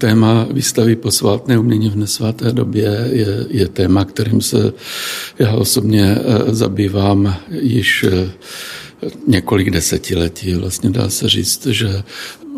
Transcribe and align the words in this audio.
Téma 0.00 0.46
výstavy 0.50 0.96
posvátné 0.96 1.58
umění 1.58 1.90
v 1.90 1.96
nesváté 1.96 2.52
době 2.52 3.08
je, 3.12 3.46
je 3.48 3.68
téma, 3.68 4.04
kterým 4.04 4.40
se 4.40 4.72
já 5.38 5.52
osobně 5.52 6.16
eh, 6.18 6.54
zabývám 6.54 7.36
již 7.50 8.04
eh, 8.04 8.30
několik 9.26 9.70
desetiletí. 9.70 10.54
Vlastně 10.54 10.90
dá 10.90 11.10
se 11.10 11.28
říct, 11.28 11.66
že 11.66 12.02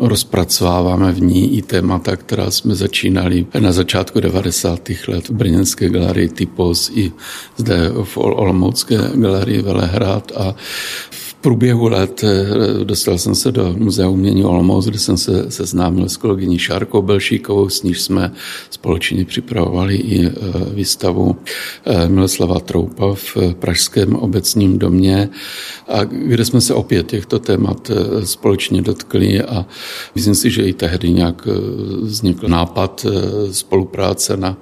rozpracováváme 0.01 1.11
v 1.11 1.21
ní 1.21 1.57
i 1.57 1.61
témata, 1.61 2.15
která 2.15 2.51
jsme 2.51 2.75
začínali 2.75 3.45
na 3.59 3.71
začátku 3.71 4.19
90. 4.19 4.89
let 5.07 5.29
v 5.29 5.33
Brněnské 5.33 5.89
galerii 5.89 6.29
Typos 6.29 6.91
i 6.95 7.11
zde 7.57 7.91
v 8.03 8.17
Olomoucké 8.17 8.97
galerii 9.15 9.61
Velehrad 9.61 10.31
a 10.35 10.55
průběhu 11.43 11.87
let 11.87 12.23
eh, 12.23 12.83
dostal 12.83 13.17
jsem 13.17 13.35
se 13.35 13.51
do 13.51 13.75
Muzea 13.77 14.09
umění 14.09 14.45
Olomouc, 14.45 14.85
kde 14.85 14.99
jsem 14.99 15.17
se 15.17 15.51
seznámil 15.51 16.09
s 16.09 16.17
kolegyní 16.17 16.59
Šárkou 16.59 17.01
Belšíkovou, 17.01 17.69
s 17.69 17.83
níž 17.83 18.01
jsme 18.01 18.31
společně 18.69 19.25
připravovali 19.25 19.95
i 19.95 20.25
eh, 20.25 20.31
výstavu 20.73 21.35
eh, 21.85 22.07
Miloslava 22.09 22.59
Troupa 22.59 23.13
v 23.13 23.37
Pražském 23.59 24.15
obecním 24.15 24.79
domě, 24.79 25.29
a 25.87 26.03
kde 26.03 26.45
jsme 26.45 26.61
se 26.61 26.73
opět 26.73 27.07
těchto 27.07 27.39
témat 27.39 27.91
společně 28.23 28.81
dotkli 28.81 29.41
a 29.41 29.65
myslím 30.15 30.35
si, 30.35 30.49
že 30.49 30.63
i 30.63 30.73
tehdy 30.73 31.11
nějak 31.11 31.47
vznikl 32.01 32.47
nápad 32.47 33.05
spolupráce 33.51 34.37
na 34.37 34.57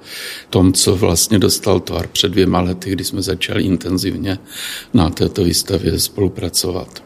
tom, 0.50 0.72
co 0.72 0.96
vlastně 0.96 1.38
dostal 1.38 1.80
tvar 1.80 2.06
před 2.06 2.32
dvěma 2.32 2.60
lety, 2.60 2.90
kdy 2.90 3.04
jsme 3.04 3.22
začali 3.22 3.62
intenzivně 3.62 4.38
na 4.94 5.10
této 5.10 5.44
výstavě 5.44 5.98
spolupracovat 5.98 6.71
pracovat. 6.72 7.02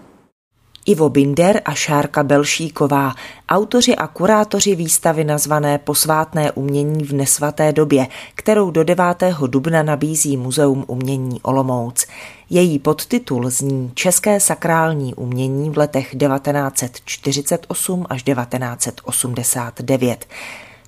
Ivo 0.88 1.08
Binder 1.08 1.62
a 1.64 1.74
Šárka 1.74 2.22
Belšíková, 2.22 3.14
autoři 3.48 3.96
a 3.96 4.06
kurátoři 4.06 4.74
výstavy 4.74 5.24
nazvané 5.24 5.78
Posvátné 5.78 6.52
umění 6.52 7.04
v 7.04 7.12
nesvaté 7.12 7.72
době, 7.72 8.06
kterou 8.34 8.70
do 8.70 8.84
9. 8.84 9.04
dubna 9.46 9.82
nabízí 9.82 10.36
Muzeum 10.36 10.84
umění 10.86 11.40
Olomouc. 11.42 12.06
Její 12.50 12.78
podtitul 12.78 13.50
zní 13.50 13.90
České 13.94 14.40
sakrální 14.40 15.14
umění 15.14 15.70
v 15.70 15.78
letech 15.78 16.16
1948 16.16 18.06
až 18.08 18.22
1989. 18.22 20.26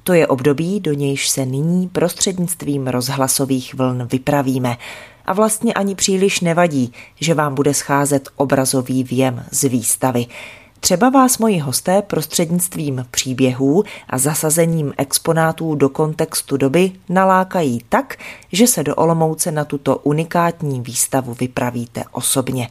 To 0.05 0.13
je 0.13 0.27
období, 0.27 0.81
do 0.81 0.93
nějž 0.93 1.29
se 1.29 1.47
nyní 1.47 1.89
prostřednictvím 1.89 2.87
rozhlasových 2.87 3.75
vln 3.75 4.09
vypravíme 4.13 4.77
a 5.27 5.33
vlastně 5.33 5.75
ani 5.75 5.95
příliš 5.95 6.41
nevadí, 6.41 6.93
že 7.21 7.35
vám 7.35 7.55
bude 7.55 7.75
scházet 7.75 8.29
obrazový 8.37 9.05
věm 9.05 9.45
z 9.51 9.65
výstavy. 9.65 10.27
Třeba 10.81 11.09
vás 11.09 11.39
moji 11.39 11.59
hosté 11.59 12.03
prostřednictvím 12.03 13.07
příběhů 13.11 13.85
a 14.11 14.19
zasazením 14.19 14.95
exponátů 14.97 15.75
do 15.75 15.89
kontextu 15.89 16.57
doby 16.57 16.93
nalákají 17.09 17.81
tak, 17.89 18.17
že 18.53 18.67
se 18.67 18.85
do 18.85 18.95
Olomouce 18.95 19.53
na 19.53 19.65
tuto 19.65 19.97
unikátní 19.97 20.81
výstavu 20.81 21.35
vypravíte 21.41 22.05
osobně. 22.13 22.69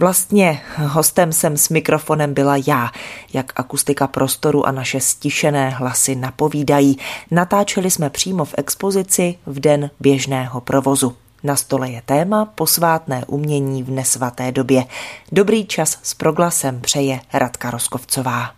Vlastně 0.00 0.62
hostem 0.76 1.32
jsem 1.32 1.56
s 1.56 1.68
mikrofonem 1.68 2.34
byla 2.34 2.56
já, 2.66 2.90
jak 3.32 3.52
akustika 3.56 4.06
prostoru 4.06 4.66
a 4.66 4.72
naše 4.72 5.00
stišené 5.00 5.70
hlasy 5.70 6.14
napovídají. 6.14 6.98
Natáčeli 7.30 7.90
jsme 7.90 8.10
přímo 8.10 8.44
v 8.44 8.54
expozici 8.58 9.34
v 9.46 9.60
den 9.60 9.90
běžného 10.00 10.60
provozu. 10.60 11.16
Na 11.42 11.56
stole 11.56 11.90
je 11.90 12.02
téma 12.06 12.44
posvátné 12.44 13.24
umění 13.26 13.82
v 13.82 13.90
nesvaté 13.90 14.52
době. 14.52 14.84
Dobrý 15.32 15.66
čas 15.66 15.98
s 16.02 16.14
proglasem 16.14 16.80
přeje 16.80 17.20
Radka 17.32 17.70
Roskovcová. 17.70 18.50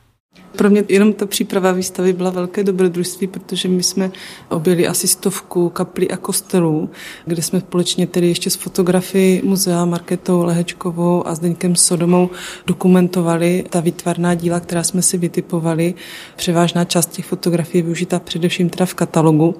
Pro 0.56 0.70
mě 0.70 0.84
jenom 0.88 1.12
ta 1.12 1.26
příprava 1.26 1.72
výstavy 1.72 2.12
byla 2.12 2.30
velké 2.30 2.64
dobrodružství, 2.64 3.26
protože 3.26 3.68
my 3.68 3.82
jsme 3.82 4.10
objeli 4.48 4.88
asi 4.88 5.08
stovku 5.08 5.68
kaplí 5.68 6.10
a 6.10 6.16
kostelů, 6.16 6.90
kde 7.26 7.42
jsme 7.42 7.60
společně 7.60 8.06
tedy 8.06 8.28
ještě 8.28 8.50
s 8.50 8.54
fotografií 8.54 9.40
muzea 9.44 9.84
Marketou 9.84 10.42
Lehečkovou 10.42 11.26
a 11.26 11.34
Zdeňkem 11.34 11.76
Sodomou 11.76 12.30
dokumentovali 12.66 13.64
ta 13.70 13.80
výtvarná 13.80 14.34
díla, 14.34 14.60
která 14.60 14.82
jsme 14.82 15.02
si 15.02 15.18
vytipovali. 15.18 15.94
Převážná 16.36 16.84
část 16.84 17.06
těch 17.06 17.26
fotografií 17.26 17.78
je 17.78 17.82
využita 17.82 18.18
především 18.18 18.70
teda 18.70 18.86
v 18.86 18.94
katalogu. 18.94 19.54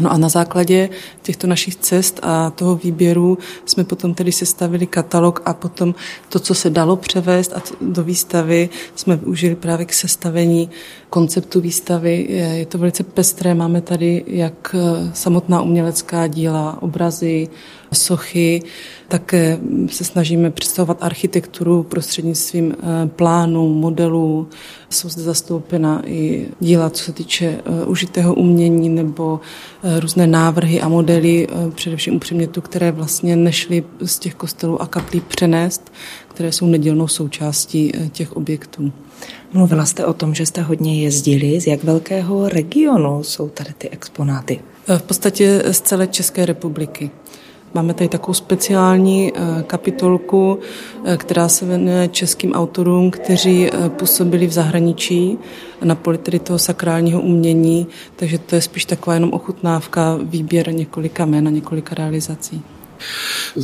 No 0.00 0.12
a 0.12 0.18
na 0.18 0.28
základě 0.28 0.88
těchto 1.22 1.46
našich 1.46 1.76
cest 1.76 2.20
a 2.22 2.50
toho 2.50 2.76
výběru 2.76 3.38
jsme 3.64 3.84
potom 3.84 4.14
tedy 4.14 4.32
sestavili 4.32 4.86
katalog 4.86 5.42
a 5.44 5.54
potom 5.54 5.94
to, 6.28 6.38
co 6.38 6.54
se 6.54 6.70
dalo 6.70 6.96
převést 6.96 7.52
a 7.52 7.62
do 7.80 8.04
výstavy, 8.04 8.68
jsme 8.94 9.16
využili 9.16 9.54
právě 9.54 9.86
k 9.86 9.92
sestavení 10.36 10.70
konceptu 11.10 11.60
výstavy. 11.60 12.26
Je 12.30 12.66
to 12.66 12.78
velice 12.78 13.02
pestré, 13.02 13.54
máme 13.54 13.80
tady 13.80 14.24
jak 14.26 14.74
eh, 14.74 15.10
samotná 15.14 15.62
umělecká 15.62 16.26
díla, 16.26 16.82
obrazy, 16.82 17.48
sochy, 17.92 18.62
také 19.08 19.58
se 19.88 20.04
snažíme 20.04 20.50
představovat 20.50 20.98
architekturu 21.00 21.82
prostřednictvím 21.82 22.74
eh, 22.78 23.06
plánů, 23.06 23.74
modelů. 23.74 24.48
Jsou 24.90 25.08
zde 25.08 25.22
zastoupena 25.22 26.02
i 26.04 26.48
díla, 26.60 26.90
co 26.90 27.04
se 27.04 27.12
týče 27.12 27.46
eh, 27.46 27.84
užitého 27.86 28.34
umění 28.34 28.88
nebo 28.88 29.40
různé 30.00 30.26
návrhy 30.26 30.80
a 30.80 30.88
modely, 30.88 31.46
především 31.74 32.16
u 32.16 32.18
předmětů, 32.18 32.60
které 32.60 32.92
vlastně 32.92 33.36
nešly 33.36 33.84
z 34.04 34.18
těch 34.18 34.34
kostelů 34.34 34.82
a 34.82 34.86
kaplí 34.86 35.20
přenést, 35.20 35.92
které 36.36 36.52
jsou 36.52 36.66
nedělnou 36.66 37.08
součástí 37.08 37.92
těch 38.12 38.36
objektů. 38.36 38.92
Mluvila 39.52 39.84
jste 39.86 40.06
o 40.06 40.12
tom, 40.12 40.34
že 40.34 40.46
jste 40.46 40.62
hodně 40.62 41.02
jezdili. 41.02 41.60
Z 41.60 41.66
jak 41.66 41.84
velkého 41.84 42.48
regionu 42.48 43.22
jsou 43.22 43.48
tady 43.48 43.70
ty 43.78 43.90
exponáty? 43.90 44.60
V 44.98 45.02
podstatě 45.02 45.62
z 45.70 45.80
celé 45.80 46.06
České 46.06 46.46
republiky. 46.46 47.10
Máme 47.74 47.94
tady 47.94 48.08
takovou 48.08 48.34
speciální 48.34 49.32
eh, 49.34 49.62
kapitolku, 49.62 50.58
eh, 51.04 51.16
která 51.16 51.48
se 51.48 51.66
věnuje 51.66 52.08
českým 52.08 52.52
autorům, 52.52 53.10
kteří 53.10 53.66
eh, 53.66 53.88
působili 53.88 54.46
v 54.46 54.52
zahraničí 54.52 55.38
na 55.84 55.94
poli 55.94 56.18
tedy 56.18 56.38
toho 56.38 56.58
sakrálního 56.58 57.20
umění, 57.20 57.86
takže 58.16 58.38
to 58.38 58.54
je 58.54 58.60
spíš 58.60 58.84
taková 58.84 59.14
jenom 59.14 59.32
ochutnávka, 59.32 60.18
výběr 60.22 60.74
několika 60.74 61.24
jmen 61.24 61.48
a 61.48 61.50
několika 61.50 61.94
realizací. 61.94 62.62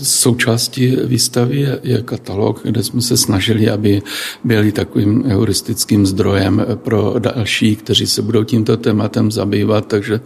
Součástí 0.02 0.96
výstavy 1.04 1.60
je, 1.60 1.80
je 1.82 2.02
katalog, 2.02 2.60
kde 2.64 2.82
jsme 2.82 3.02
se 3.02 3.16
snažili, 3.16 3.70
aby 3.70 4.02
byli 4.44 4.72
takovým 4.72 5.24
heuristickým 5.24 6.06
zdrojem 6.06 6.66
pro 6.74 7.14
další, 7.18 7.76
kteří 7.76 8.06
se 8.06 8.22
budou 8.22 8.44
tímto 8.44 8.76
tématem 8.76 9.32
zabývat, 9.32 9.86
takže 9.86 10.20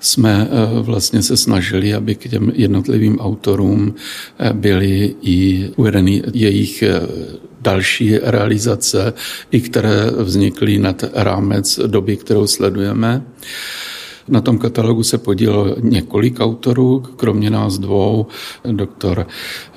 jsme 0.00 0.48
eh, 0.50 0.82
vlastně 0.82 1.22
se 1.22 1.36
snažili, 1.36 1.94
aby 1.94 2.14
k 2.14 2.30
těm 2.30 2.52
jednotlivým 2.54 3.18
autorům 3.18 3.94
eh, 4.38 4.52
byly 4.52 5.14
i 5.22 5.68
uvedeny 5.76 6.22
jejich 6.34 6.82
eh, 6.82 7.00
další 7.60 8.18
realizace, 8.18 9.12
i 9.50 9.60
které 9.60 10.10
vznikly 10.10 10.78
nad 10.78 11.04
rámec 11.12 11.80
doby, 11.86 12.16
kterou 12.16 12.46
sledujeme. 12.46 13.22
Na 14.28 14.40
tom 14.40 14.58
katalogu 14.58 15.02
se 15.02 15.18
podílelo 15.18 15.76
několik 15.80 16.40
autorů, 16.40 17.02
kromě 17.16 17.50
nás 17.50 17.78
dvou, 17.78 18.26
doktor 18.72 19.26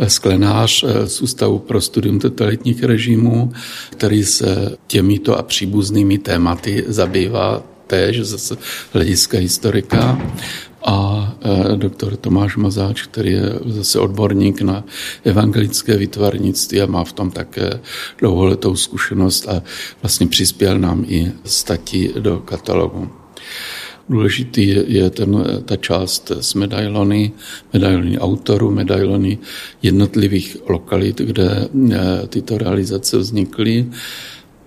Sklenář 0.08 0.86
z 1.06 1.22
Ústavu 1.22 1.60
pro 1.60 1.82
studium 1.82 2.20
totalitních 2.20 2.84
režimů, 2.84 3.52
který 3.90 4.24
se 4.24 4.78
těmito 4.88 5.38
a 5.38 5.44
příbuznými 5.44 6.18
tématy 6.18 6.84
zabývá 6.88 7.64
též 7.88 8.20
zase 8.22 8.58
hlediska 8.94 9.38
historika 9.38 10.22
a 10.86 11.28
e, 11.42 11.78
doktor 11.78 12.16
Tomáš 12.16 12.58
Mazáč, 12.58 13.04
který 13.04 13.32
je 13.32 13.60
zase 13.66 14.00
odborník 14.00 14.62
na 14.62 14.84
evangelické 15.24 15.98
vytvarnictví 15.98 16.82
a 16.82 16.86
má 16.86 17.04
v 17.04 17.14
tom 17.14 17.32
také 17.32 17.80
dlouholetou 18.18 18.76
zkušenost 18.76 19.50
a 19.50 19.64
vlastně 20.02 20.28
přispěl 20.28 20.80
nám 20.80 21.06
i 21.08 21.32
stati 21.46 22.14
do 22.20 22.40
katalogu. 22.40 23.10
Důležitý 24.10 24.68
je, 24.88 25.10
ten, 25.10 25.44
ta 25.66 25.76
část 25.76 26.32
s 26.32 26.54
medailony, 26.54 27.32
medailony 27.74 28.20
autorů, 28.20 28.72
medailony 28.72 29.38
jednotlivých 29.82 30.58
lokalit, 30.70 31.18
kde 31.18 31.68
eh, 31.92 32.28
tyto 32.28 32.58
realizace 32.58 33.18
vznikly. 33.18 33.88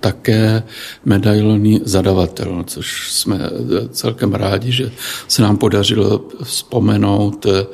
Také 0.00 0.62
medailony 1.04 1.80
zadavatel, 1.84 2.64
což 2.66 3.12
jsme 3.12 3.36
eh, 3.36 3.88
celkem 3.88 4.34
rádi, 4.34 4.72
že 4.72 4.92
se 5.28 5.42
nám 5.42 5.56
podařilo 5.56 6.24
vzpomenout, 6.42 7.46
eh, 7.46 7.66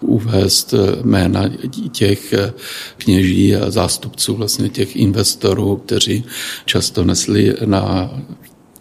uvést 0.00 0.74
jména 1.02 1.50
těch 1.92 2.34
kněží 2.96 3.56
a 3.56 3.70
zástupců 3.70 4.34
vlastně 4.34 4.68
těch 4.68 4.96
investorů, 4.96 5.76
kteří 5.76 6.24
často 6.64 7.04
nesli 7.04 7.54
na 7.64 8.10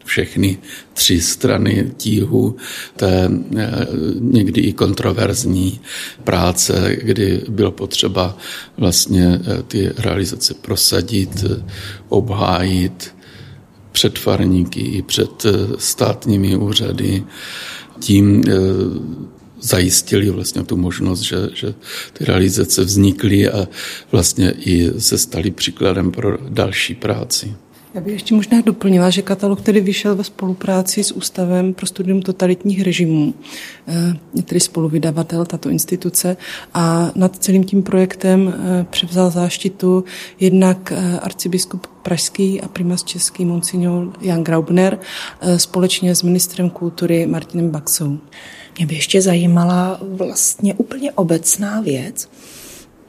všechny 0.05 0.57
tři 0.93 1.21
strany 1.21 1.91
tíhu 1.97 2.55
té 2.95 3.29
eh, 3.57 3.87
někdy 4.19 4.61
i 4.61 4.73
kontroverzní 4.73 5.79
práce, 6.23 6.97
kdy 7.01 7.41
bylo 7.49 7.71
potřeba 7.71 8.37
vlastně 8.77 9.41
eh, 9.41 9.63
ty 9.63 9.91
realizace 9.97 10.53
prosadit, 10.53 11.45
obhájit, 12.09 13.15
před 13.91 14.19
farníky 14.19 14.81
i 14.81 15.01
před 15.01 15.45
státními 15.77 16.55
úřady. 16.55 17.23
Tím 17.99 18.43
zajistili 19.61 20.29
vlastně 20.29 20.63
tu 20.63 20.77
možnost, 20.77 21.19
že, 21.19 21.49
že 21.53 21.73
ty 22.13 22.25
realizace 22.25 22.83
vznikly 22.83 23.49
a 23.49 23.67
vlastně 24.11 24.51
i 24.51 25.01
se 25.01 25.17
staly 25.17 25.51
příkladem 25.51 26.11
pro 26.11 26.37
další 26.49 26.95
práci. 26.95 27.55
Já 27.95 28.01
bych 28.01 28.13
ještě 28.13 28.35
možná 28.35 28.61
doplnila, 28.61 29.09
že 29.09 29.21
katalog 29.21 29.61
tedy 29.61 29.81
vyšel 29.81 30.15
ve 30.15 30.23
spolupráci 30.23 31.03
s 31.03 31.11
Ústavem 31.11 31.73
pro 31.73 31.85
studium 31.85 32.21
totalitních 32.21 32.81
režimů, 32.81 33.33
eh, 33.87 34.41
tedy 34.41 34.59
spoluvydavatel 34.59 35.45
tato 35.45 35.69
instituce 35.69 36.37
a 36.73 37.11
nad 37.15 37.35
celým 37.35 37.63
tím 37.63 37.83
projektem 37.83 38.53
eh, 38.53 38.85
převzal 38.89 39.29
záštitu 39.29 40.03
jednak 40.39 40.91
eh, 40.95 41.19
arcibiskup 41.19 41.87
pražský 42.03 42.61
a 42.61 42.67
primas 42.67 43.03
český 43.03 43.45
monsignor 43.45 44.13
Jan 44.21 44.43
Graubner 44.43 44.99
společně 45.57 46.15
s 46.15 46.23
ministrem 46.23 46.69
kultury 46.69 47.27
Martinem 47.27 47.69
Baxou. 47.69 48.17
Mě 48.77 48.85
by 48.85 48.95
ještě 48.95 49.21
zajímala 49.21 49.99
vlastně 50.01 50.73
úplně 50.73 51.11
obecná 51.11 51.81
věc, 51.81 52.29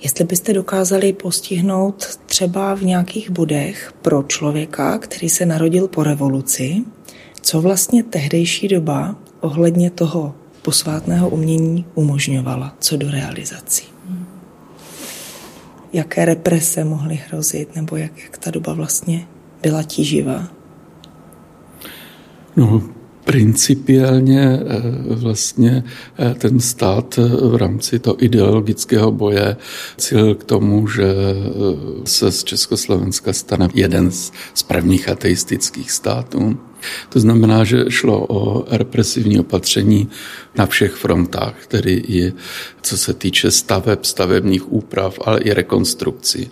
jestli 0.01 0.25
byste 0.25 0.53
dokázali 0.53 1.13
postihnout 1.13 2.19
třeba 2.27 2.75
v 2.75 2.83
nějakých 2.83 3.31
bodech 3.31 3.93
pro 4.03 4.23
člověka, 4.23 4.99
který 4.99 5.29
se 5.29 5.47
narodil 5.47 5.89
po 5.89 6.03
revoluci, 6.03 6.85
co 7.41 7.61
vlastně 7.61 8.03
tehdejší 8.03 8.69
doba 8.69 9.17
ohledně 9.41 9.91
toho 9.91 10.35
posvátného 10.63 11.29
umění 11.29 11.85
umožňovala, 11.95 12.77
co 12.79 12.97
do 12.97 13.11
realizací. 13.11 13.85
Jaké 15.93 16.25
represe 16.25 16.85
mohly 16.85 17.21
hrozit, 17.29 17.77
nebo 17.77 17.97
jak, 17.97 18.19
jak 18.23 18.39
ta 18.39 18.51
doba 18.51 18.73
vlastně 18.73 19.27
byla 19.63 19.83
tíživá? 19.83 20.49
No, 22.57 22.83
principiálně 23.27 24.43
eh, 24.43 24.83
vlastně 25.15 25.85
eh, 26.19 26.35
ten 26.35 26.61
stát 26.61 27.19
eh, 27.19 27.49
v 27.49 27.57
rámci 27.57 27.99
toho 27.99 28.25
ideologického 28.25 29.13
boje 29.13 29.57
cíl 29.97 30.35
k 30.35 30.45
tomu, 30.45 30.89
že 30.89 31.15
se 32.05 32.33
z 32.33 32.45
Československa 32.45 33.33
stane 33.33 33.69
jeden 33.75 34.11
z 34.11 34.63
prvních 34.67 35.09
ateistických 35.09 35.91
států. 35.91 36.59
To 37.09 37.21
znamená, 37.21 37.65
že 37.65 37.85
šlo 37.89 38.27
o 38.29 38.65
represivní 38.71 39.41
opatření 39.41 40.09
na 40.55 40.67
všech 40.67 40.93
frontách, 40.93 41.67
tedy 41.69 41.93
i 41.93 42.33
co 42.83 42.99
se 42.99 43.15
týče 43.15 43.51
staveb, 43.51 43.99
stavebních 44.03 44.73
úprav, 44.73 45.19
ale 45.25 45.41
i 45.41 45.55
rekonstrukcí. 45.55 46.51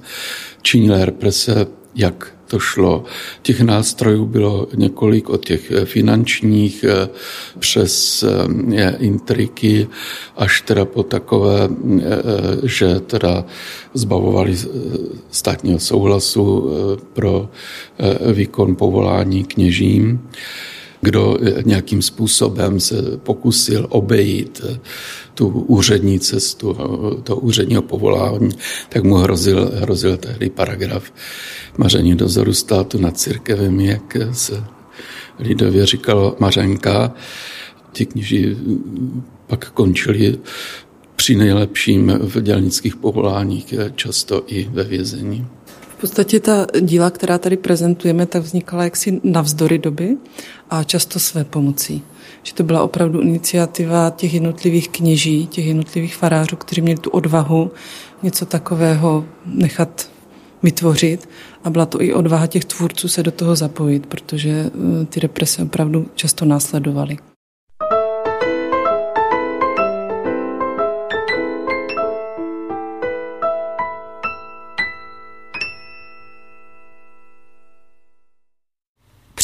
Činila 0.63 1.05
represe 1.05 1.67
jak 1.95 2.34
to 2.47 2.59
šlo. 2.59 3.05
Těch 3.43 3.61
nástrojů 3.61 4.27
bylo 4.27 4.69
několik 4.75 5.29
od 5.29 5.45
těch 5.47 5.73
finančních 5.85 6.85
eh, 6.85 7.09
přes 7.59 8.23
eh, 8.23 8.97
intriky 8.99 9.89
až 10.37 10.61
teda 10.61 10.85
po 10.85 11.03
takové, 11.03 11.69
eh, 11.69 12.03
že 12.63 13.01
teda 13.01 13.45
zbavovali 13.95 14.57
státního 15.31 15.79
souhlasu 15.79 16.71
pro 17.13 17.49
výkon 18.33 18.77
povolání 18.77 19.45
kněžím 19.45 20.29
kdo 21.05 21.39
nějakým 21.65 22.03
způsobem 22.03 22.81
se 22.81 22.97
pokusil 23.17 23.87
obejít 23.89 24.61
tu 25.35 25.49
úřední 25.49 26.21
cestu, 26.21 26.77
to 27.25 27.37
úředního 27.37 27.83
povolání, 27.83 28.51
tak 28.89 29.05
mu 29.05 29.15
hrozil, 29.15 29.71
hrozil 29.75 30.17
tehdy 30.17 30.51
paragraf 30.51 31.13
maření 31.79 32.15
dozoru 32.17 32.53
státu 32.53 32.99
nad 32.99 33.19
církevem, 33.19 33.81
jak 33.81 34.17
se 34.33 34.65
lidově 35.39 35.87
říkalo 35.87 36.37
Mařenka. 36.41 37.15
Ti 37.93 38.07
kniži 38.07 38.57
pak 39.47 39.71
končili 39.71 40.39
při 41.17 41.37
nejlepším 41.37 42.19
v 42.23 42.41
dělnických 42.41 42.97
povoláních, 42.97 43.75
často 43.95 44.43
i 44.47 44.69
ve 44.73 44.85
vězení. 44.85 45.47
Podstatě 46.05 46.41
ta 46.41 46.67
díla, 46.81 47.11
která 47.11 47.39
tady 47.39 47.57
prezentujeme, 47.57 48.27
tak 48.27 48.43
vznikala 48.43 48.85
jaksi 48.85 49.21
navzdory 49.25 49.79
doby 49.79 50.17
a 50.71 50.85
často 50.85 51.19
své 51.19 51.45
pomocí. 51.45 52.03
Že 52.43 52.55
to 52.55 52.63
byla 52.63 52.83
opravdu 52.83 53.21
iniciativa 53.21 54.11
těch 54.17 54.35
jednotlivých 54.35 54.89
kněží, 54.89 55.47
těch 55.47 55.67
jednotlivých 55.67 56.17
farářů, 56.17 56.57
kteří 56.57 56.81
měli 56.83 57.01
tu 57.01 57.11
odvahu 57.11 57.71
něco 58.23 58.47
takového 58.47 59.25
nechat 59.47 60.11
vytvořit 60.63 61.29
a 61.65 61.71
byla 61.71 61.87
to 61.87 62.03
i 62.03 62.15
odvaha 62.15 62.47
těch 62.47 62.65
tvůrců 62.65 63.09
se 63.09 63.23
do 63.23 63.31
toho 63.31 63.57
zapojit, 63.57 64.07
protože 64.07 64.51
eh, 64.51 65.05
ty 65.05 65.21
represe 65.21 65.63
opravdu 65.63 66.07
často 66.15 66.45
následovaly. 66.45 67.19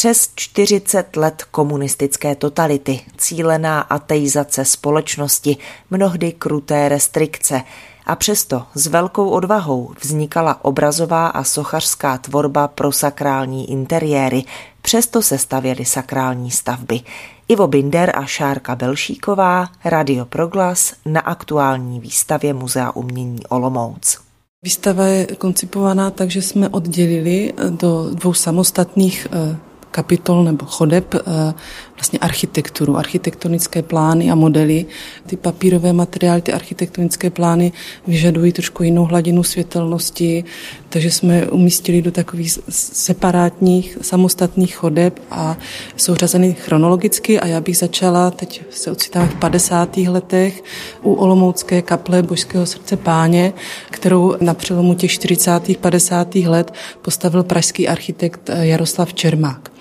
Přes 0.01 0.29
40 0.35 1.15
let 1.15 1.43
komunistické 1.51 2.35
totality, 2.35 3.01
cílená 3.17 3.81
ateizace 3.81 4.65
společnosti, 4.65 5.57
mnohdy 5.91 6.31
kruté 6.31 6.89
restrikce– 6.89 7.61
a 8.05 8.15
přesto 8.15 8.63
s 8.75 8.87
velkou 8.87 9.29
odvahou 9.29 9.91
vznikala 10.01 10.65
obrazová 10.65 11.27
a 11.27 11.43
sochařská 11.43 12.17
tvorba 12.17 12.67
pro 12.67 12.91
sakrální 12.91 13.71
interiéry, 13.71 14.43
přesto 14.81 15.21
se 15.21 15.37
stavěly 15.37 15.85
sakrální 15.85 16.51
stavby. 16.51 17.01
Ivo 17.47 17.67
Binder 17.67 18.11
a 18.15 18.25
Šárka 18.25 18.75
Belšíková, 18.75 19.67
Radio 19.85 20.25
Proglas 20.25 20.93
na 21.05 21.21
aktuální 21.21 21.99
výstavě 21.99 22.53
Muzea 22.53 22.91
umění 22.91 23.47
Olomouc. 23.49 24.17
Výstava 24.63 25.05
je 25.05 25.25
koncipovaná 25.25 26.11
tak, 26.11 26.31
že 26.31 26.41
jsme 26.41 26.69
oddělili 26.69 27.53
do 27.69 28.09
dvou 28.13 28.33
samostatných 28.33 29.27
eh, 29.31 29.70
kapitol 29.91 30.43
nebo 30.43 30.65
chodeb 30.65 31.15
eh, 31.15 31.53
vlastně 32.01 32.19
architekturu, 32.19 32.97
architektonické 32.97 33.81
plány 33.81 34.31
a 34.31 34.35
modely. 34.35 34.85
Ty 35.27 35.37
papírové 35.37 35.93
materiály, 35.93 36.41
ty 36.41 36.53
architektonické 36.53 37.29
plány 37.29 37.71
vyžadují 38.07 38.51
trošku 38.51 38.83
jinou 38.83 39.05
hladinu 39.05 39.43
světelnosti, 39.43 40.43
takže 40.89 41.11
jsme 41.11 41.47
umístili 41.47 42.01
do 42.01 42.11
takových 42.11 42.59
separátních, 42.69 43.97
samostatných 44.01 44.75
chodeb 44.75 45.21
a 45.31 45.57
jsou 45.97 46.15
řazeny 46.15 46.53
chronologicky 46.53 47.39
a 47.39 47.47
já 47.47 47.61
bych 47.61 47.77
začala, 47.77 48.31
teď 48.31 48.61
se 48.69 48.91
ocitám 48.91 49.27
v 49.27 49.35
50. 49.35 49.97
letech, 49.97 50.63
u 51.03 51.13
Olomoucké 51.13 51.81
kaple 51.81 52.23
Božského 52.23 52.65
srdce 52.65 52.97
páně, 52.97 53.53
kterou 53.91 54.35
na 54.41 54.53
přelomu 54.53 54.93
těch 54.93 55.11
40. 55.11 55.77
50. 55.77 56.35
let 56.35 56.73
postavil 57.01 57.43
pražský 57.43 57.87
architekt 57.87 58.49
Jaroslav 58.61 59.13
Čermák. 59.13 59.71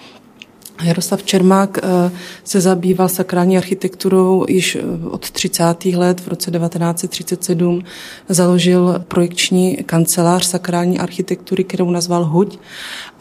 Jaroslav 0.83 1.23
Čermák 1.23 1.79
eh, 1.79 2.11
se 2.45 2.61
zabýval 2.61 3.09
sakrální 3.09 3.59
architekturou 3.59 4.47
již 4.49 4.77
eh, 4.77 5.09
od 5.11 5.31
30. 5.31 5.85
let. 5.85 6.21
V 6.21 6.29
roce 6.29 6.51
1937 6.51 7.83
založil 8.29 9.05
projekční 9.09 9.77
kancelář 9.77 10.47
sakrální 10.47 10.99
architektury, 10.99 11.65
kterou 11.65 11.91
nazval 11.91 12.25
Huď 12.25 12.59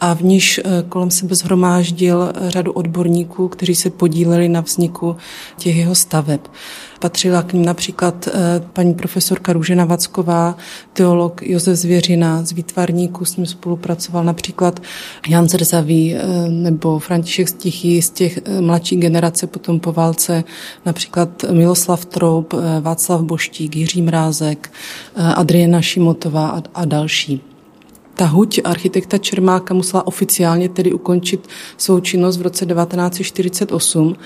a 0.00 0.14
v 0.14 0.22
níž 0.22 0.58
eh, 0.64 0.84
kolem 0.88 1.10
sebe 1.10 1.34
zhromáždil 1.34 2.32
řadu 2.48 2.72
odborníků, 2.72 3.48
kteří 3.48 3.74
se 3.74 3.90
podíleli 3.90 4.48
na 4.48 4.60
vzniku 4.60 5.16
těch 5.58 5.76
jeho 5.76 5.94
staveb. 5.94 6.40
Patřila 7.00 7.42
k 7.42 7.52
ním 7.52 7.64
například 7.64 8.28
eh, 8.28 8.32
paní 8.72 8.94
profesorka 8.94 9.52
Růžena 9.52 9.84
Vacková, 9.84 10.56
teolog 10.92 11.42
Josef 11.42 11.76
Zvěřina 11.76 12.44
z 12.44 12.52
výtvarníků, 12.52 13.24
s 13.24 13.36
ním 13.36 13.46
spolupracoval 13.46 14.24
například 14.24 14.80
Jan 15.28 15.48
Zrzavý 15.48 16.14
eh, 16.14 16.22
nebo 16.48 16.98
František 16.98 17.48
Stichý 17.48 18.02
z 18.02 18.10
těch 18.10 18.38
eh, 18.44 18.60
mladší 18.60 18.96
generace 18.96 19.46
potom 19.46 19.80
po 19.80 19.92
válce, 19.92 20.44
například 20.86 21.44
Miloslav 21.50 22.04
Troub, 22.04 22.54
Václav 22.80 23.20
Boštík, 23.20 23.76
Jiří 23.76 24.02
Mrázek, 24.02 24.72
Adriana 25.16 25.82
Šimotová 25.82 26.62
a 26.74 26.84
další. 26.84 27.49
Ta 28.20 28.26
huť 28.26 28.60
architekta 28.64 29.18
Čermáka 29.18 29.74
musela 29.74 30.06
oficiálně 30.06 30.68
tedy 30.68 30.92
ukončit 30.92 31.48
svou 31.76 32.00
činnost 32.00 32.36
v 32.36 32.42
roce 32.42 32.66
1948 32.66 34.16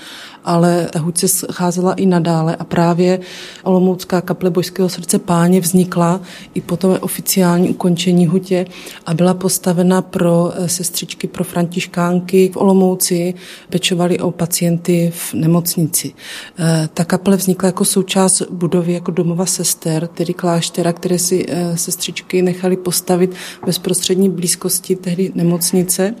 ale 0.45 0.87
ta 0.91 0.99
huť 0.99 1.17
se 1.17 1.27
scházela 1.27 1.93
i 1.93 2.05
nadále 2.05 2.55
a 2.55 2.63
právě 2.63 3.19
Olomoucká 3.63 4.21
kaple 4.21 4.49
Božského 4.49 4.89
srdce 4.89 5.19
páně 5.19 5.61
vznikla 5.61 6.21
i 6.53 6.61
po 6.61 6.77
tom 6.77 6.97
oficiální 7.01 7.69
ukončení 7.69 8.27
hutě 8.27 8.65
a 9.05 9.13
byla 9.13 9.33
postavena 9.33 10.01
pro 10.01 10.51
eh, 10.55 10.69
sestřičky, 10.69 11.27
pro 11.27 11.43
františkánky 11.43 12.49
v 12.53 12.57
Olomouci, 12.57 13.33
pečovali 13.69 14.19
o 14.19 14.31
pacienty 14.31 15.11
v 15.15 15.33
nemocnici. 15.33 16.13
Eh, 16.59 16.89
ta 16.93 17.05
kaple 17.05 17.37
vznikla 17.37 17.67
jako 17.67 17.85
součást 17.85 18.41
budovy 18.51 18.93
jako 18.93 19.11
domova 19.11 19.45
sester, 19.45 20.07
tedy 20.07 20.33
kláštera, 20.33 20.93
které 20.93 21.19
si 21.19 21.45
eh, 21.47 21.77
sestřičky 21.77 22.41
nechali 22.41 22.77
postavit 22.77 23.35
v 23.61 23.65
bezprostřední 23.85 24.29
blízkosti 24.29 24.95
tehdy 24.95 25.31
nemocnice 25.35 26.15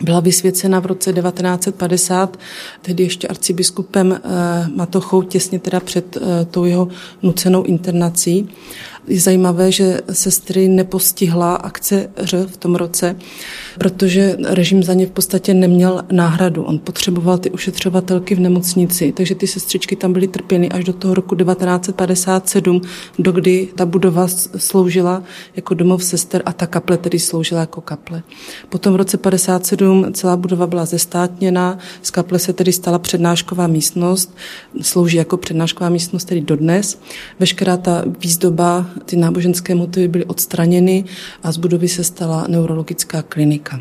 byla 0.00 0.20
vysvěcena 0.20 0.80
v 0.80 0.86
roce 0.86 1.12
1950, 1.12 2.38
tedy 2.82 3.02
ještě 3.02 3.28
arcibiskupem 3.28 4.20
Matochou, 4.74 5.22
těsně 5.22 5.58
teda 5.58 5.80
před 5.80 6.18
tou 6.50 6.64
jeho 6.64 6.88
nucenou 7.22 7.62
internací. 7.62 8.48
Je 9.08 9.20
zajímavé, 9.20 9.72
že 9.72 10.00
sestry 10.12 10.68
nepostihla 10.68 11.54
akce 11.54 12.10
Ř 12.18 12.46
v 12.46 12.56
tom 12.56 12.74
roce, 12.74 13.16
protože 13.78 14.36
režim 14.44 14.82
za 14.82 14.94
ně 14.94 15.06
v 15.06 15.10
podstatě 15.10 15.54
neměl 15.54 16.02
náhradu. 16.12 16.62
On 16.62 16.78
potřeboval 16.78 17.38
ty 17.38 17.50
ušetřovatelky 17.50 18.34
v 18.34 18.40
nemocnici, 18.40 19.12
takže 19.12 19.34
ty 19.34 19.46
sestřičky 19.46 19.96
tam 19.96 20.12
byly 20.12 20.28
trpěny 20.28 20.68
až 20.68 20.84
do 20.84 20.92
toho 20.92 21.14
roku 21.14 21.34
1957, 21.34 22.80
dokdy 23.18 23.68
ta 23.76 23.86
budova 23.86 24.28
sloužila 24.56 25.22
jako 25.56 25.74
domov 25.74 26.04
sester 26.04 26.42
a 26.46 26.52
ta 26.52 26.66
kaple 26.66 26.96
tedy 26.96 27.18
sloužila 27.18 27.60
jako 27.60 27.80
kaple. 27.80 28.22
Potom 28.68 28.92
v 28.92 28.96
roce 28.96 29.16
57 29.16 30.12
celá 30.12 30.36
budova 30.36 30.66
byla 30.66 30.84
zestátněna, 30.84 31.78
z 32.02 32.10
kaple 32.10 32.38
se 32.38 32.52
tedy 32.52 32.72
stala 32.72 32.98
přednášková 32.98 33.66
místnost, 33.66 34.36
slouží 34.80 35.16
jako 35.16 35.36
přednášková 35.36 35.90
místnost 35.90 36.24
tedy 36.24 36.40
dodnes. 36.40 36.98
Veškerá 37.40 37.76
ta 37.76 38.04
výzdoba 38.18 38.86
ty 39.04 39.16
náboženské 39.16 39.74
motivy 39.74 40.08
byly 40.08 40.24
odstraněny 40.24 41.04
a 41.42 41.52
z 41.52 41.56
budovy 41.56 41.88
se 41.88 42.04
stala 42.04 42.46
neurologická 42.48 43.22
klinika. 43.22 43.80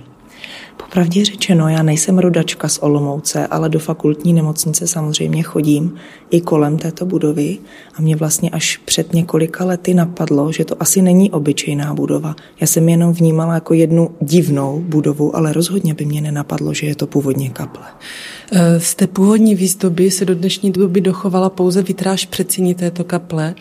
Popravdě 0.78 1.26
řečeno, 1.26 1.70
já 1.70 1.84
nejsem 1.84 2.20
rodačka 2.20 2.68
z 2.68 2.78
Olomouce, 2.78 3.48
ale 3.48 3.70
do 3.70 3.80
fakultní 3.80 4.34
nemocnice 4.34 4.88
samozřejmě 4.88 5.44
chodím 5.44 5.96
i 6.32 6.42
kolem 6.42 6.78
této 6.78 7.06
budovy 7.06 7.58
a 7.96 8.02
mě 8.02 8.16
vlastně 8.16 8.50
až 8.50 8.78
před 8.78 9.14
několika 9.14 9.66
lety 9.66 9.94
napadlo, 9.94 10.52
že 10.52 10.66
to 10.66 10.76
asi 10.80 11.02
není 11.02 11.32
obyčejná 11.32 11.94
budova. 11.94 12.36
Já 12.62 12.68
jsem 12.68 12.90
jenom 12.90 13.14
vnímala 13.14 13.54
jako 13.54 13.74
jednu 13.74 14.12
divnou 14.22 14.80
budovu, 14.80 15.36
ale 15.36 15.54
rozhodně 15.54 15.94
by 15.94 16.06
mě 16.06 16.22
nenapadlo, 16.22 16.74
že 16.74 16.88
je 16.88 16.96
to 16.96 17.08
původně 17.08 17.50
kaple. 17.50 17.86
Z 18.78 18.96
té 18.96 19.08
původní 19.08 19.56
výzdoby 19.56 20.12
se 20.12 20.26
do 20.26 20.36
dnešní 20.36 20.72
doby 20.72 21.02
dochovala 21.02 21.50
pouze 21.50 21.82
vitráž 21.82 22.26
předsíní 22.26 22.76
této 22.76 23.04
kaple 23.04 23.56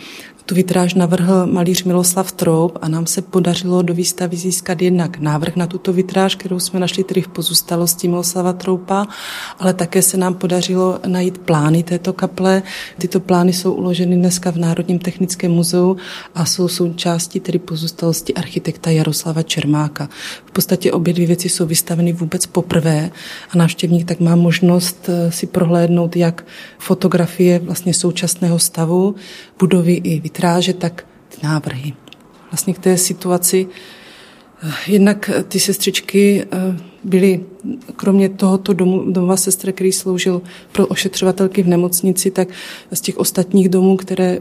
tu 0.46 0.54
vitráž 0.54 0.94
navrhl 0.94 1.46
malíř 1.46 1.84
Miloslav 1.84 2.32
Troub 2.32 2.78
a 2.82 2.88
nám 2.88 3.06
se 3.06 3.22
podařilo 3.22 3.82
do 3.82 3.94
výstavy 3.94 4.36
získat 4.36 4.82
jednak 4.82 5.18
návrh 5.18 5.56
na 5.56 5.66
tuto 5.66 5.92
vitráž, 5.92 6.34
kterou 6.34 6.60
jsme 6.60 6.80
našli 6.80 7.04
tedy 7.04 7.22
v 7.22 7.28
pozůstalosti 7.28 8.08
Miloslava 8.08 8.52
Troupa, 8.52 9.06
ale 9.58 9.74
také 9.74 10.02
se 10.02 10.16
nám 10.16 10.34
podařilo 10.34 11.00
najít 11.06 11.38
plány 11.38 11.82
této 11.82 12.12
kaple. 12.12 12.62
Tyto 12.98 13.20
plány 13.20 13.52
jsou 13.52 13.72
uloženy 13.72 14.16
dneska 14.16 14.50
v 14.50 14.56
Národním 14.56 14.98
technickém 14.98 15.52
muzeu 15.52 15.96
a 16.34 16.44
jsou 16.44 16.68
součástí 16.68 17.40
tedy 17.40 17.58
pozůstalosti 17.58 18.34
architekta 18.34 18.90
Jaroslava 18.90 19.42
Čermáka. 19.42 20.08
V 20.44 20.50
podstatě 20.50 20.92
obě 20.92 21.14
dvě 21.14 21.26
věci 21.26 21.48
jsou 21.48 21.66
vystaveny 21.66 22.12
vůbec 22.12 22.46
poprvé 22.46 23.10
a 23.50 23.58
návštěvník 23.58 24.08
tak 24.08 24.20
má 24.20 24.36
možnost 24.36 25.08
eh, 25.08 25.32
si 25.32 25.46
prohlédnout 25.46 26.16
jak 26.16 26.44
fotografie 26.78 27.58
vlastně 27.58 27.94
současného 27.94 28.58
stavu, 28.58 29.14
budovy 29.62 29.94
i 29.94 30.20
vitráže, 30.20 30.72
tak 30.74 31.06
ty 31.28 31.46
návrhy. 31.46 31.92
Vlastně 32.50 32.74
k 32.74 32.78
té 32.78 32.98
situaci 32.98 33.68
eh, 34.62 34.72
Jednak 34.86 35.30
ty 35.48 35.60
sestřičky 35.60 36.42
eh, 36.42 36.76
byly, 37.04 37.40
kromě 37.96 38.28
tohoto 38.28 38.72
domu, 38.72 39.12
domova 39.12 39.36
sestry, 39.36 39.72
který 39.72 39.92
sloužil 39.92 40.42
pro 40.72 40.86
ošetřovatelky 40.86 41.62
v 41.62 41.68
nemocnici, 41.68 42.30
tak 42.30 42.48
z 42.92 43.00
těch 43.00 43.18
ostatních 43.18 43.68
domů, 43.68 43.96
které 43.96 44.40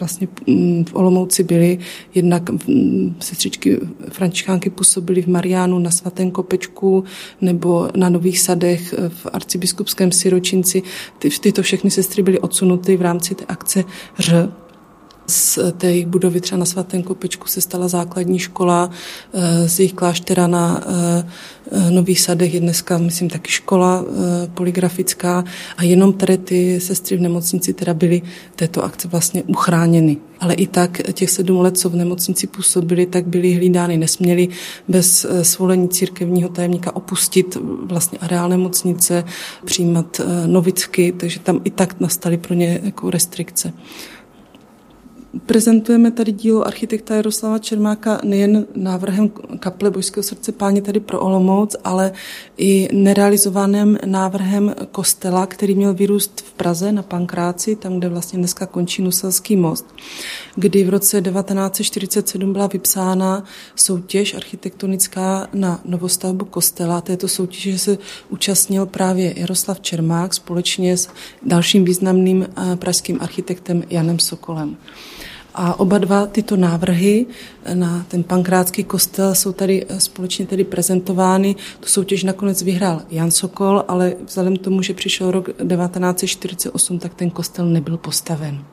vlastně 0.00 0.28
mm, 0.46 0.84
v 0.84 0.94
Olomouci 0.94 1.42
byly, 1.42 1.78
jednak 2.14 2.50
mm, 2.50 3.16
sestřičky 3.20 3.80
františkánky 4.08 4.70
působily 4.70 5.22
v 5.22 5.26
Mariánu 5.26 5.78
na 5.78 5.90
svatém 5.90 6.30
kopečku 6.30 7.04
nebo 7.40 7.88
na 7.96 8.08
Nových 8.08 8.40
sadech 8.40 8.94
v 9.08 9.26
arcibiskupském 9.32 10.12
siročinci. 10.12 10.82
Ty, 11.18 11.30
tyto 11.30 11.62
všechny 11.62 11.90
sestry 11.90 12.22
byly 12.22 12.38
odsunuty 12.38 12.96
v 12.96 13.02
rámci 13.02 13.34
té 13.34 13.44
akce 13.48 13.84
Ř, 14.18 14.32
z 15.26 15.58
té 15.78 16.06
budovy 16.06 16.40
třeba 16.40 16.58
na 16.58 16.64
svatém 16.64 17.02
kopečku 17.02 17.48
se 17.48 17.60
stala 17.60 17.88
základní 17.88 18.38
škola, 18.38 18.90
eh, 19.32 19.68
z 19.68 19.78
jejich 19.78 19.92
kláštera 19.92 20.46
na 20.46 20.84
eh, 20.86 21.26
eh, 21.72 21.90
Nových 21.90 22.20
sadech 22.20 22.54
je 22.54 22.60
dneska, 22.60 22.98
myslím, 22.98 23.30
taky 23.30 23.50
škola 23.50 24.04
poligrafická 24.54 25.44
a 25.76 25.82
jenom 25.82 26.12
tady 26.12 26.38
ty 26.38 26.80
sestry 26.80 27.16
v 27.16 27.20
nemocnici 27.20 27.72
teda 27.72 27.94
byly 27.94 28.22
této 28.56 28.84
akce 28.84 29.08
vlastně 29.08 29.42
uchráněny. 29.42 30.16
Ale 30.40 30.54
i 30.54 30.66
tak 30.66 31.00
těch 31.12 31.30
sedm 31.30 31.60
let, 31.60 31.78
co 31.78 31.90
v 31.90 31.96
nemocnici 31.96 32.46
působili, 32.46 33.06
tak 33.06 33.26
byly 33.26 33.54
hlídány. 33.54 33.96
Nesměli 33.96 34.48
bez 34.88 35.26
svolení 35.42 35.88
církevního 35.88 36.48
tajemníka 36.48 36.96
opustit 36.96 37.56
vlastně 37.82 38.18
areál 38.18 38.48
nemocnice, 38.48 39.24
přijímat 39.64 40.20
novicky, 40.46 41.12
takže 41.12 41.40
tam 41.40 41.60
i 41.64 41.70
tak 41.70 42.00
nastaly 42.00 42.36
pro 42.36 42.54
ně 42.54 42.80
jako 42.82 43.10
restrikce. 43.10 43.72
Prezentujeme 45.46 46.10
tady 46.10 46.32
dílo 46.32 46.66
architekta 46.66 47.14
Jaroslava 47.14 47.58
Čermáka 47.58 48.20
nejen 48.24 48.66
návrhem 48.74 49.30
kaple 49.58 49.90
Božského 49.90 50.22
srdce 50.24 50.52
páně 50.52 50.82
tady 50.82 51.00
pro 51.00 51.20
Olomouc, 51.20 51.76
ale 51.84 52.12
i 52.56 52.88
nerealizovaným 52.92 53.98
návrhem 54.04 54.74
kostela, 54.92 55.46
který 55.46 55.74
měl 55.74 55.94
vyrůst 55.94 56.40
v 56.40 56.52
Praze 56.52 56.92
na 56.92 57.02
Pankráci, 57.02 57.76
tam, 57.76 57.98
kde 57.98 58.08
vlastně 58.08 58.38
dneska 58.38 58.66
končí 58.66 59.02
Nuselský 59.02 59.56
most, 59.56 59.86
kdy 60.56 60.84
v 60.84 60.88
roce 60.88 61.22
1947 61.22 62.52
byla 62.52 62.66
vypsána 62.66 63.44
soutěž 63.76 64.34
architektonická 64.34 65.48
na 65.54 65.80
novostavbu 65.84 66.44
kostela. 66.44 67.00
Této 67.00 67.28
soutěže 67.28 67.78
se 67.78 67.98
účastnil 68.28 68.86
právě 68.86 69.40
Jaroslav 69.40 69.80
Čermák 69.80 70.34
společně 70.34 70.96
s 70.96 71.08
dalším 71.42 71.84
významným 71.84 72.46
eh, 72.72 72.76
pražským 72.76 73.18
architektem 73.20 73.84
Janem 73.90 74.18
Sokolem. 74.18 74.76
A 75.54 75.80
oba 75.80 75.98
dva 75.98 76.26
tyto 76.26 76.56
návrhy 76.56 77.26
na 77.74 78.04
ten 78.08 78.22
pankrátský 78.22 78.84
kostel 78.84 79.34
jsou 79.34 79.52
tady 79.52 79.86
eh, 79.88 80.00
společně 80.00 80.46
tedy 80.46 80.64
prezentovány. 80.64 81.56
Tu 81.80 81.88
soutěž 81.88 82.24
nakonec 82.24 82.62
vyhrál 82.62 83.02
Jan 83.10 83.30
Sokol, 83.30 83.84
ale 83.88 84.14
vzhledem 84.26 84.56
k 84.56 84.62
tomu, 84.62 84.82
že 84.82 84.94
přišel 84.94 85.30
rok 85.30 85.46
1948, 85.46 86.98
tak 86.98 87.14
ten 87.14 87.30
kostel 87.30 87.66
nebyl 87.66 87.96
postaven. 87.96 88.64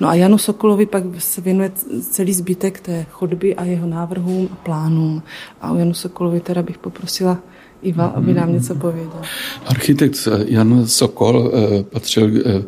No 0.00 0.08
a 0.08 0.14
Janu 0.14 0.38
Sokolovi 0.38 0.86
pak 0.86 1.04
se 1.18 1.40
věnuje 1.40 1.72
celý 2.10 2.34
zbytek 2.34 2.80
té 2.80 3.06
chodby 3.10 3.56
a 3.56 3.64
jeho 3.64 3.86
návrhům 3.86 4.48
a 4.52 4.56
plánům. 4.56 5.22
A 5.60 5.70
o 5.70 5.76
Janu 5.76 5.94
Sokolovi 5.94 6.40
teda 6.40 6.62
bych 6.62 6.78
poprosila 6.78 7.38
Iva, 7.82 8.06
aby 8.06 8.34
nám 8.34 8.52
něco 8.52 8.74
pověděl. 8.74 9.22
Architekt 9.66 10.28
Jan 10.46 10.86
Sokol 10.86 11.52
eh, 11.54 11.82
patřil 11.82 12.30
eh, 12.36 12.62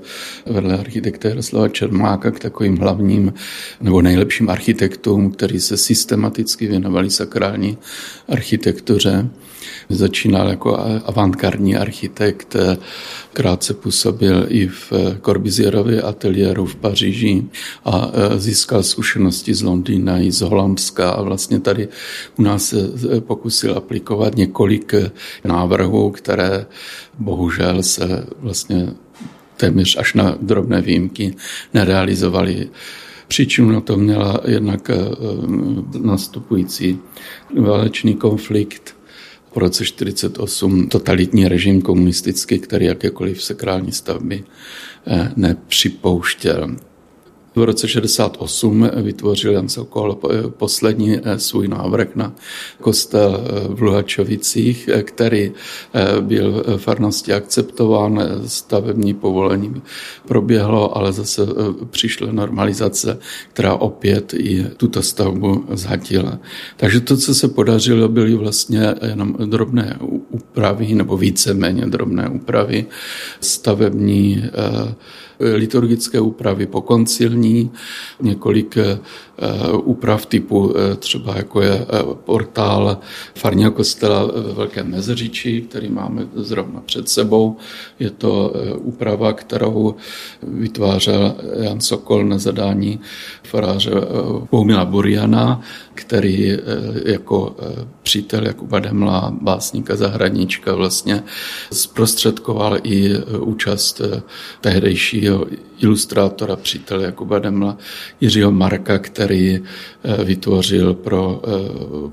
vedle 0.52 0.78
architekta 0.78 1.28
Jaroslava 1.28 1.68
Čermáka 1.68 2.30
k 2.30 2.38
takovým 2.38 2.76
hlavním 2.76 3.32
nebo 3.80 4.02
nejlepším 4.02 4.50
architektům, 4.50 5.30
kteří 5.30 5.60
se 5.60 5.76
systematicky 5.76 6.66
věnovali 6.66 7.10
sakrální 7.10 7.78
architektuře. 8.28 9.28
Začínal 9.88 10.48
jako 10.48 10.78
avantgardní 11.04 11.76
architekt, 11.76 12.56
krátce 13.32 13.74
působil 13.74 14.46
i 14.48 14.68
v 14.68 14.92
Corbusierově 15.24 16.02
ateliéru 16.02 16.66
v 16.66 16.76
Paříži 16.76 17.44
a 17.84 18.10
e, 18.12 18.38
získal 18.38 18.82
zkušenosti 18.82 19.54
z 19.54 19.62
Londýna 19.62 20.18
i 20.18 20.32
z 20.32 20.40
Holandska 20.40 21.10
a 21.10 21.22
vlastně 21.22 21.60
tady 21.60 21.88
u 22.38 22.42
nás 22.42 22.68
se 22.68 22.76
pokusil 23.20 23.76
aplikovat 23.76 24.36
několik 24.36 24.94
návrhů, 25.44 26.10
které 26.10 26.66
bohužel 27.18 27.82
se 27.82 28.26
vlastně 28.40 28.88
téměř 29.56 29.96
až 29.98 30.14
na 30.14 30.38
drobné 30.40 30.80
výjimky 30.80 31.34
nerealizovaly. 31.74 32.68
Příčinu 33.28 33.72
na 33.72 33.80
to 33.80 33.96
měla 33.96 34.40
jednak 34.44 34.90
nastupující 36.00 36.98
válečný 37.60 38.14
konflikt 38.14 38.97
po 39.58 39.62
roce 39.62 39.84
1948 39.84 40.88
totalitní 40.88 41.48
režim 41.48 41.82
komunistický, 41.82 42.58
který 42.58 42.86
jakékoliv 42.86 43.42
sakrální 43.42 43.92
stavby 43.92 44.44
eh, 45.06 45.32
nepřipouštěl. 45.36 46.76
V 47.58 47.64
roce 47.64 47.88
68 47.88 48.90
vytvořil 48.96 49.52
Jan 49.52 49.68
Sokol 49.68 50.18
poslední 50.48 51.18
eh, 51.22 51.38
svůj 51.38 51.68
návrh 51.68 52.16
na 52.16 52.32
kostel 52.80 53.40
eh, 53.40 53.74
v 53.74 53.82
Luhačovicích, 53.82 54.88
eh, 54.92 55.02
který 55.02 55.52
byl 56.20 56.64
farnosti 56.76 57.32
akceptován, 57.32 58.22
stavební 58.46 59.14
povolení 59.14 59.82
proběhlo, 60.28 60.96
ale 60.96 61.12
zase 61.12 61.42
přišla 61.90 62.32
normalizace, 62.32 63.18
která 63.52 63.74
opět 63.74 64.34
i 64.34 64.66
tuto 64.76 65.02
stavbu 65.02 65.64
zhatila. 65.72 66.38
Takže 66.76 67.00
to, 67.00 67.16
co 67.16 67.34
se 67.34 67.48
podařilo, 67.48 68.08
byly 68.08 68.34
vlastně 68.34 68.94
jenom 69.06 69.36
drobné 69.44 69.98
úpravy, 70.30 70.94
nebo 70.94 71.16
víceméně 71.16 71.86
drobné 71.86 72.28
úpravy 72.28 72.86
stavební 73.40 74.44
liturgické 75.40 76.20
úpravy 76.20 76.66
po 76.66 76.80
koncilní 76.80 77.48
doplní 77.48 77.70
několik 78.20 78.76
eh, 78.76 78.98
úprav 79.82 80.26
typu 80.26 80.74
třeba 80.98 81.36
jako 81.36 81.60
je 81.60 81.86
portál 82.24 82.98
farního 83.34 83.70
kostela 83.70 84.24
ve 84.24 84.52
Velkém 84.52 84.90
Mezeříči, 84.90 85.60
který 85.60 85.88
máme 85.88 86.26
zrovna 86.34 86.80
před 86.86 87.08
sebou. 87.08 87.56
Je 87.98 88.10
to 88.10 88.52
úprava, 88.78 89.32
kterou 89.32 89.94
vytvářel 90.42 91.34
Jan 91.60 91.80
Sokol 91.80 92.24
na 92.24 92.38
zadání 92.38 93.00
faráře 93.42 93.90
Boumila 94.50 94.84
Buriana, 94.84 95.60
který 95.94 96.58
jako 97.04 97.56
přítel 98.02 98.46
Jakuba 98.46 98.78
Demla, 98.78 99.36
básníka 99.40 99.96
zahradníčka, 99.96 100.74
vlastně 100.74 101.22
zprostředkoval 101.72 102.78
i 102.82 103.18
účast 103.38 104.00
tehdejšího 104.60 105.46
ilustrátora, 105.78 106.56
přítele 106.56 107.04
Jakuba 107.04 107.38
Demla, 107.38 107.76
Jiřího 108.20 108.50
Marka, 108.52 108.98
který 108.98 109.27
eh, 109.34 110.24
vytvořil 110.24 110.94
pro 110.94 111.42
eh, 111.44 111.50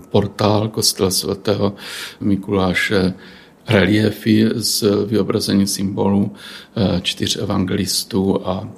portál 0.10 0.68
kostela 0.68 1.12
svatého 1.12 1.74
Mikuláše 2.20 3.14
reliefy 3.68 4.50
s 4.56 5.06
vyobrazením 5.06 5.68
symbolů 5.68 6.34
eh, 6.76 7.02
čtyř 7.02 7.38
evangelistů 7.38 8.48
a 8.48 8.70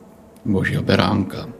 božího 0.45 0.83
beránka. 0.83 1.56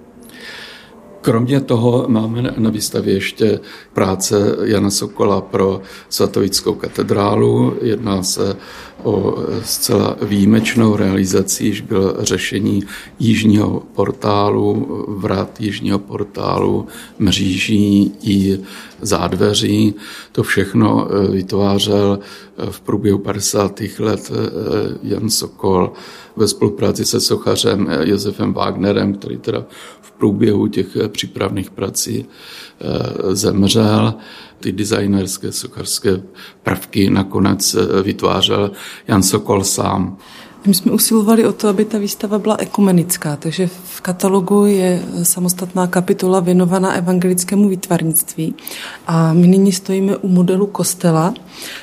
Kromě 1.21 1.61
toho 1.61 2.05
máme 2.07 2.53
na 2.57 2.69
výstavě 2.69 3.13
ještě 3.13 3.59
práce 3.93 4.55
Jana 4.63 4.89
Sokola 4.89 5.41
pro 5.41 5.81
Svatovickou 6.09 6.73
katedrálu. 6.73 7.73
Jedná 7.81 8.23
se 8.23 8.55
o 9.03 9.37
zcela 9.63 10.15
výjimečnou 10.21 10.95
realizaci, 10.95 11.65
již 11.65 11.81
bylo 11.81 12.13
řešení 12.19 12.83
jižního 13.19 13.83
portálu, 13.95 14.87
vrat 15.07 15.61
jižního 15.61 15.99
portálu, 15.99 16.87
mříží 17.19 18.11
i 18.23 18.59
zádveří. 19.01 19.95
To 20.31 20.43
všechno 20.43 21.07
vytvářel 21.31 22.19
v 22.69 22.81
průběhu 22.81 23.17
50. 23.17 23.81
let 23.99 24.31
Jan 25.03 25.29
Sokol 25.29 25.91
ve 26.35 26.47
spolupráci 26.47 27.05
se 27.05 27.19
sochařem 27.19 27.87
Josefem 28.03 28.53
Wagnerem, 28.53 29.13
který 29.13 29.37
teda 29.37 29.65
v 30.01 30.11
průběhu 30.11 30.67
těch 30.67 30.87
přípravných 31.09 31.71
prací 31.71 32.25
eh, 32.25 33.35
zemřel. 33.35 34.13
Ty 34.59 34.71
designerské 34.71 35.51
sochařské 35.51 36.21
prvky 36.63 37.09
nakonec 37.09 37.75
eh, 37.75 38.03
vytvářel 38.03 38.71
Jan 39.07 39.23
Sokol 39.23 39.63
sám. 39.63 40.17
My 40.67 40.73
jsme 40.73 40.91
usilovali 40.91 41.45
o 41.45 41.53
to, 41.53 41.67
aby 41.67 41.85
ta 41.85 41.97
výstava 41.97 42.39
byla 42.39 42.55
ekumenická, 42.59 43.35
takže 43.35 43.67
v 43.67 44.01
katalogu 44.01 44.65
je 44.65 45.03
samostatná 45.23 45.87
kapitola 45.87 46.39
věnovaná 46.39 46.93
evangelickému 46.93 47.69
výtvarnictví. 47.69 48.55
A 49.07 49.33
my 49.33 49.47
nyní 49.47 49.71
stojíme 49.71 50.17
u 50.17 50.27
modelu 50.27 50.67
kostela, 50.67 51.33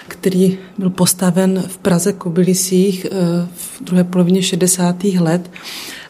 který 0.08 0.58
byl 0.78 0.90
postaven 0.90 1.64
v 1.66 1.78
Praze 1.78 2.12
Kobylisích 2.12 3.04
eh, 3.04 3.48
v 3.54 3.82
druhé 3.82 4.04
polovině 4.04 4.42
60. 4.42 5.04
let. 5.04 5.50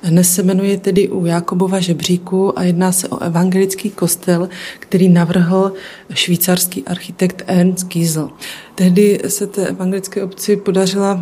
Dnes 0.08 0.34
se 0.34 0.42
jmenuje 0.42 0.78
tedy 0.78 1.08
u 1.08 1.26
Jakobova 1.26 1.80
žebříku 1.80 2.58
a 2.58 2.62
jedná 2.62 2.92
se 2.92 3.08
o 3.08 3.18
evangelický 3.18 3.90
kostel, 3.90 4.48
který 4.78 5.08
navrhl 5.08 5.72
švýcarský 6.14 6.84
architekt 6.84 7.42
Ernst 7.46 7.86
Giesel. 7.86 8.30
Tehdy 8.74 9.20
se 9.28 9.46
té 9.46 9.66
evangelické 9.66 10.24
obci 10.24 10.56
podařila 10.56 11.20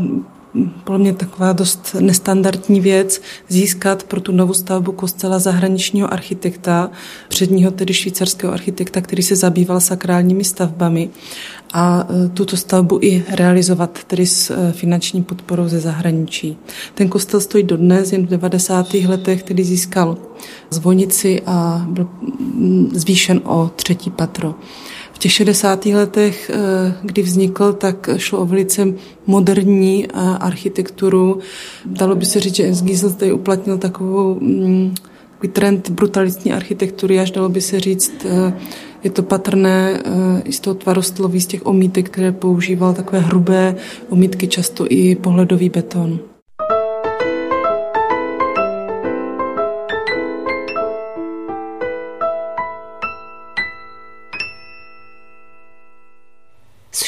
podle 0.84 0.98
mě 0.98 1.12
taková 1.12 1.52
dost 1.52 1.96
nestandardní 2.00 2.80
věc 2.80 3.22
získat 3.48 4.02
pro 4.02 4.20
tu 4.20 4.32
novou 4.32 4.54
stavbu 4.54 4.92
kostela 4.92 5.38
zahraničního 5.38 6.12
architekta, 6.12 6.90
předního 7.28 7.70
tedy 7.70 7.94
švýcarského 7.94 8.52
architekta, 8.52 9.00
který 9.00 9.22
se 9.22 9.36
zabýval 9.36 9.80
sakrálními 9.80 10.44
stavbami 10.44 11.10
a 11.72 12.08
e, 12.10 12.28
tuto 12.28 12.56
stavbu 12.56 12.98
i 13.02 13.24
realizovat 13.28 14.04
tedy 14.06 14.26
s 14.26 14.50
e, 14.50 14.72
finanční 14.72 15.22
podporou 15.22 15.68
ze 15.68 15.80
zahraničí. 15.80 16.56
Ten 16.94 17.08
kostel 17.08 17.40
stojí 17.40 17.64
dodnes, 17.64 18.12
jen 18.12 18.26
v 18.26 18.30
90. 18.30 18.94
letech, 18.94 19.42
který 19.42 19.64
získal 19.64 20.16
zvonici 20.70 21.42
a 21.46 21.86
byl 21.88 22.08
zvýšen 22.92 23.40
o 23.44 23.70
třetí 23.76 24.10
patro 24.10 24.54
těch 25.22 25.32
60. 25.32 25.94
letech, 25.94 26.50
eh, 26.54 26.94
kdy 27.02 27.22
vznikl, 27.22 27.72
tak 27.72 28.10
šlo 28.16 28.38
o 28.38 28.46
velice 28.46 28.88
moderní 29.26 30.06
eh, 30.06 30.10
architekturu. 30.40 31.38
Dalo 31.86 32.14
by 32.14 32.26
se 32.26 32.40
říct, 32.40 32.54
že 32.54 32.74
S. 32.74 32.82
Giesel 32.82 33.10
tady 33.10 33.32
uplatnil 33.32 33.78
takovou 33.78 34.34
mm, 34.40 34.94
takový 35.32 35.52
trend 35.52 35.90
brutalitní 35.90 36.52
architektury, 36.52 37.20
až 37.20 37.30
dalo 37.30 37.48
by 37.48 37.60
se 37.60 37.80
říct, 37.80 38.12
eh, 38.24 38.52
je 39.04 39.10
to 39.10 39.22
patrné 39.22 40.02
i 40.44 40.52
z 40.52 40.60
toho 40.60 40.74
tvarostloví, 40.74 41.40
z 41.40 41.46
těch 41.46 41.66
omítek, 41.66 42.10
které 42.10 42.32
používal, 42.32 42.94
takové 42.94 43.18
hrubé 43.18 43.74
omítky, 44.08 44.46
často 44.46 44.86
i 44.88 45.14
pohledový 45.14 45.68
beton. 45.68 46.31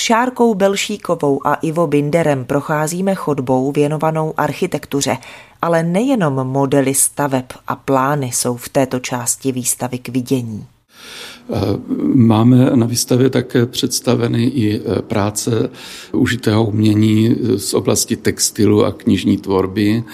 Šárkou 0.06 0.54
Belšíkovou 0.54 1.46
a 1.46 1.54
Ivo 1.54 1.86
Binderem 1.86 2.44
procházíme 2.44 3.14
chodbou 3.14 3.72
věnovanou 3.72 4.34
architektuře, 4.36 5.16
ale 5.62 5.82
nejenom 5.82 6.34
modely 6.34 6.94
staveb 6.94 7.44
a 7.66 7.76
plány 7.76 8.26
jsou 8.26 8.56
v 8.56 8.68
této 8.68 9.00
části 9.00 9.52
výstavy 9.52 9.98
k 9.98 10.08
vidění. 10.08 10.66
Eh, 11.52 11.60
máme 12.14 12.70
na 12.74 12.86
výstavě 12.86 13.30
také 13.30 13.66
představeny 13.66 14.44
i 14.44 14.80
eh, 14.80 15.02
práce 15.02 15.70
užitého 16.12 16.64
umění 16.64 17.36
z 17.56 17.74
oblasti 17.74 18.16
textilu 18.16 18.84
a 18.84 18.92
knižní 18.92 19.36
tvorby. 19.36 20.04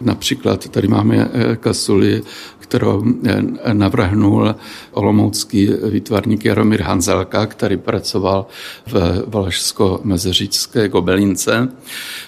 Například 0.00 0.68
tady 0.68 0.88
máme 0.88 1.30
eh, 1.32 1.56
kasuli 1.56 2.22
kterou 2.70 3.04
eh, 3.26 3.74
navrhnul 3.74 4.54
olomoucký 4.90 5.68
výtvarník 5.90 6.44
Jaromír 6.44 6.82
Hanzelka, 6.82 7.46
který 7.46 7.76
pracoval 7.76 8.46
v 8.86 8.94
Valašsko-Mezeříčské 9.26 10.88
gobelince. 10.88 11.68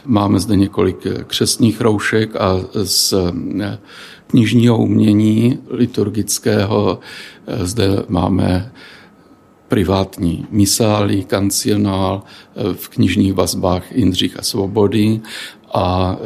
Máme 0.04 0.40
zde 0.40 0.56
několik 0.56 1.06
křesních 1.26 1.80
roušek 1.80 2.36
a 2.36 2.60
z 2.74 3.12
eh, 3.62 3.78
knižního 4.26 4.78
umění 4.78 5.58
liturgického 5.70 6.98
eh, 7.46 7.66
zde 7.66 8.02
máme 8.08 8.72
privátní 9.68 10.46
misály, 10.50 11.24
kancionál 11.24 12.22
v 12.72 12.88
knižních 12.88 13.34
vazbách 13.34 13.92
Jindřich 13.92 14.38
a 14.38 14.42
Svobody 14.42 15.20
a 15.74 16.16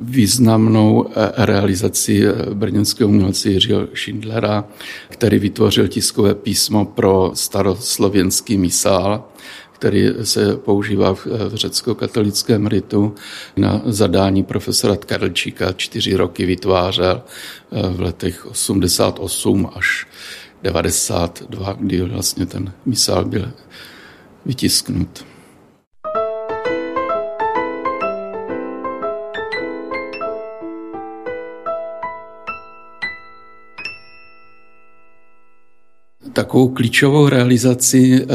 významnou 0.00 1.06
eh, 1.08 1.32
realizaci 1.36 2.26
eh, 2.26 2.54
brněnského 2.54 3.10
umělce 3.10 3.48
Jiřího 3.50 3.88
Schindlera, 3.94 4.64
který 5.08 5.38
vytvořil 5.38 5.88
tiskové 5.88 6.34
písmo 6.34 6.84
pro 6.84 7.30
staroslověnský 7.34 8.58
misál, 8.58 9.24
který 9.72 10.08
se 10.22 10.56
používá 10.56 11.14
v 11.14 11.26
eh, 11.26 11.56
řecko-katolickém 11.56 12.66
ritu. 12.66 13.14
Na 13.56 13.82
zadání 13.84 14.42
profesora 14.42 14.96
Karlčíka 14.96 15.72
čtyři 15.72 16.14
roky 16.14 16.46
vytvářel 16.46 17.22
v 17.90 18.00
letech 18.00 18.46
88 18.46 19.70
až 19.74 20.06
92, 20.62 21.76
kdy 21.80 22.02
vlastně 22.02 22.46
ten 22.46 22.72
misál 22.86 23.24
byl 23.24 23.52
vytisknut. 24.46 25.31
Takovou 36.42 36.68
klíčovou 36.68 37.28
realizací 37.28 38.14
eh, 38.14 38.26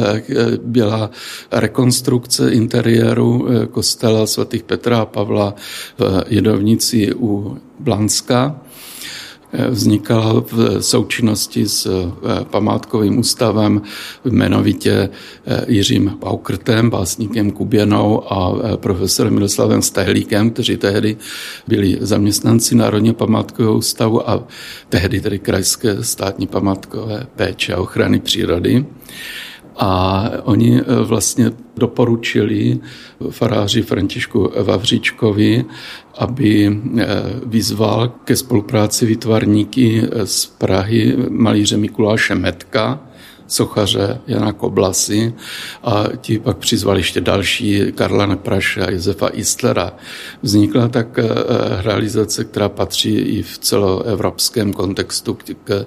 byla 0.63 1.09
rekonstrukce 1.51 2.51
interiéru 2.51 3.47
eh, 3.49 3.67
kostela 3.67 4.27
svatých 4.27 4.63
Petra 4.63 5.01
a 5.01 5.05
Pavla 5.05 5.55
v 5.97 6.23
Jedovnici 6.27 7.13
u 7.13 7.57
Blanska 7.79 8.61
vznikala 9.69 10.43
v 10.51 10.81
součinnosti 10.81 11.67
s 11.67 11.85
eh, 11.85 12.43
památkovým 12.43 13.19
ústavem, 13.19 13.81
jmenovitě 14.25 15.09
eh, 15.45 15.65
Jiřím 15.67 16.17
Paukrtem, 16.19 16.89
básníkem 16.89 17.51
Kuběnou 17.51 18.33
a 18.33 18.55
eh, 18.63 18.77
profesorem 18.77 19.33
Miroslavem 19.33 19.81
Stehlíkem, 19.81 20.49
kteří 20.49 20.77
tehdy 20.77 21.17
byli 21.67 21.97
zaměstnanci 22.01 22.75
Národního 22.75 23.15
památkového 23.15 23.75
ústavu 23.75 24.29
a 24.29 24.47
tehdy 24.89 25.21
tedy 25.21 25.39
krajské 25.39 26.03
státní 26.03 26.47
památkové 26.47 27.27
péče 27.35 27.73
a 27.73 27.79
ochrany 27.81 28.19
přírody. 28.19 28.85
A 29.77 30.23
oni 30.43 30.81
vlastně 31.03 31.51
doporučili 31.77 32.79
faráři 33.29 33.81
Františku 33.81 34.51
Vavříčkovi, 34.63 35.65
aby 36.17 36.79
vyzval 37.45 38.07
ke 38.23 38.35
spolupráci 38.35 39.05
vytvarníky 39.05 40.03
z 40.23 40.45
Prahy 40.45 41.17
malíře 41.29 41.77
Mikuláše 41.77 42.35
Metka, 42.35 43.07
sochaře 43.47 44.21
Jana 44.27 44.53
Koblasy 44.53 45.33
a 45.83 46.05
ti 46.21 46.39
pak 46.39 46.57
přizvali 46.57 46.99
ještě 46.99 47.21
další 47.21 47.91
Karla 47.95 48.25
Nepraše 48.25 48.85
a 48.85 48.91
Josefa 48.91 49.27
Istlera. 49.27 49.93
Vznikla 50.41 50.87
tak 50.87 51.19
eh, 51.19 51.23
realizace, 51.81 52.43
která 52.43 52.69
patří 52.69 53.15
i 53.15 53.43
v 53.43 53.57
celoevropském 53.57 54.73
kontextu 54.73 55.33
k 55.33 55.85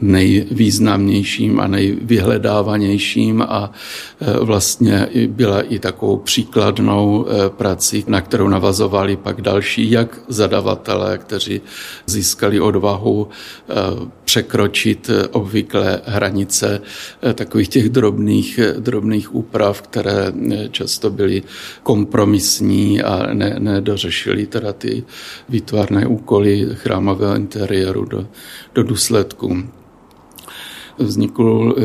nejvýznamnějším 0.00 1.60
a 1.60 1.66
nejvyhledávanějším 1.66 3.42
a 3.42 3.72
e, 4.20 4.44
vlastně 4.44 5.08
byla 5.26 5.60
i 5.62 5.78
takovou 5.78 6.16
příkladnou 6.16 7.26
e, 7.26 7.50
prací, 7.50 8.04
na 8.08 8.20
kterou 8.20 8.48
navazovali 8.48 9.16
pak 9.16 9.40
další, 9.40 9.90
jak 9.90 10.20
zadavatelé, 10.28 11.18
kteří 11.18 11.60
získali 12.06 12.60
odvahu 12.60 13.28
e, 13.28 13.74
překročit 14.24 15.10
obvyklé 15.30 16.00
hranice 16.06 16.80
takových 17.34 17.68
těch 17.68 17.88
drobných, 17.88 18.60
drobných 18.78 19.34
úprav, 19.34 19.82
které 19.82 20.32
často 20.70 21.10
byly 21.10 21.42
kompromisní 21.82 23.02
a 23.02 23.34
ne, 23.34 23.56
nedořešili 23.58 24.46
teda 24.46 24.72
ty 24.72 25.04
výtvarné 25.48 26.06
úkoly 26.06 26.68
chrámového 26.74 27.36
interiéru 27.36 28.04
do, 28.04 28.26
do 28.74 28.82
důsledku 28.82 29.64
vznikl 30.98 31.74
eh, 31.78 31.82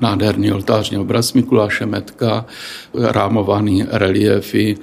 nádherný 0.00 0.52
oltářní 0.52 0.98
obraz 0.98 1.32
Mikuláše 1.32 1.86
Metka, 1.86 2.46
rámovaný 2.94 3.84
reliefy 3.90 4.78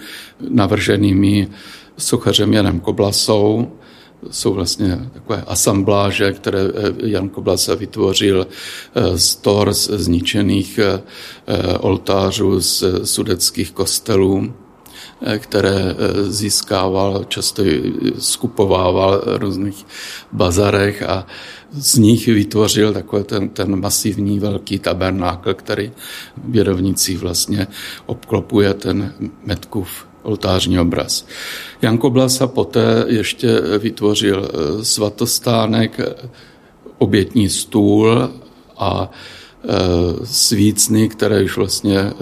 navrženými 0.49 1.47
sochařem 1.97 2.53
Janem 2.53 2.79
Koblasou, 2.79 3.67
jsou 4.31 4.53
vlastně 4.53 5.09
takové 5.13 5.43
asambláže, 5.47 6.33
které 6.33 6.59
eh, 6.59 6.93
Jan 7.03 7.29
Koblasa 7.29 7.75
vytvořil 7.75 8.47
eh, 8.47 9.17
z 9.17 9.35
tors 9.35 9.89
zničených 9.89 10.79
oltářů 11.79 12.61
z 12.61 12.83
sudeckých 13.03 13.71
kostelů 13.71 14.53
které 15.37 15.95
získával, 16.27 17.25
často 17.27 17.63
skupovával 18.19 19.21
v 19.25 19.37
různých 19.37 19.85
bazarech 20.31 21.03
a 21.03 21.27
z 21.71 21.97
nich 21.97 22.27
vytvořil 22.27 22.93
takový 22.93 23.23
ten, 23.23 23.49
ten 23.49 23.81
masivní 23.81 24.39
velký 24.39 24.79
tabernákl, 24.79 25.53
který 25.53 25.91
věrovnicí 26.37 27.17
vlastně 27.17 27.67
obklopuje 28.05 28.73
ten 28.73 29.13
Metkův 29.45 30.07
oltářní 30.23 30.79
obraz. 30.79 31.25
Jan 31.81 31.97
Koblasa 31.97 32.47
poté 32.47 33.05
ještě 33.07 33.61
vytvořil 33.79 34.49
eh, 34.49 34.85
svatostánek, 34.85 35.99
obětní 36.97 37.49
stůl 37.49 38.29
a 38.77 39.11
eh, 39.11 39.67
svícny, 40.23 41.09
které 41.09 41.43
už 41.43 41.57
vlastně 41.57 41.99
eh, 41.99 42.13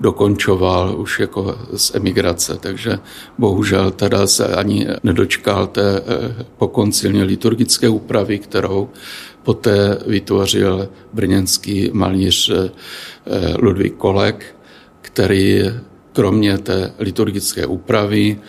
dokončoval 0.00 1.00
už 1.00 1.20
jako 1.20 1.58
z 1.76 1.94
emigrace, 1.94 2.58
takže 2.60 2.98
bohužel 3.38 3.90
teda 3.90 4.26
se 4.26 4.54
ani 4.54 4.86
nedočkal 5.02 5.66
té 5.66 5.96
eh, 5.96 6.44
pokoncilní 6.58 7.22
liturgické 7.22 7.88
úpravy, 7.88 8.38
kterou 8.38 8.88
poté 9.42 9.98
vytvořil 10.06 10.88
brněnský 11.12 11.90
malíř 11.92 12.50
eh, 12.50 12.70
Ludvík 13.58 13.94
Kolek, 13.94 14.56
který 15.00 15.62
kromě 16.12 16.58
té 16.58 16.92
liturgické 16.98 17.66
úpravy 17.66 18.40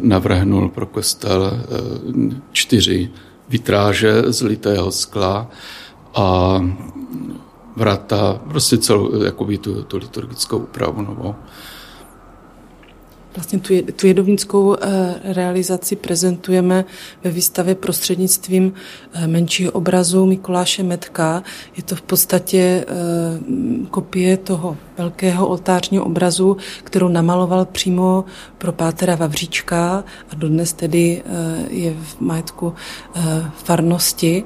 navrhnul 0.00 0.68
pro 0.68 0.86
kostel 0.86 1.52
eh, 1.52 2.36
čtyři 2.52 3.10
vitráže 3.48 4.22
z 4.26 4.42
litého 4.42 4.92
skla 4.92 5.50
a 6.14 6.60
vrata, 7.78 8.40
prostě 8.48 8.78
celou 8.78 9.22
jakoby 9.22 9.58
tu, 9.58 9.82
tu 9.82 9.96
liturgickou 9.96 10.58
úpravu 10.58 11.02
novou. 11.02 11.34
Vlastně 13.36 13.58
tu, 13.58 13.92
tu 13.96 14.06
jedovnickou 14.06 14.76
eh, 14.80 15.14
realizaci 15.24 15.96
prezentujeme 15.96 16.84
ve 17.24 17.30
výstavě 17.30 17.74
prostřednictvím 17.74 18.72
eh, 19.12 19.26
menšího 19.26 19.72
obrazu 19.72 20.26
Mikuláše 20.26 20.82
Metka. 20.82 21.42
Je 21.76 21.82
to 21.82 21.96
v 21.96 22.02
podstatě 22.02 22.58
eh, 22.58 23.86
kopie 23.90 24.36
toho 24.36 24.76
velkého 24.98 25.48
oltářního 25.48 26.04
obrazu, 26.04 26.56
kterou 26.84 27.08
namaloval 27.08 27.64
přímo 27.64 28.24
pro 28.58 28.72
pátera 28.72 29.14
Vavříčka 29.14 30.04
a 30.30 30.34
dodnes 30.34 30.72
tedy 30.72 31.22
je 31.70 31.94
v 32.02 32.20
majetku 32.20 32.74
farnosti. 33.64 34.44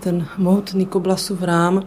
Ten 0.00 0.26
mohutný 0.38 0.86
koblasův 0.86 1.42
rám 1.42 1.82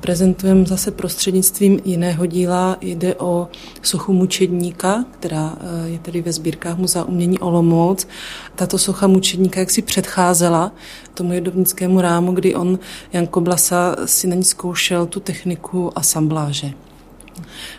prezentujeme 0.00 0.66
zase 0.66 0.90
prostřednictvím 0.90 1.80
jiného 1.84 2.26
díla. 2.26 2.76
Jde 2.80 3.14
o 3.14 3.48
sochu 3.82 4.12
mučedníka, 4.12 5.04
která 5.10 5.56
eh, 5.60 5.88
je 5.88 5.98
tedy 5.98 6.22
ve 6.22 6.32
sbírkách 6.32 6.78
Muzea 6.78 7.04
umění 7.04 7.38
Olomouc. 7.38 8.08
Tato 8.54 8.78
socha 8.78 9.06
mučedníka 9.06 9.60
jak 9.60 9.70
si 9.70 9.82
předcházela 9.82 10.72
tomu 11.14 11.32
jedovnickému 11.32 12.00
rámu, 12.00 12.32
kdy 12.32 12.54
on, 12.54 12.78
Jan 13.12 13.26
Koblasa, 13.26 13.96
si 14.04 14.26
na 14.26 14.34
ní 14.34 14.44
zkoušel 14.44 15.06
tu 15.06 15.20
techniku 15.20 15.98
asambláže. 15.98 16.70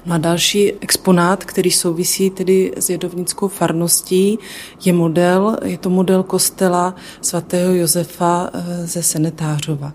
No 0.06 0.16
a 0.16 0.18
další 0.18 0.74
exponát, 0.82 1.46
který 1.46 1.72
souvisí 1.72 2.30
tedy 2.30 2.74
s 2.78 2.90
jedovnickou 2.90 3.48
farností, 3.48 4.40
je 4.86 4.94
model, 4.94 5.58
je 5.64 5.78
to 5.78 5.90
model 5.90 6.24
kostela 6.24 6.96
svatého 7.22 7.74
Josefa 7.74 8.50
eh, 8.54 8.88
ze 8.88 9.04
Senetářova. 9.04 9.94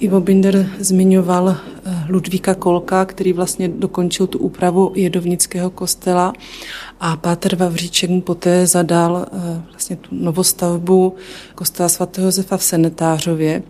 Ivo 0.00 0.20
Binder 0.20 0.70
zmiňoval 0.78 1.48
eh, 1.48 2.04
Ludvíka 2.08 2.54
Kolka, 2.54 3.04
který 3.04 3.32
vlastně 3.32 3.68
dokončil 3.68 4.26
tu 4.26 4.38
úpravu 4.38 4.92
jedovnického 4.94 5.70
kostela 5.70 6.32
a 7.00 7.16
Páter 7.16 7.56
Vavříček 7.56 8.10
mu 8.10 8.20
poté 8.20 8.66
zadal 8.66 9.26
eh, 9.32 9.62
vlastně 9.70 9.96
tu 9.96 10.08
novostavbu 10.12 11.14
kostela 11.54 11.88
svatého 11.88 12.26
Josefa 12.26 12.56
v 12.56 12.64
Senetářově. 12.64 13.62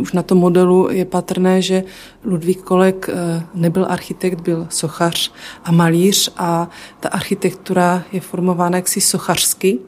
Už 0.00 0.12
na 0.12 0.22
tom 0.22 0.38
modelu 0.38 0.88
je 0.90 1.04
patrné, 1.04 1.62
že 1.62 1.84
Ludvík 2.24 2.62
Kolek 2.62 3.08
eh, 3.08 3.42
nebyl 3.54 3.86
architekt, 3.88 4.40
byl 4.40 4.66
sochař 4.70 5.32
a 5.64 5.72
malíř 5.72 6.32
a 6.36 6.70
ta 7.00 7.08
architektura 7.08 8.04
je 8.12 8.20
formována 8.20 8.76
jaksi 8.76 9.00
sochařsky. 9.00 9.78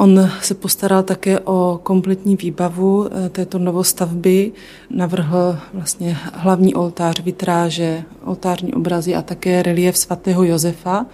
On 0.00 0.30
se 0.42 0.54
postaral 0.54 1.02
také 1.02 1.40
o 1.40 1.80
kompletní 1.82 2.36
výbavu 2.36 3.06
eh, 3.06 3.28
této 3.28 3.58
novostavby, 3.58 4.52
navrhl 4.90 5.58
vlastně 5.74 6.16
hlavní 6.32 6.74
oltář, 6.74 7.20
vitráže, 7.20 8.02
oltářní 8.24 8.74
obrazy 8.74 9.14
a 9.14 9.22
také 9.22 9.62
relief 9.62 9.98
svatého 9.98 10.44
Josefa, 10.44 11.06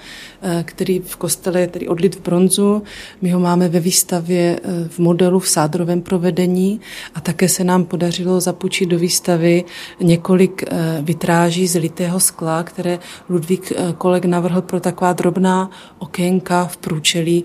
eh, 0.43 0.65
který 0.67 0.99
v 0.99 1.17
kostele 1.17 1.61
je 1.61 1.67
tedy 1.67 1.89
odlit 1.89 2.15
v 2.17 2.21
bronzu. 2.21 2.83
My 3.23 3.31
ho 3.31 3.41
máme 3.41 3.69
ve 3.69 3.81
výstavě 3.81 4.61
eh, 4.63 4.89
v 4.89 4.99
modelu 4.99 5.39
v 5.39 5.49
sádrovém 5.49 6.01
provedení 6.03 6.81
a 7.15 7.21
také 7.21 7.49
se 7.49 7.65
nám 7.65 7.85
podařilo 7.85 8.41
zapůjčit 8.41 8.89
do 8.89 8.99
výstavy 8.99 9.65
několik 10.01 10.65
vitráží 11.03 11.67
z 11.67 11.81
litého 11.81 12.21
skla, 12.21 12.63
které 12.63 12.99
Ludvík 13.29 13.73
Kolek 13.99 14.25
navrhl 14.25 14.63
pro 14.63 14.81
taková 14.81 15.13
drobná 15.13 15.71
okénka 15.99 16.65
v 16.65 16.77
průčelí 16.77 17.45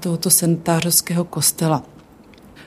tohoto 0.00 0.30
senta 0.30 0.73
senetářovského 0.74 1.24
kostela. 1.24 1.82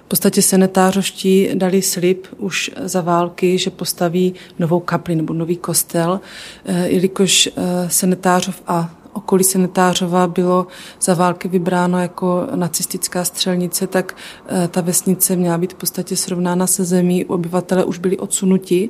V 0.06 0.10
podstatě 0.10 0.42
senetářoští 0.42 1.50
dali 1.54 1.82
slib 1.82 2.28
už 2.38 2.72
za 2.84 3.02
války, 3.02 3.58
že 3.58 3.70
postaví 3.70 4.34
novou 4.60 4.80
kapli 4.80 5.16
nebo 5.16 5.34
nový 5.34 5.58
kostel, 5.58 6.20
eh, 6.66 6.88
jelikož 6.88 7.48
eh, 7.48 7.90
senetářov 7.90 8.62
a 8.68 8.90
okolí 9.14 9.44
Senetářova 9.44 10.28
bylo 10.28 10.68
za 11.02 11.14
války 11.14 11.48
vybráno 11.48 12.00
jako 12.00 12.48
nacistická 12.56 13.26
střelnice, 13.26 13.88
tak 13.88 14.16
eh, 14.48 14.68
ta 14.68 14.82
vesnice 14.82 15.36
měla 15.36 15.58
být 15.58 15.74
v 15.74 15.76
podstatě 15.76 16.16
srovnána 16.16 16.68
se 16.68 16.84
zemí. 16.84 17.26
Obyvatele 17.26 17.86
už 17.86 17.98
byli 17.98 18.18
odsunuti, 18.18 18.90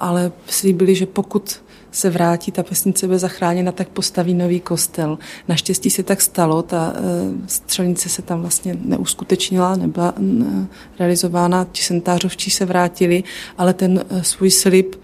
ale 0.00 0.32
slíbili, 0.46 0.94
že 0.94 1.06
pokud 1.06 1.62
se 1.90 2.10
vrátí, 2.10 2.52
ta 2.52 2.64
vesnice 2.70 3.06
bude 3.06 3.18
zachráněna, 3.18 3.72
tak 3.72 3.88
postaví 3.88 4.34
nový 4.34 4.60
kostel. 4.60 5.18
Naštěstí 5.48 5.90
se 5.90 6.02
tak 6.02 6.20
stalo, 6.20 6.62
ta 6.62 6.92
eh, 6.96 7.00
střelnice 7.46 8.08
se 8.08 8.22
tam 8.22 8.40
vlastně 8.40 8.76
neuskutečnila, 8.84 9.76
nebyla 9.76 10.14
eh, 10.16 10.66
realizována, 10.98 11.66
ti 11.72 11.82
sentářovčí 11.82 12.50
se 12.50 12.64
vrátili, 12.64 13.24
ale 13.58 13.74
ten 13.74 14.04
eh, 14.10 14.24
svůj 14.24 14.50
slib 14.50 14.96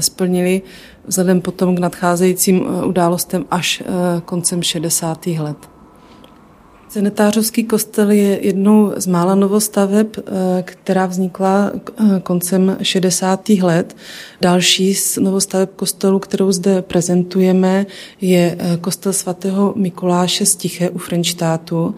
splnili 0.00 0.62
vzhledem 1.06 1.40
potom 1.40 1.76
k 1.76 1.78
nadcházejícím 1.78 2.66
událostem 2.84 3.44
až 3.50 3.82
koncem 4.24 4.62
60. 4.62 5.26
let. 5.26 5.73
Cenetářovský 6.94 7.64
kostel 7.64 8.10
je 8.10 8.46
jednou 8.46 8.92
z 8.96 9.06
mála 9.06 9.34
novostaveb, 9.34 10.06
eh, 10.18 10.62
která 10.62 11.06
vznikla 11.06 11.70
eh, 11.74 12.20
koncem 12.20 12.76
60. 12.82 13.48
let. 13.62 13.96
Další 14.40 14.94
z 14.94 15.16
novostaveb 15.16 15.70
kostelu, 15.76 16.18
kterou 16.18 16.52
zde 16.52 16.82
prezentujeme, 16.82 17.86
je 18.20 18.56
eh, 18.58 18.76
kostel 18.76 19.12
svatého 19.12 19.72
Mikuláše 19.76 20.46
z 20.46 20.56
Tiché 20.56 20.90
u 20.90 20.98
Frenštátu. 20.98 21.94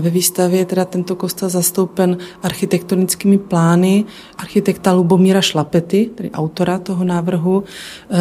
Ve 0.00 0.10
výstavě 0.10 0.58
je 0.58 0.64
teda 0.64 0.84
tento 0.84 1.16
kostel 1.16 1.48
zastoupen 1.48 2.18
architektonickými 2.42 3.38
plány 3.38 4.04
architekta 4.38 4.92
Lubomíra 4.92 5.40
Šlapety, 5.40 6.10
tedy 6.14 6.30
autora 6.30 6.78
toho 6.78 7.04
návrhu. 7.04 7.64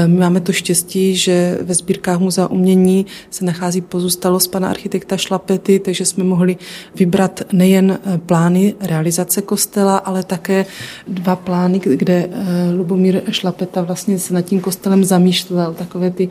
My 0.06 0.18
máme 0.20 0.42
to 0.42 0.52
štěstí, 0.52 1.16
že 1.16 1.60
ve 1.62 1.74
sbírkách 1.74 2.20
Muzea 2.20 2.48
umění 2.48 3.06
se 3.30 3.46
nachází 3.46 3.82
pozůstalost 3.82 4.48
pana 4.48 4.70
architekta 4.70 5.18
Šlapety, 5.18 5.80
takže 5.80 6.05
jsme 6.06 6.24
mohli 6.24 6.58
vybrat 6.96 7.42
nejen 7.54 7.92
eh, 7.92 8.18
plány 8.18 8.74
realizace 8.82 9.42
kostela, 9.42 9.98
ale 9.98 10.24
také 10.24 10.66
dva 11.08 11.36
plány, 11.36 11.80
kde 11.80 12.30
eh, 12.32 12.72
Lubomír 12.74 13.22
Šlapeta 13.32 13.82
vlastně 13.82 14.20
se 14.20 14.34
nad 14.34 14.42
tím 14.42 14.60
kostelem 14.60 15.04
zamýšlel, 15.04 15.74
takové 15.74 16.12
ty 16.12 16.30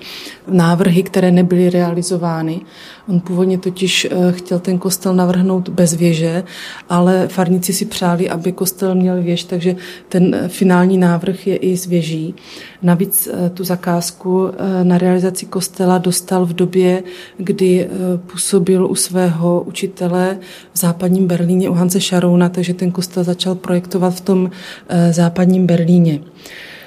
návrhy, 0.48 1.02
které 1.02 1.30
nebyly 1.30 1.70
realizovány. 1.70 2.60
On 3.08 3.20
původně 3.20 3.58
totiž 3.58 4.04
eh, 4.10 4.32
chtěl 4.32 4.58
ten 4.58 4.78
kostel 4.78 5.14
navrhnout 5.14 5.68
bez 5.68 5.94
věže, 5.94 6.44
ale 6.88 7.28
farníci 7.28 7.72
si 7.72 7.84
přáli, 7.84 8.30
aby 8.30 8.52
kostel 8.52 8.94
měl 8.94 9.22
věž, 9.22 9.44
takže 9.44 9.76
ten 10.08 10.48
finální 10.48 10.98
návrh 10.98 11.46
je 11.46 11.56
i 11.56 11.76
z 11.76 11.87
věží. 11.87 12.34
Navíc 12.82 13.28
tu 13.54 13.64
zakázku 13.64 14.50
na 14.82 14.98
realizaci 14.98 15.46
kostela 15.46 15.98
dostal 15.98 16.46
v 16.46 16.52
době, 16.52 17.02
kdy 17.37 17.88
působil 18.16 18.87
u 18.87 18.94
svého 18.94 19.63
učitele 19.64 20.38
v 20.72 20.79
západním 20.79 21.27
Berlíně 21.27 21.68
u 21.68 21.72
Hanse 21.72 22.00
Šarouna, 22.00 22.48
takže 22.48 22.74
ten 22.74 22.90
kostel 22.90 23.24
začal 23.24 23.55
projektovat 23.55 24.14
v 24.14 24.20
tom 24.20 24.50
eh, 24.88 25.12
západním 25.12 25.66
Berlíně. 25.66 26.20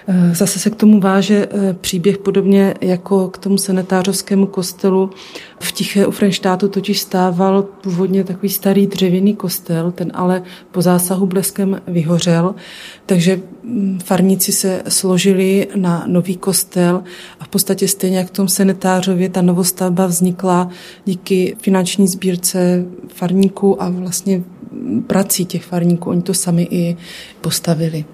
Eh, 0.09 0.35
zase 0.35 0.59
se 0.59 0.69
k 0.69 0.75
tomu 0.75 0.99
váže 0.99 1.47
eh, 1.51 1.73
příběh 1.73 2.17
podobně 2.17 2.73
jako 2.81 3.29
k 3.29 3.37
tomu 3.37 3.57
senetářovskému 3.57 4.47
kostelu. 4.47 5.09
V 5.59 5.71
Tiché 5.71 6.05
u 6.05 6.11
Frenštátu 6.11 6.67
totiž 6.67 6.99
stával 6.99 7.63
původně 7.63 8.23
takový 8.23 8.49
starý 8.49 8.87
dřevěný 8.87 9.35
kostel, 9.35 9.91
ten 9.91 10.11
ale 10.13 10.43
po 10.71 10.81
zásahu 10.81 11.25
bleskem 11.25 11.81
vyhořel, 11.87 12.55
takže 13.05 13.39
farníci 14.03 14.51
se 14.51 14.83
složili 14.87 15.67
na 15.75 16.03
nový 16.07 16.37
kostel 16.37 17.03
a 17.39 17.43
v 17.43 17.47
podstatě 17.47 17.87
stejně 17.87 18.17
jak 18.17 18.27
v 18.27 18.31
tom 18.31 18.47
senetářově 18.47 19.29
ta 19.29 19.41
novostavba 19.41 20.05
vznikla 20.05 20.69
díky 21.05 21.55
finanční 21.61 22.07
sbírce 22.07 22.85
farníků 23.07 23.83
a 23.83 23.89
vlastně 23.89 24.43
prací 25.07 25.45
těch 25.45 25.63
farníků. 25.63 26.09
Oni 26.09 26.21
to 26.21 26.33
sami 26.33 26.67
i 26.71 26.97
postavili. 27.41 28.05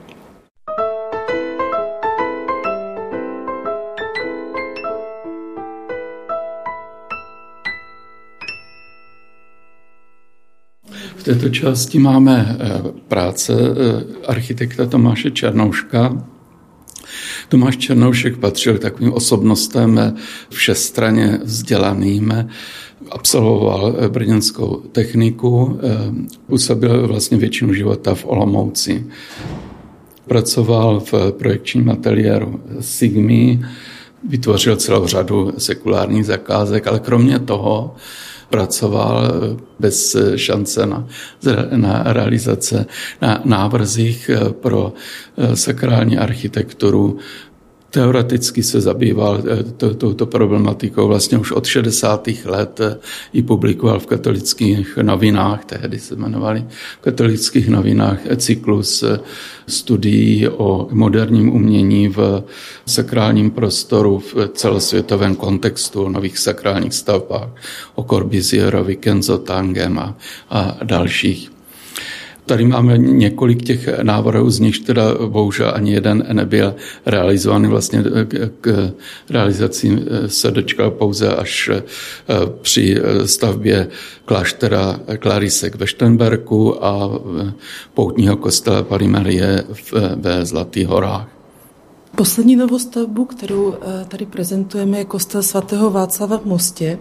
V 11.23 11.25
této 11.25 11.49
části 11.49 11.99
máme 11.99 12.57
eh, 12.59 12.81
práce 13.07 13.53
eh, 13.53 14.03
architekta 14.27 14.85
Tomáše 14.85 15.31
Černouška. 15.31 16.27
Tomáš 17.49 17.77
Černoušek 17.77 18.37
patřil 18.37 18.77
takovým 18.77 19.13
osobnostem 19.13 19.99
eh, 19.99 20.13
všestraně 20.49 21.39
vzdělaným, 21.43 22.49
absolvoval 23.11 23.95
brněnskou 24.09 24.83
techniku, 24.91 25.79
působil 26.47 27.07
vlastně 27.07 27.37
většinu 27.37 27.73
života 27.73 28.15
v 28.15 28.25
Olomouci. 28.25 29.05
Pracoval 30.27 30.99
v 30.99 31.31
projekčním 31.31 31.89
ateliéru 31.89 32.59
Sigmy, 32.79 33.65
vytvořil 34.29 34.75
celou 34.75 35.07
řadu 35.07 35.53
sekulárních 35.57 36.25
zakázek, 36.25 36.87
ale 36.87 36.99
kromě 36.99 37.39
toho 37.39 37.95
pracoval 38.49 39.31
bez 39.79 40.17
šance 40.35 40.85
na, 40.85 41.07
na 41.75 42.03
realizace 42.05 42.85
na 43.21 43.41
návrzích 43.45 44.29
pro 44.61 44.93
sakrální 45.53 46.17
architekturu 46.17 47.19
teoreticky 47.93 48.63
se 48.63 48.81
zabýval 48.81 49.43
eh, 49.45 49.93
touto 49.93 50.25
problematikou 50.25 51.07
vlastně 51.07 51.37
už 51.37 51.51
od 51.51 51.65
60. 51.65 52.27
let 52.45 52.79
eh, 52.79 52.97
i 53.33 53.43
publikoval 53.43 53.99
v 53.99 54.05
katolických 54.05 54.97
novinách, 55.01 55.65
tehdy 55.65 55.99
se 55.99 56.15
jmenovali 56.15 56.65
v 56.99 57.01
katolických 57.01 57.69
novinách 57.69 58.19
cyklus 58.37 59.03
eh, 59.03 59.19
studií 59.67 60.47
o 60.47 60.87
moderním 60.91 61.53
umění 61.53 62.07
v 62.09 62.43
sakrálním 62.85 63.51
prostoru 63.51 64.19
v 64.19 64.49
celosvětovém 64.53 65.35
kontextu, 65.35 66.03
o 66.03 66.09
nových 66.09 66.37
sakrálních 66.37 66.93
stavbách, 66.93 67.49
o 67.95 68.03
Corbusierovi, 68.03 68.95
Kenzo 68.95 69.37
Tangem 69.37 69.99
a, 69.99 70.17
a 70.49 70.77
dalších. 70.83 71.52
Tady 72.45 72.65
máme 72.65 72.97
několik 72.97 73.63
těch 73.63 73.99
návrhů, 74.03 74.49
z 74.49 74.59
nichž 74.59 74.79
teda 74.79 75.03
bohužel 75.27 75.71
ani 75.75 75.93
jeden 75.93 76.25
nebyl 76.31 76.75
realizovaný. 77.05 77.67
Vlastně 77.67 78.03
k 78.61 78.91
realizaci 79.29 79.99
se 80.27 80.51
dočkal 80.51 80.91
pouze 80.91 81.35
až 81.35 81.69
eh, 81.73 81.83
při 82.61 82.97
stavbě 83.25 83.87
kláštera 84.25 84.99
Klarisek 85.19 85.75
ve 85.75 85.87
Štenberku 85.87 86.85
a 86.85 87.19
poutního 87.93 88.37
kostela 88.37 88.83
Parimerie 88.83 89.63
ve 90.15 90.45
Zlatých 90.45 90.87
horách. 90.87 91.32
Poslední 92.15 92.55
novostavbu, 92.55 93.25
kterou 93.25 93.73
eh, 93.73 94.05
tady 94.05 94.25
prezentujeme, 94.25 94.97
je 94.97 95.05
kostel 95.05 95.43
svatého 95.43 95.89
Václava 95.89 96.37
v 96.37 96.45
Mostě. 96.45 96.97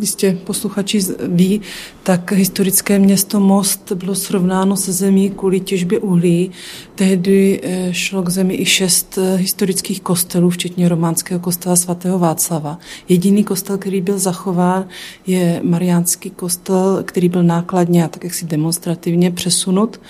Jistě 0.00 0.38
posluchači 0.44 1.00
ví, 1.28 1.60
tak 2.02 2.32
historické 2.32 2.98
město 2.98 3.40
Most 3.40 3.92
bylo 3.92 4.14
srovnáno 4.14 4.76
se 4.76 4.92
zemí 4.92 5.30
kvůli 5.30 5.60
těžbě 5.60 5.98
uhlí. 5.98 6.50
Tehdy 6.94 7.60
eh, 7.62 7.88
šlo 7.92 8.22
k 8.22 8.28
zemi 8.28 8.56
i 8.60 8.64
šest 8.64 9.18
eh, 9.18 9.36
historických 9.36 10.00
kostelů, 10.00 10.50
včetně 10.50 10.88
románského 10.88 11.40
kostela 11.40 11.76
svatého 11.76 12.18
Václava. 12.18 12.78
Jediný 13.08 13.44
kostel, 13.44 13.78
který 13.78 14.00
byl 14.00 14.18
zachován, 14.18 14.88
je 15.26 15.60
mariánský 15.64 16.30
kostel, 16.30 17.02
který 17.04 17.28
byl 17.28 17.42
nákladně 17.42 18.04
a 18.04 18.08
tak 18.08 18.24
jaksi 18.24 18.46
demonstrativně 18.46 19.30
přesunut 19.30 20.00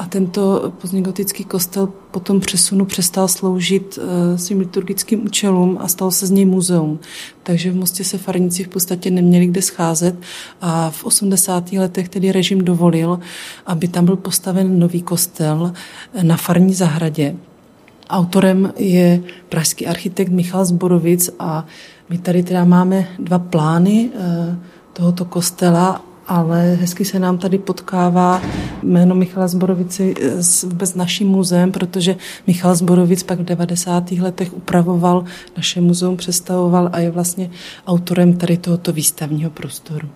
a 0.00 0.06
tento 0.06 0.72
pozdně 0.80 1.02
gotický 1.02 1.44
kostel 1.44 1.88
po 2.10 2.20
tom 2.20 2.40
přesunu 2.40 2.84
přestal 2.84 3.28
sloužit 3.28 3.98
eh, 4.02 4.38
svým 4.38 4.58
liturgickým 4.58 5.24
účelům 5.24 5.78
a 5.80 5.88
stalo 5.88 6.10
se 6.10 6.26
z 6.26 6.30
něj 6.30 6.44
muzeum. 6.44 6.98
Takže 7.42 7.70
v 7.70 7.76
Mostě 7.76 8.04
se 8.04 8.18
farníci 8.18 8.64
v 8.64 8.68
podstatě 8.68 9.10
neměli 9.10 9.46
kde 9.46 9.62
scházet 9.62 10.14
a 10.60 10.90
v 10.90 11.04
80. 11.04 11.72
letech 11.72 12.08
tedy 12.08 12.32
režim 12.32 12.64
dovolil, 12.64 13.20
aby 13.66 13.88
tam 13.88 14.04
byl 14.04 14.16
postaven 14.16 14.78
nový 14.78 15.02
kostel 15.02 15.72
na 16.22 16.36
farní 16.36 16.74
zahradě. 16.74 17.36
Autorem 18.10 18.72
je 18.76 19.22
pražský 19.48 19.86
architekt 19.86 20.28
Michal 20.28 20.64
Zborovic 20.64 21.30
a 21.38 21.66
my 22.08 22.18
tady 22.18 22.42
teda 22.42 22.64
máme 22.64 23.08
dva 23.18 23.38
plány 23.38 24.10
eh, 24.14 24.56
tohoto 24.92 25.24
kostela 25.24 26.09
ale 26.30 26.74
hezky 26.80 27.04
se 27.04 27.18
nám 27.18 27.38
tady 27.38 27.58
potkává 27.58 28.42
jméno 28.82 29.14
Michala 29.14 29.48
Zborovici 29.48 30.14
s 30.20 30.62
vůbec 30.62 30.94
naším 30.94 31.28
muzeem, 31.28 31.72
protože 31.72 32.16
Michal 32.46 32.74
Zborovic 32.74 33.22
pak 33.22 33.38
v 33.38 33.44
90. 33.44 34.10
letech 34.10 34.54
upravoval 34.54 35.24
naše 35.56 35.80
muzeum, 35.80 36.16
představoval 36.16 36.90
a 36.92 36.98
je 36.98 37.10
vlastně 37.10 37.50
autorem 37.86 38.36
tady 38.36 38.56
tohoto 38.56 38.92
výstavního 38.92 39.50
prostoru. 39.50 40.08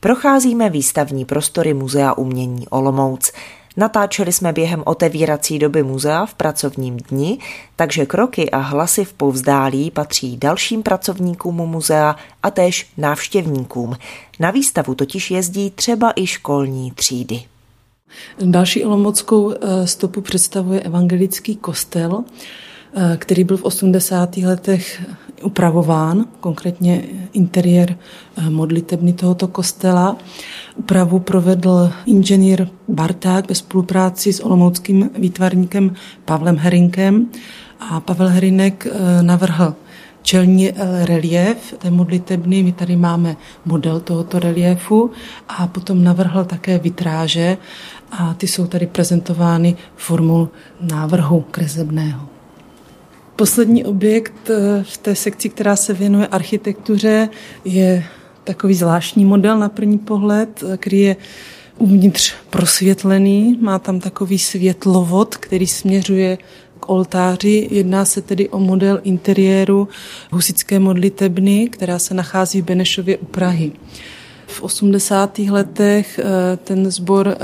Procházíme 0.00 0.70
výstavní 0.70 1.24
prostory 1.24 1.74
Muzea 1.74 2.12
umění 2.12 2.68
Olomouc. 2.68 3.32
Natáčeli 3.76 4.32
jsme 4.32 4.52
během 4.52 4.82
otevírací 4.86 5.58
doby 5.58 5.82
muzea 5.82 6.26
v 6.26 6.34
pracovním 6.34 6.96
dni, 6.96 7.38
takže 7.76 8.06
kroky 8.06 8.50
a 8.50 8.58
hlasy 8.58 9.04
v 9.04 9.12
povzdálí 9.12 9.90
patří 9.90 10.36
dalším 10.36 10.82
pracovníkům 10.82 11.56
muzea 11.56 12.16
a 12.42 12.50
též 12.50 12.86
návštěvníkům. 12.96 13.96
Na 14.40 14.50
výstavu 14.50 14.94
totiž 14.94 15.30
jezdí 15.30 15.70
třeba 15.70 16.12
i 16.16 16.26
školní 16.26 16.90
třídy. 16.90 17.42
Další 18.44 18.84
olomockou 18.84 19.52
eh, 19.52 19.86
stopu 19.86 20.20
představuje 20.20 20.80
evangelický 20.80 21.56
kostel, 21.56 22.24
eh, 22.94 23.16
který 23.16 23.44
byl 23.44 23.56
v 23.56 23.64
80. 23.64 24.36
letech 24.36 25.02
upravován, 25.42 26.24
konkrétně 26.40 27.04
interiér 27.32 27.98
eh, 28.36 28.50
modlitebny 28.50 29.12
tohoto 29.12 29.48
kostela. 29.48 30.16
Úpravu 30.76 31.20
provedl 31.20 31.92
inženýr 32.06 32.68
Barták 32.88 33.48
ve 33.48 33.54
spolupráci 33.54 34.32
s 34.32 34.40
olomouckým 34.40 35.10
výtvarníkem 35.18 35.94
Pavlem 36.24 36.56
Herinkem 36.56 37.26
a 37.80 38.00
Pavel 38.00 38.28
Herinek 38.28 38.86
eh, 38.86 39.22
navrhl 39.22 39.74
čelní 40.22 40.72
relief 41.04 41.74
té 41.78 41.90
modlitebny. 41.90 42.62
My 42.62 42.72
tady 42.72 42.96
máme 42.96 43.36
model 43.64 44.00
tohoto 44.00 44.38
reliefu 44.38 45.10
a 45.48 45.66
potom 45.66 46.04
navrhl 46.04 46.44
také 46.44 46.78
vitráže 46.78 47.56
a 48.10 48.34
ty 48.34 48.46
jsou 48.46 48.66
tady 48.66 48.86
prezentovány 48.86 49.76
formou 49.96 50.48
návrhu 50.80 51.44
kresebného. 51.50 52.28
Poslední 53.36 53.84
objekt 53.84 54.50
eh, 54.50 54.82
v 54.82 54.96
té 54.96 55.14
sekci, 55.14 55.48
která 55.48 55.76
se 55.76 55.94
věnuje 55.94 56.26
architektuře, 56.26 57.28
je 57.64 58.04
takový 58.44 58.74
zvláštní 58.74 59.24
model 59.24 59.58
na 59.58 59.68
první 59.68 59.98
pohled, 59.98 60.64
eh, 60.72 60.76
který 60.76 61.00
je 61.00 61.16
uvnitř 61.78 62.34
prosvětlený, 62.50 63.58
má 63.60 63.78
tam 63.78 64.00
takový 64.00 64.38
světlovod, 64.38 65.36
který 65.36 65.66
směřuje 65.66 66.38
k 66.80 66.88
oltáři. 66.88 67.68
Jedná 67.70 68.04
se 68.04 68.22
tedy 68.22 68.48
o 68.48 68.58
model 68.58 69.00
interiéru 69.02 69.88
husické 70.30 70.78
modlitebny, 70.78 71.68
která 71.68 71.98
se 71.98 72.14
nachází 72.14 72.62
v 72.62 72.64
Benešově 72.64 73.18
u 73.18 73.24
Prahy. 73.24 73.72
V 74.46 74.62
80. 74.62 75.38
letech 75.38 76.18
eh, 76.18 76.56
ten 76.56 76.90
sbor 76.90 77.36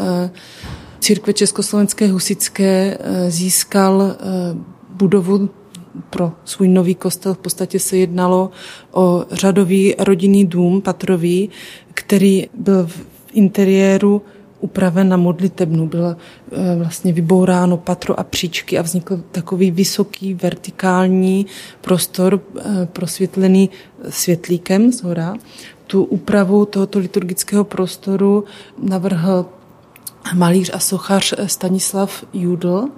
církve 1.00 1.32
Československé 1.32 2.08
husické 2.08 2.98
získal 3.28 4.16
budovu 4.88 5.48
pro 6.10 6.32
svůj 6.44 6.68
nový 6.68 6.94
kostel 6.94 7.34
v 7.34 7.38
podstatě 7.38 7.78
se 7.78 7.96
jednalo 7.96 8.50
o 8.92 9.24
řadový 9.30 9.94
rodinný 9.98 10.46
dům 10.46 10.80
patrový, 10.80 11.50
který 11.94 12.46
byl 12.54 12.86
v 12.86 13.04
interiéru 13.32 14.22
upraven 14.60 15.08
na 15.08 15.16
modlitebnu. 15.16 15.86
Bylo 15.86 16.16
eh, 16.52 16.76
vlastně 16.76 17.12
vybouráno 17.12 17.76
patro 17.76 18.20
a 18.20 18.24
příčky 18.24 18.78
a 18.78 18.82
vznikl 18.82 19.22
takový 19.30 19.70
vysoký 19.70 20.34
vertikální 20.34 21.46
prostor 21.80 22.40
eh, 22.58 22.88
prosvětlený 22.92 23.70
světlíkem 24.08 24.92
z 24.92 25.02
hora. 25.02 25.34
Tu 25.86 26.04
úpravu 26.04 26.64
tohoto 26.64 26.98
liturgického 26.98 27.64
prostoru 27.64 28.44
navrhl 28.82 29.46
malíř 30.34 30.70
a 30.74 30.78
sochař 30.78 31.34
Stanislav 31.46 32.24
Judl 32.32 32.88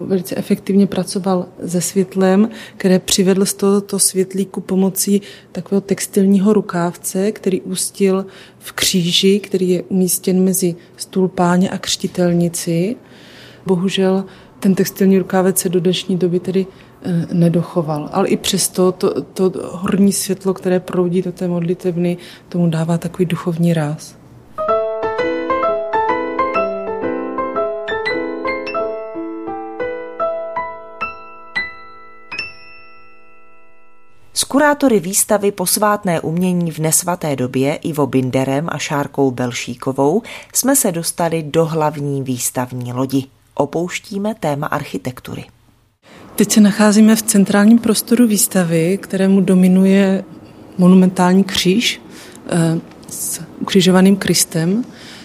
velice 0.00 0.36
efektivně 0.36 0.86
pracoval 0.86 1.46
se 1.66 1.80
světlem, 1.80 2.48
které 2.76 2.98
přivedl 2.98 3.44
z 3.44 3.54
tohoto 3.54 3.98
světlíku 3.98 4.60
pomocí 4.60 5.22
takového 5.52 5.80
textilního 5.80 6.52
rukávce, 6.52 7.32
který 7.32 7.60
ústil 7.60 8.26
v 8.58 8.72
kříži, 8.72 9.40
který 9.40 9.68
je 9.70 9.82
umístěn 9.82 10.44
mezi 10.44 10.74
stulpáně 10.96 11.70
a 11.70 11.78
křtitelnici. 11.78 12.96
Bohužel 13.66 14.24
ten 14.60 14.74
textilní 14.74 15.18
rukávec 15.18 15.58
se 15.58 15.68
do 15.68 15.80
dnešní 15.80 16.16
doby 16.16 16.40
tedy 16.40 16.66
eh, 17.02 17.26
nedochoval. 17.32 18.08
Ale 18.12 18.28
i 18.28 18.36
přesto 18.36 18.92
to, 18.92 19.22
to 19.22 19.52
horní 19.72 20.12
světlo, 20.12 20.54
které 20.54 20.80
proudí 20.80 21.22
do 21.22 21.32
té 21.32 21.48
modlitevny, 21.48 22.16
tomu 22.48 22.70
dává 22.70 22.98
takový 22.98 23.26
duchovní 23.26 23.74
ráz. 23.74 24.17
S 34.38 34.44
kurátory 34.44 35.00
výstavy 35.00 35.52
Posvátné 35.52 36.20
umění 36.20 36.70
v 36.70 36.78
nesvaté 36.78 37.36
době 37.36 37.74
Ivo 37.74 38.06
Binderem 38.06 38.68
a 38.72 38.78
Šárkou 38.78 39.30
Belšíkovou 39.30 40.22
jsme 40.54 40.76
se 40.76 40.92
dostali 40.92 41.42
do 41.42 41.64
hlavní 41.64 42.22
výstavní 42.22 42.92
lodi. 42.92 43.24
Opouštíme 43.54 44.34
téma 44.34 44.66
architektury. 44.66 45.44
Teď 46.36 46.52
se 46.52 46.60
nacházíme 46.60 47.16
v 47.16 47.22
centrálním 47.22 47.78
prostoru 47.78 48.26
výstavy, 48.26 48.98
kterému 49.02 49.40
dominuje 49.40 50.24
monumentální 50.78 51.44
kříž 51.44 52.02
eh, 52.46 52.80
s 53.08 53.40
ukřižovaným 53.60 54.16
Kristem. 54.16 54.84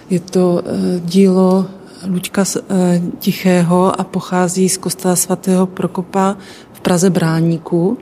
Je 0.10 0.20
to 0.20 0.62
eh, 0.66 1.00
dílo 1.00 1.66
Luďka 2.08 2.44
eh, 2.58 3.02
Tichého 3.20 4.00
a 4.00 4.04
pochází 4.04 4.70
z 4.70 4.78
kostela 4.78 5.16
svatého 5.16 5.68
Prokopa 5.68 6.38
Praze 6.84 7.10
Bráníku. 7.10 7.98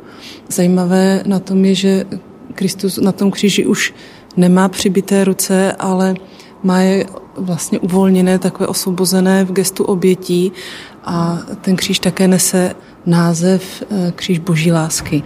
Zajímavé 0.49 1.23
na 1.25 1.39
tom 1.39 1.65
je, 1.65 1.75
že 1.75 2.05
Kristus 2.53 2.97
na 2.97 3.11
tom 3.11 3.31
kříži 3.31 3.65
už 3.65 3.93
nemá 4.37 4.69
přibité 4.69 5.23
ruce, 5.23 5.71
ale 5.79 6.15
má 6.63 6.79
je 6.79 7.05
vlastně 7.37 7.79
uvolněné, 7.79 8.39
takové 8.39 8.67
osvobozené 8.67 9.45
v 9.45 9.51
gestu 9.51 9.83
obětí 9.83 10.51
a 11.03 11.39
ten 11.61 11.75
kříž 11.75 11.99
také 11.99 12.27
nese 12.27 12.75
název 13.05 13.83
eh, 13.91 14.11
Kříž 14.15 14.39
boží 14.39 14.71
lásky. 14.71 15.23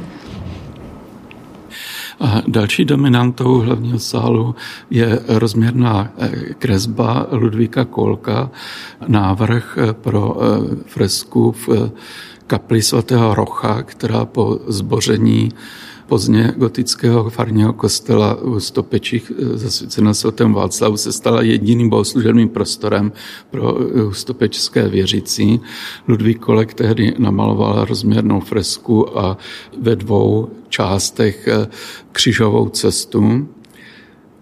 A 2.19 2.41
další 2.47 2.85
dominantou 2.85 3.59
hlavního 3.59 3.99
sálu 3.99 4.55
je 4.89 5.19
rozměrná 5.27 6.09
eh, 6.17 6.53
kresba 6.59 7.27
Ludvíka 7.31 7.85
Kolka, 7.85 8.51
návrh 9.07 9.77
eh, 9.81 9.93
pro 9.93 10.37
fresku 10.85 11.51
v 11.51 11.91
kapli 12.47 12.81
svatého 12.81 13.35
Rocha, 13.35 13.83
která 13.83 14.25
po 14.25 14.59
zboření 14.67 15.51
pozdně 16.07 16.53
gotického 16.57 17.29
farního 17.29 17.73
kostela 17.73 18.35
u 18.35 18.59
Stopečích 18.59 19.31
eh, 19.31 19.57
zasvěcená 19.57 20.13
svatém 20.13 20.53
Václavu 20.53 20.97
se 20.97 21.11
stala 21.11 21.41
jediným 21.41 21.89
bohoslužebným 21.89 22.49
prostorem 22.49 23.11
pro 23.51 23.77
eh, 23.79 24.13
stopečské 24.13 24.87
věřící. 24.87 25.59
Ludvík 26.07 26.39
Kolek 26.39 26.73
tehdy 26.73 27.13
namaloval 27.17 27.85
rozměrnou 27.85 28.39
fresku 28.39 29.19
a 29.19 29.37
ve 29.81 29.95
dvou 29.95 30.49
částech 30.69 31.47
eh, 31.47 31.67
křižovou 32.11 32.69
cestu 32.69 33.47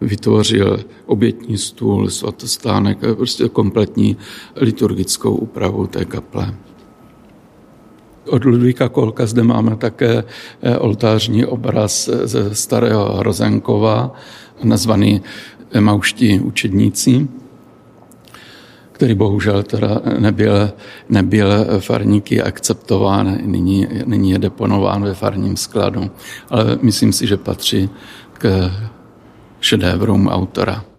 vytvořil 0.02 0.80
obětní 1.06 1.58
stůl, 1.58 2.10
svatostánek, 2.10 2.98
prostě 3.16 3.50
kompletní 3.50 4.18
liturgickou 4.56 5.36
úpravu 5.36 5.88
té 5.88 6.06
kaple. 6.06 6.54
Od 8.30 8.46
Ludvíka 8.46 8.90
Kolka 8.90 9.26
zde 9.26 9.44
máme 9.44 9.76
také 9.76 10.24
eh, 10.62 10.78
oltářní 10.78 11.46
obraz 11.46 12.10
ze 12.24 12.56
starého 12.56 13.14
Hrozenkova, 13.14 14.16
nazvaný 14.64 15.22
Mauští 15.80 16.40
učedníci, 16.40 17.28
který 18.92 19.16
bohužel 19.16 19.64
teda 19.64 20.02
nebyl, 20.20 20.72
nebyl 21.10 21.66
farníky 21.80 22.42
akceptován, 22.42 23.38
nyní, 23.42 23.88
nyní 24.06 24.32
je 24.32 24.40
deponován 24.40 25.04
ve 25.04 25.14
farním 25.14 25.58
skladu. 25.58 26.12
Ale 26.50 26.78
myslím 26.82 27.14
si, 27.14 27.28
že 27.28 27.38
patří 27.38 27.90
k 28.34 28.72
šedévrům 29.60 30.28
autora. 30.28 30.93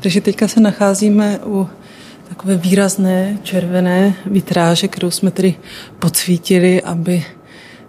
Takže 0.00 0.20
teďka 0.20 0.48
se 0.48 0.60
nacházíme 0.60 1.38
u 1.46 1.68
takové 2.28 2.56
výrazné 2.56 3.38
červené 3.42 4.14
vitráže, 4.26 4.88
kterou 4.88 5.10
jsme 5.10 5.30
tedy 5.30 5.54
podsvítili, 5.98 6.82
aby 6.82 7.24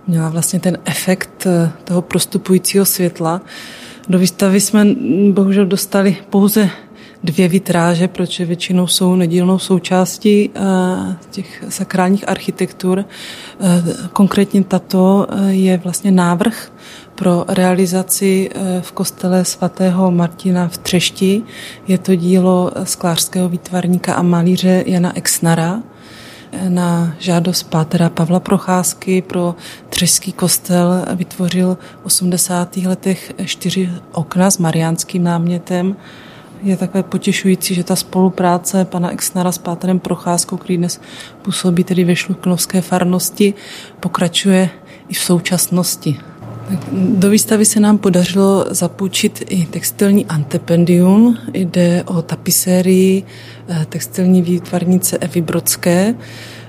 měla 0.08 0.30
vlastně 0.30 0.60
ten 0.60 0.78
efekt 0.86 1.45
eh, 1.45 1.71
toho 1.84 2.02
prostupujícího 2.02 2.86
světla. 2.86 3.41
Do 4.10 4.19
výstavy 4.19 4.62
jsme 4.62 4.86
bohužel 5.32 5.65
dostali 5.65 6.17
pouze 6.30 6.69
dvě 7.24 7.48
vitráže, 7.48 8.08
protože 8.08 8.46
většinou 8.46 8.88
jsou 8.88 9.16
nedílnou 9.16 9.60
součástí 9.60 10.50
eh, 10.56 10.60
těch 11.32 11.64
sakrálních 11.70 12.30
architektur. 12.30 13.06
Eh, 13.60 13.84
konkrétně 14.14 14.64
tato 14.64 15.28
je 15.50 15.78
vlastně 15.78 16.12
návrh 16.12 16.72
pro 17.22 17.46
realizaci 17.48 18.50
eh, 18.50 18.82
v 18.82 18.92
kostele 18.92 19.46
svatého 19.46 20.12
Martina 20.12 20.68
v 20.68 20.78
Třešti. 20.78 21.44
Je 21.88 21.98
to 21.98 22.16
dílo 22.16 22.72
sklářského 22.84 23.50
výtvarníka 23.50 24.14
a 24.14 24.22
malíře 24.22 24.84
Jana 24.88 25.18
Exnara 25.18 25.84
eh, 26.52 26.70
na 26.70 27.16
žádost 27.20 27.64
pátera 27.64 28.10
Pavla 28.10 28.40
Procházky 28.40 29.22
pro 29.22 29.56
Třešský 29.90 30.32
kostel 30.32 31.06
vytvořil 31.16 31.78
v 32.02 32.06
80. 32.06 32.78
letech 32.78 33.34
čtyři 33.46 33.90
okna 34.12 34.52
s 34.52 34.58
mariánským 34.58 35.24
námětem. 35.24 35.96
Je 36.64 36.78
takové 36.78 37.04
potěšující, 37.04 37.76
že 37.76 37.84
ta 37.84 37.96
spolupráce 37.96 38.86
pana 38.86 39.12
Exnara 39.12 39.52
s 39.52 39.58
Páterem 39.58 40.00
Procházkou, 40.00 40.58
který 40.58 40.78
dnes 40.78 41.02
působí 41.42 41.84
tedy 41.84 42.04
ve 42.04 42.16
Šluknovské 42.16 42.82
farnosti, 42.82 43.54
pokračuje 44.00 44.70
i 45.10 45.14
v 45.14 45.20
současnosti. 45.20 46.20
Do 46.92 47.30
výstavy 47.30 47.66
se 47.66 47.80
nám 47.80 47.98
podařilo 47.98 48.66
zapůjčit 48.70 49.44
i 49.50 49.66
textilní 49.66 50.26
antependium. 50.26 51.38
Jde 51.54 52.04
o 52.04 52.22
tapisérii 52.22 53.24
eh, 53.68 53.86
textilní 53.90 54.42
výtvarnice 54.42 55.18
Evy 55.18 55.42
Brodské. 55.42 56.16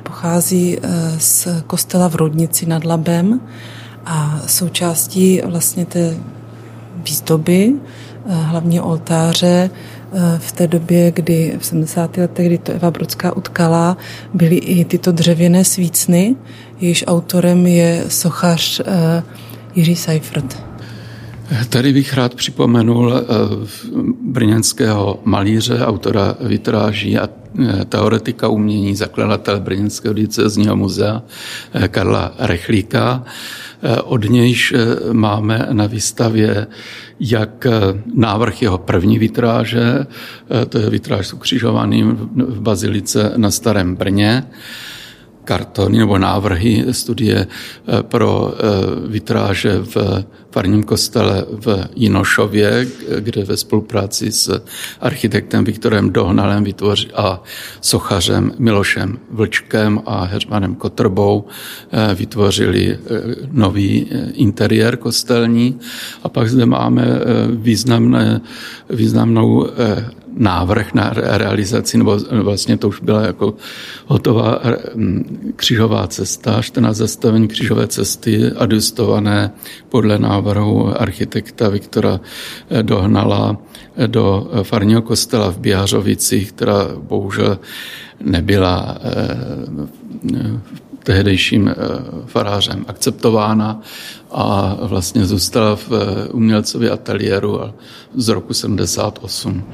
Pochází 0.03 0.78
eh, 0.82 0.88
z 1.18 1.49
kostela 1.66 2.09
v 2.09 2.14
Rodnici 2.14 2.66
nad 2.66 2.84
Labem 2.84 3.40
a 4.07 4.40
součástí 4.47 5.40
vlastně 5.45 5.86
té 5.86 6.16
výzdoby 7.05 7.72
hlavní 8.26 8.80
oltáře 8.80 9.70
v 10.38 10.52
té 10.52 10.66
době, 10.66 11.10
kdy 11.10 11.56
v 11.58 11.66
70. 11.66 12.16
letech, 12.16 12.46
kdy 12.46 12.58
to 12.58 12.72
Eva 12.72 12.90
Brodská 12.90 13.36
utkala, 13.36 13.96
byly 14.34 14.56
i 14.56 14.84
tyto 14.84 15.12
dřevěné 15.12 15.64
svícny, 15.64 16.36
jejíž 16.80 17.04
autorem 17.06 17.66
je 17.66 18.04
sochař 18.08 18.80
Jiří 19.74 19.96
Seifert. 19.96 20.62
Tady 21.68 21.92
bych 21.92 22.14
rád 22.14 22.34
připomenul 22.34 23.14
brněnského 24.22 25.20
malíře, 25.24 25.78
autora 25.78 26.34
vitráží 26.40 27.18
a 27.18 27.28
teoretika 27.88 28.48
umění, 28.48 28.96
zakladatel 28.96 29.61
Brněnského 29.61 30.14
diecezního 30.14 30.76
muzea 30.76 31.22
Karla 31.88 32.34
Rechlíka. 32.38 33.24
Od 34.05 34.30
nějž 34.30 34.74
máme 35.12 35.68
na 35.72 35.86
výstavě 35.86 36.66
jak 37.20 37.66
návrh 38.14 38.62
jeho 38.62 38.78
první 38.78 39.18
vitráže, 39.18 40.07
to 40.68 40.78
je 40.78 40.90
vitráž 40.90 41.26
s 41.26 41.32
ukřižovaným 41.32 42.16
v 42.36 42.61
bazilice 42.61 43.32
na 43.36 43.50
Starém 43.50 43.96
Brně, 43.96 44.44
kartony 45.45 45.99
nebo 45.99 46.18
návrhy 46.18 46.84
studie 46.90 47.47
eh, 47.47 48.03
pro 48.03 48.55
eh, 48.55 48.61
vitráže 49.09 49.78
v 49.78 50.24
farním 50.51 50.82
kostele 50.82 51.45
v 51.49 51.88
Jinošově, 51.97 52.86
kde 53.20 53.45
ve 53.45 53.57
spolupráci 53.57 54.32
s 54.32 54.62
architektem 55.01 55.64
Viktorem 55.64 56.12
Dohnalem 56.12 56.64
a 57.14 57.43
sochařem 57.80 58.53
Milošem 58.59 59.18
Vlčkem 59.30 60.03
a 60.07 60.24
Heřmanem 60.24 60.74
Kotrbou 60.74 61.45
eh, 61.93 62.14
vytvořili 62.14 62.99
nový 63.53 64.07
interiér 64.34 64.97
kostelní. 64.97 65.80
A 66.22 66.28
pak 66.28 66.49
zde 66.49 66.66
máme 66.66 67.20
významné, 67.51 68.40
významnou 68.90 69.66
návrh 70.36 70.94
na 70.94 71.10
realizaci, 71.14 71.98
nebo 71.98 72.18
vlastně 72.42 72.76
to 72.76 72.88
už 72.88 73.00
byla 73.00 73.22
jako 73.22 73.54
hotová 74.06 74.60
křižová 75.56 76.06
cesta, 76.06 76.62
14 76.62 76.96
zastavení 76.96 77.48
křižové 77.48 77.86
cesty 77.86 78.50
adjustované 78.50 79.50
podle 79.88 80.18
návrhu 80.18 81.00
architekta 81.02 81.68
Viktora 81.68 82.20
eh, 82.70 82.82
Dohnala 82.82 83.56
eh, 83.96 84.08
do 84.08 84.50
farního 84.62 85.02
kostela 85.02 85.50
v 85.50 85.58
Běhařovicích, 85.58 86.52
která 86.52 86.88
bohužel 86.96 87.58
nebyla 88.20 88.96
eh, 89.02 90.60
tehdejším 91.02 91.74
farářem 92.26 92.84
akceptována 92.88 93.80
a 94.30 94.76
vlastně 94.82 95.26
zůstala 95.26 95.76
v 95.76 95.90
umělcově 96.32 96.90
ateliéru 96.90 97.60
z 98.14 98.28
roku 98.28 98.54
78. 98.54 99.64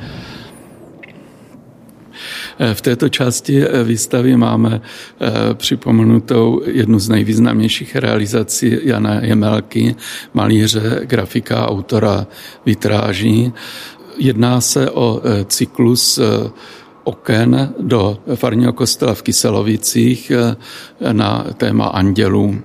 Eh, 2.58 2.74
v 2.74 2.80
této 2.80 3.08
části 3.08 3.62
eh, 3.62 3.84
výstavy 3.84 4.36
máme 4.36 4.80
eh, 4.80 5.54
připomenutou 5.54 6.62
jednu 6.66 6.98
z 6.98 7.08
nejvýznamnějších 7.08 7.96
realizací 7.96 8.78
Jana 8.82 9.20
Jemelky, 9.24 9.96
malíře, 10.34 11.00
grafika, 11.02 11.68
autora 11.68 12.26
vitráží. 12.66 13.52
Jedná 14.18 14.60
se 14.60 14.90
o 14.90 15.22
cyklus 15.46 16.20
oken 17.04 17.72
do 17.80 18.18
farního 18.34 18.72
kostela 18.72 19.14
v 19.14 19.22
Kyselovicích 19.22 20.32
na 21.12 21.46
téma 21.56 21.86
andělů. 21.86 22.58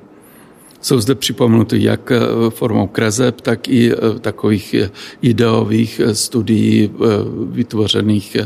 Jsou 0.84 0.99
zde 0.99 1.15
připomenuty 1.15 1.84
jak 1.84 2.11
formou 2.49 2.88
kreseb, 2.88 3.41
tak 3.41 3.67
i 3.67 3.91
takových 4.21 4.75
ideových 5.21 6.01
studií 6.13 6.91
vytvořených 7.51 8.38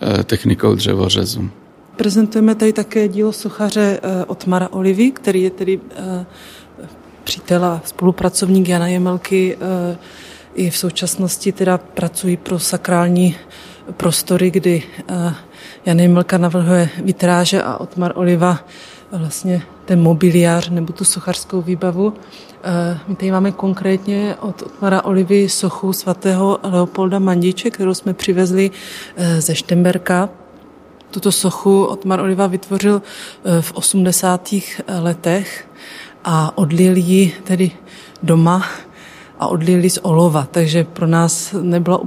Eh, 0.00 0.24
technikou 0.24 0.74
dřevořezu. 0.74 1.50
Prezentujeme 1.96 2.54
tady 2.54 2.72
také 2.72 3.08
dílo 3.08 3.32
sochaře 3.32 4.00
eh, 4.02 4.24
Otmara 4.24 4.68
Olivy, 4.72 5.10
který 5.10 5.42
je 5.42 5.50
tedy 5.50 5.80
eh, 5.96 6.26
přítel 7.24 7.64
a 7.64 7.82
spolupracovník 7.84 8.68
Jana 8.68 8.88
Jemelky. 8.88 9.58
I 10.54 10.70
v 10.70 10.76
současnosti 10.76 11.52
teda 11.52 11.78
pracují 11.78 12.36
pro 12.36 12.58
sakrální 12.58 13.36
prostory, 13.96 14.50
kdy 14.50 14.82
Jan 15.86 16.00
Jemelka 16.00 16.38
navrhuje 16.38 16.88
vitráže 17.04 17.62
a 17.62 17.76
Otmar 17.76 18.12
Oliva 18.14 18.58
vlastně 19.12 19.62
ten 19.88 20.02
mobiliář 20.02 20.68
nebo 20.68 20.92
tu 20.92 21.04
sochařskou 21.04 21.62
výbavu. 21.62 22.12
My 23.08 23.16
tady 23.16 23.32
máme 23.32 23.52
konkrétně 23.52 24.36
od 24.40 24.62
Otmara 24.62 25.04
Olivy 25.04 25.48
sochu 25.48 25.92
svatého 25.92 26.58
Leopolda 26.62 27.18
Mandiče, 27.18 27.70
kterou 27.70 27.94
jsme 27.94 28.14
přivezli 28.14 28.70
eh, 29.16 29.40
ze 29.40 29.54
Štemberka. 29.54 30.28
Tuto 31.10 31.32
sochu 31.32 31.84
Otmar 31.84 32.20
Oliva 32.20 32.46
vytvořil 32.46 33.02
eh, 33.44 33.62
v 33.62 33.72
80. 33.72 34.54
letech 35.00 35.68
a 36.24 36.58
odlil 36.58 36.96
ji 36.96 37.32
tedy 37.44 37.70
doma 38.22 38.64
a 39.38 39.46
odlili 39.46 39.90
z 39.90 39.98
olova, 40.02 40.48
takže 40.50 40.84
pro 40.84 41.06
nás 41.06 41.54
nebylo 41.62 42.02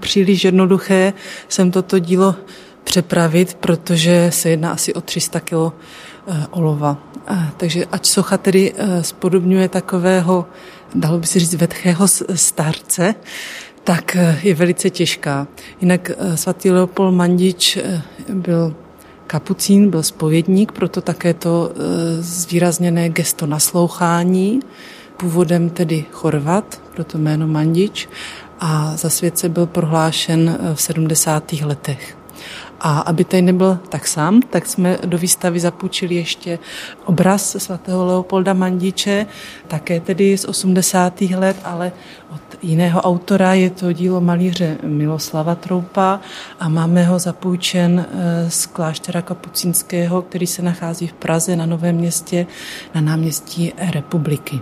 příliš 0.00 0.44
jednoduché 0.44 1.12
sem 1.48 1.70
toto 1.70 1.98
dílo 1.98 2.34
přepravit, 2.84 3.54
protože 3.54 4.30
se 4.32 4.50
jedná 4.50 4.72
asi 4.72 4.94
o 4.94 5.00
300 5.00 5.40
kg 5.40 5.52
eh, 6.26 6.46
Takže 7.56 7.84
ať 7.92 8.06
socha 8.06 8.36
tedy 8.36 8.72
eh, 8.72 9.02
spodobňuje 9.04 9.68
takového, 9.68 10.46
dalo 10.94 11.18
by 11.18 11.26
se 11.26 11.38
říct, 11.38 11.54
vetchého 11.54 12.08
starce, 12.34 13.14
tak 13.84 14.16
eh, 14.16 14.40
je 14.42 14.54
velice 14.54 14.90
těžká. 14.90 15.46
Jinak 15.80 16.10
svatý 16.34 16.70
Leopold 16.70 17.14
Mandič 17.14 17.78
byl 18.28 18.74
kapucín, 19.26 19.90
byl 19.90 20.02
spovědník, 20.02 20.72
proto 20.72 21.00
také 21.00 21.34
to 21.34 21.72
zvýrazněné 22.20 23.08
gesto 23.08 23.46
naslouchání, 23.46 24.60
původem 25.16 25.70
tedy 25.70 26.04
Chorvat, 26.10 26.82
proto 26.94 27.18
jméno 27.18 27.46
Mandič, 27.46 28.08
a 28.60 28.96
za 28.96 29.10
světce 29.10 29.48
byl 29.48 29.66
prohlášen 29.66 30.58
v 30.74 30.82
70. 30.82 31.52
letech. 31.52 32.21
A 32.84 33.00
aby 33.00 33.24
tady 33.24 33.42
nebyl 33.42 33.78
tak 33.88 34.06
sám, 34.06 34.42
tak 34.42 34.66
jsme 34.66 34.98
do 35.04 35.18
výstavy 35.18 35.60
zapůjčili 35.60 36.14
ještě 36.14 36.58
obraz 37.04 37.56
svatého 37.58 38.06
Leopolda 38.06 38.52
Mandiče, 38.52 39.26
také 39.68 40.00
tedy 40.00 40.38
z 40.38 40.44
80. 40.44 41.20
let, 41.20 41.56
ale 41.64 41.92
od 42.34 42.40
jiného 42.62 43.00
autora. 43.00 43.54
Je 43.54 43.70
to 43.70 43.92
dílo 43.92 44.20
malíře 44.20 44.78
Miloslava 44.82 45.54
Troupa 45.54 46.20
a 46.60 46.68
máme 46.68 47.04
ho 47.04 47.18
zapůjčen 47.18 48.06
eh, 48.08 48.50
z 48.50 48.66
kláštera 48.66 49.22
Kapucínského, 49.22 50.22
který 50.22 50.46
se 50.46 50.62
nachází 50.62 51.06
v 51.06 51.12
Praze 51.12 51.56
na 51.56 51.66
Novém 51.66 51.96
městě 51.96 52.46
na 52.94 53.00
náměstí 53.00 53.72
Republiky. 53.92 54.60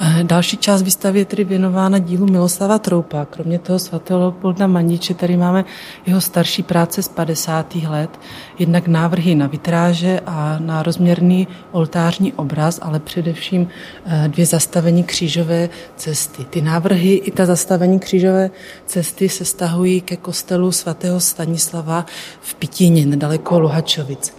Eh, 0.00 0.24
další 0.24 0.56
část 0.56 0.82
výstavy 0.82 1.18
je 1.18 1.24
tedy 1.24 1.44
věnována 1.44 1.98
dílu 1.98 2.26
Miloslava 2.26 2.78
Troupa. 2.78 3.24
Kromě 3.24 3.58
toho 3.58 3.78
svatého 3.78 4.20
Leopolda 4.20 4.66
Maniče 4.66 5.14
tady 5.14 5.36
máme 5.36 5.64
jeho 6.06 6.20
starší 6.20 6.62
práce 6.62 7.02
z 7.02 7.08
50. 7.08 7.74
let, 7.74 8.20
jednak 8.58 8.88
návrhy 8.88 9.34
na 9.34 9.46
vitráže 9.46 10.20
a 10.26 10.56
na 10.58 10.82
rozměrný 10.82 11.48
oltářní 11.72 12.32
obraz, 12.32 12.78
ale 12.82 13.00
především 13.00 13.68
eh, 14.06 14.28
dvě 14.28 14.46
zastavení 14.46 15.04
křížové 15.04 15.68
cesty. 15.96 16.44
Ty 16.44 16.62
návrhy 16.62 17.14
i 17.14 17.30
ta 17.30 17.46
zastavení 17.46 18.00
křížové 18.00 18.50
cesty 18.86 19.28
se 19.28 19.44
stahují 19.44 20.00
ke 20.00 20.16
kostelu 20.16 20.72
svatého 20.72 21.20
Stanislava 21.20 22.06
v 22.40 22.54
Pitíně, 22.54 23.06
nedaleko 23.06 23.60
Luhačovic. 23.60 24.34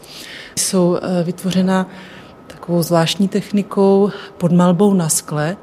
Jsou 0.55 0.97
eh, 1.01 1.23
vytvořena 1.23 1.87
takovou 2.71 2.83
zvláštní 2.83 3.27
technikou 3.27 4.11
pod 4.37 4.51
malbou 4.51 4.93
na 4.93 5.09
skle. 5.09 5.57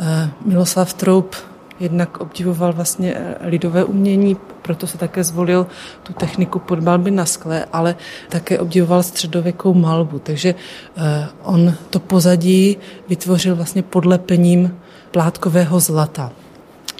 Eh, 0.00 0.30
Miloslav 0.44 0.92
Troup 0.94 1.36
jednak 1.80 2.20
obdivoval 2.20 2.72
vlastně 2.72 3.14
eh, 3.16 3.48
lidové 3.48 3.84
umění, 3.84 4.36
proto 4.62 4.86
se 4.86 4.98
také 4.98 5.24
zvolil 5.24 5.66
tu 6.02 6.12
techniku 6.12 6.58
pod 6.58 6.82
malby 6.82 7.10
na 7.10 7.24
skle, 7.26 7.64
ale 7.72 7.96
také 8.28 8.58
obdivoval 8.58 9.02
středověkou 9.02 9.74
malbu. 9.74 10.18
Takže 10.18 10.54
eh, 10.96 11.28
on 11.42 11.74
to 11.90 12.00
pozadí 12.00 12.76
vytvořil 13.08 13.56
vlastně 13.56 13.82
podlepením 13.82 14.76
plátkového 15.10 15.80
zlata 15.80 16.32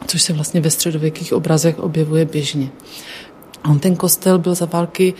což 0.06 0.22
se 0.22 0.32
vlastně 0.32 0.60
ve 0.60 0.70
středověkých 0.70 1.32
obrazech 1.32 1.78
objevuje 1.78 2.24
běžně. 2.24 2.68
On 3.64 3.78
ten 3.78 3.96
kostel 3.96 4.38
byl 4.38 4.54
za 4.54 4.66
války 4.66 5.14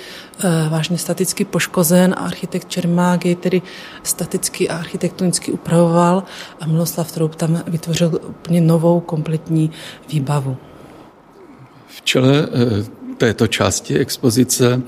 e, 0.45 0.69
vážně 0.69 0.99
staticky 0.99 1.45
poškozen 1.45 2.15
a 2.19 2.21
architekt 2.21 2.69
Čermák 2.69 3.25
jej 3.25 3.37
tedy 3.37 3.63
staticky 4.03 4.69
a 4.69 4.77
architektonicky 4.77 5.53
upravoval 5.53 6.23
a 6.61 6.67
Miloslav 6.67 7.13
Troub 7.13 7.35
tam 7.35 7.63
vytvořil 7.67 8.21
úplně 8.29 8.61
novou 8.61 9.01
kompletní 9.01 9.71
výbavu. 10.09 10.57
V 11.87 12.03
čele 12.03 12.39
e, 12.39 13.03
této 13.23 13.47
části 13.47 13.99
expozice 13.99 14.83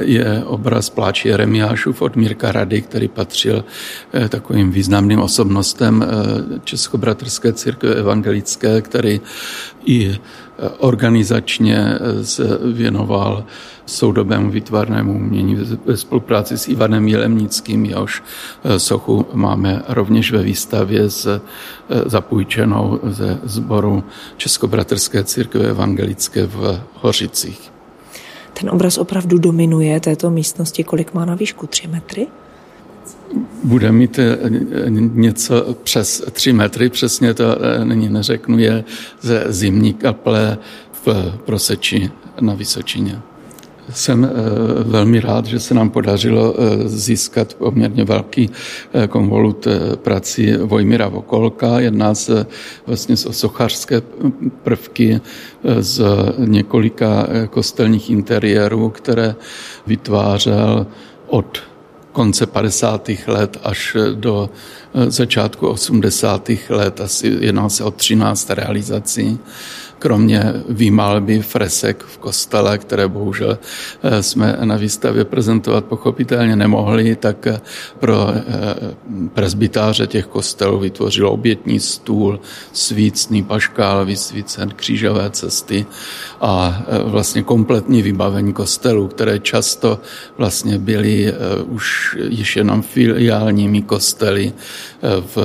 je 0.00 0.44
obraz 0.44 0.90
Pláč 0.90 1.24
Jeremiášův 1.24 2.02
od 2.02 2.16
Mírka 2.16 2.52
Rady, 2.52 2.82
který 2.82 3.08
patřil 3.08 3.64
takovým 4.28 4.70
významným 4.70 5.20
osobnostem 5.20 6.04
Českobratrské 6.64 7.52
církve 7.52 7.94
evangelické, 7.94 8.82
který 8.82 9.20
i 9.84 10.18
organizačně 10.78 11.98
se 12.22 12.58
věnoval 12.72 13.44
soudobému 13.90 14.50
výtvarnému 14.50 15.12
umění 15.12 15.54
ve 15.84 15.96
spolupráci 15.96 16.58
s 16.58 16.68
Ivanem 16.68 17.08
Jelemnickým, 17.08 17.84
jehož 17.84 18.22
eh, 18.64 18.78
sochu 18.78 19.26
máme 19.32 19.82
rovněž 19.88 20.32
ve 20.32 20.42
výstavě 20.42 21.10
s 21.10 21.26
eh, 21.26 21.40
zapůjčenou 22.06 23.00
ze 23.02 23.38
sboru 23.44 24.04
Českobratrské 24.36 25.24
církve 25.24 25.64
evangelické 25.64 26.46
v 26.46 26.80
Hořicích. 26.94 27.72
Ten 28.52 28.70
obraz 28.70 28.98
opravdu 28.98 29.38
dominuje 29.38 30.00
této 30.00 30.30
místnosti. 30.30 30.84
Kolik 30.84 31.14
má 31.14 31.24
na 31.24 31.34
výšku? 31.34 31.66
Tři 31.66 31.88
metry? 31.88 32.26
Bude 33.64 33.92
mít 33.92 34.18
eh, 34.18 34.38
něco 34.90 35.76
přes 35.82 36.22
tři 36.32 36.52
metry, 36.52 36.88
přesně 36.88 37.34
to 37.34 37.44
není 37.84 38.08
neřeknu, 38.08 38.58
je 38.58 38.84
ze 39.20 39.44
zimní 39.48 39.94
kaple 39.94 40.58
v 40.92 41.38
Proseči 41.44 42.10
na 42.40 42.54
Vysočině. 42.54 43.22
Jsem 43.92 44.24
eh, 44.24 44.30
velmi 44.84 45.20
rád, 45.20 45.46
že 45.46 45.60
se 45.60 45.74
nám 45.74 45.90
podařilo 45.90 46.54
eh, 46.54 46.88
získat 46.88 47.54
poměrně 47.54 48.04
velký 48.04 48.50
eh, 48.92 49.06
konvolut 49.06 49.66
prací 49.94 50.52
Vojmira 50.52 51.08
Vokolka. 51.08 51.80
Jedná 51.80 52.14
se 52.14 52.46
vlastně 52.86 53.14
o 53.26 53.32
sochařské 53.32 54.02
prvky 54.62 55.20
z 55.80 56.02
několika 56.38 57.28
kostelních 57.50 58.10
interiérů, 58.10 58.90
které 58.90 59.34
vytvářel 59.86 60.86
od 61.26 61.62
konce 62.12 62.46
50. 62.46 63.10
let 63.26 63.56
až 63.62 63.96
do 64.14 64.50
začátku 65.08 65.68
80. 65.68 66.50
let. 66.68 67.00
Asi 67.00 67.36
jedná 67.40 67.68
se 67.68 67.84
o 67.84 67.90
13 67.90 68.50
realizací 68.50 69.38
kromě 70.00 70.52
výmalby 70.68 71.42
fresek 71.42 72.04
v 72.04 72.18
kostele, 72.18 72.78
které 72.78 73.08
bohužel 73.08 73.58
eh, 74.02 74.22
jsme 74.22 74.56
na 74.64 74.76
výstavě 74.76 75.24
prezentovat 75.24 75.84
pochopitelně 75.84 76.56
nemohli, 76.56 77.16
tak 77.16 77.46
eh, 77.46 77.60
pro 77.98 78.32
eh, 78.32 78.42
prezbytáře 79.34 80.06
těch 80.06 80.26
kostelů 80.26 80.78
vytvořil 80.78 81.28
obětní 81.28 81.80
stůl, 81.80 82.40
svícný 82.72 83.42
paškál, 83.42 84.06
vysvícen 84.06 84.72
křížové 84.76 85.30
cesty 85.30 85.86
a 86.40 86.82
vlastně 87.04 87.42
kompletní 87.42 88.02
vybavení 88.02 88.52
kostelů, 88.52 89.08
které 89.08 89.38
často 89.38 90.00
vlastně 90.38 90.78
byly 90.78 91.34
už 91.66 92.16
již 92.28 92.56
jenom 92.56 92.82
filiálními 92.82 93.82
kostely 93.82 94.52
v 95.02 95.36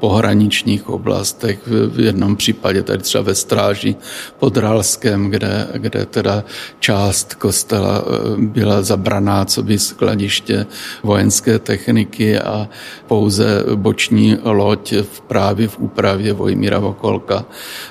pohraničních 0.00 0.88
oblastech. 0.88 1.58
V 1.66 2.00
jednom 2.00 2.36
případě 2.36 2.82
tady 2.82 3.02
třeba 3.02 3.24
ve 3.24 3.34
stráži 3.34 3.96
pod 4.38 4.56
Ralskem, 4.56 5.30
kde, 5.30 5.68
kde 5.74 6.06
teda 6.06 6.44
část 6.80 7.34
kostela 7.34 8.04
eh, 8.06 8.36
byla 8.36 8.82
zabraná, 8.82 9.44
co 9.44 9.62
by 9.62 9.78
skladiště 9.78 10.66
vojenské 11.02 11.58
techniky 11.58 12.38
a 12.38 12.68
pouze 13.06 13.64
boční 13.74 14.38
loď 14.44 14.92
v 14.92 15.20
právě 15.20 15.68
v 15.68 15.78
úpravě 15.78 16.32
Vojmíra 16.32 16.78
Vokolka 16.78 17.44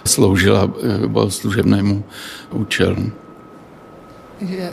sloužila 0.05 0.71
eh, 0.83 1.29
služebnému 1.31 2.03
účelu. 2.51 3.22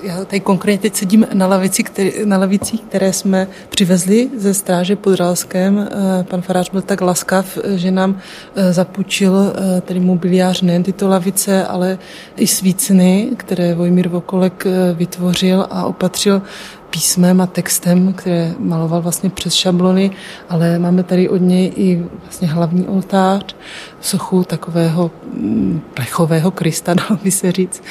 Já 0.02 0.24
tady 0.24 0.40
konkrétně 0.40 0.78
teď 0.78 0.94
sedím 0.94 1.26
na, 1.32 1.46
lavici, 1.46 1.82
který, 1.82 2.12
na 2.24 2.48
které 2.88 3.12
jsme 3.12 3.46
přivezli 3.68 4.30
ze 4.36 4.54
stráže 4.54 4.96
pod 4.96 5.14
Ralském. 5.14 5.88
Eh, 5.90 6.24
pan 6.24 6.42
farář 6.42 6.70
byl 6.70 6.82
tak 6.82 7.00
laskav, 7.00 7.58
že 7.76 7.90
nám 7.90 8.18
eh, 8.56 8.72
zapůjčil 8.72 9.52
eh, 9.54 9.80
tedy 9.80 10.00
mobiliář 10.00 10.62
nejen 10.62 10.82
tyto 10.82 11.08
lavice, 11.08 11.66
ale 11.66 11.98
i 12.36 12.46
svícny, 12.46 13.28
které 13.36 13.74
Vojmír 13.74 14.08
Vokolek 14.08 14.66
vytvořil 14.94 15.66
a 15.70 15.84
opatřil 15.84 16.42
písmem 16.90 17.40
a 17.40 17.46
textem, 17.46 18.12
které 18.12 18.54
maloval 18.58 19.02
vlastně 19.02 19.30
přes 19.30 19.54
šablony, 19.54 20.10
ale 20.48 20.78
máme 20.78 21.02
tady 21.02 21.28
od 21.28 21.36
něj 21.40 21.72
i 21.76 22.04
vlastně 22.22 22.48
hlavní 22.48 22.88
oltář, 22.88 23.54
sochu 24.00 24.44
takového 24.44 25.10
mm, 25.34 25.80
plechového 25.94 26.50
Krista, 26.50 26.94
dalo 27.08 27.20
by 27.22 27.30
se 27.30 27.52
říct, 27.52 27.82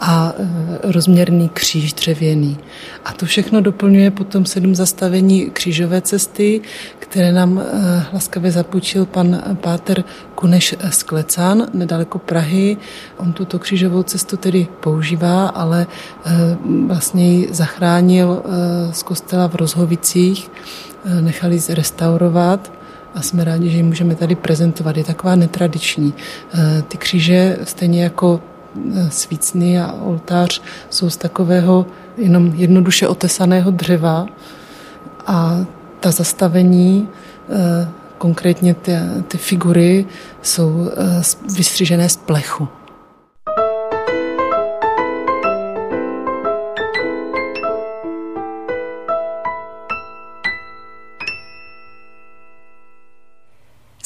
a 0.00 0.32
e, 0.38 0.92
rozměrný 0.92 1.48
kříž 1.48 1.92
dřevěný. 1.92 2.58
A 3.04 3.12
to 3.12 3.26
všechno 3.26 3.60
doplňuje 3.60 4.10
potom 4.10 4.46
sedm 4.46 4.74
zastavení 4.74 5.50
křížové 5.50 6.00
cesty, 6.00 6.60
které 6.98 7.32
nám 7.32 7.58
e, 7.58 7.62
laskavě 8.12 8.50
zapůjčil 8.50 9.06
pan 9.06 9.42
Páter 9.54 10.04
Kuneš 10.34 10.74
Sklecán, 10.90 11.66
nedaleko 11.74 12.18
Prahy. 12.18 12.76
On 13.16 13.32
tuto 13.32 13.58
křížovou 13.58 14.02
cestu 14.02 14.36
tedy 14.36 14.66
používá, 14.80 15.48
ale 15.48 15.86
e, 16.24 16.56
vlastně 16.86 17.32
ji 17.32 17.48
zachránil 17.50 18.41
z 18.90 19.02
kostela 19.02 19.48
v 19.48 19.54
Rozhovicích, 19.54 20.50
nechali 21.20 21.58
zrestaurovat 21.58 22.72
a 23.14 23.22
jsme 23.22 23.44
rádi, 23.44 23.70
že 23.70 23.76
ji 23.76 23.82
můžeme 23.82 24.14
tady 24.14 24.34
prezentovat. 24.34 24.96
Je 24.96 25.04
taková 25.04 25.36
netradiční. 25.36 26.14
Eh, 26.54 26.82
ty 26.88 26.98
kříže, 26.98 27.58
stejně 27.64 28.04
jako 28.04 28.40
eh, 28.94 29.10
svícny 29.10 29.80
a 29.80 29.92
oltář, 29.92 30.62
jsou 30.90 31.10
z 31.10 31.16
takového 31.16 31.86
jenom 32.16 32.52
jednoduše 32.54 33.08
otesaného 33.08 33.70
dřeva 33.70 34.26
a 35.26 35.66
ta 36.00 36.10
zastavení, 36.10 37.08
eh, 37.50 37.88
konkrétně 38.18 38.74
ty, 38.74 38.92
ty 39.28 39.38
figury, 39.38 40.06
jsou 40.42 40.90
vystřižené 41.56 42.08
z 42.08 42.16
plechu. 42.16 42.68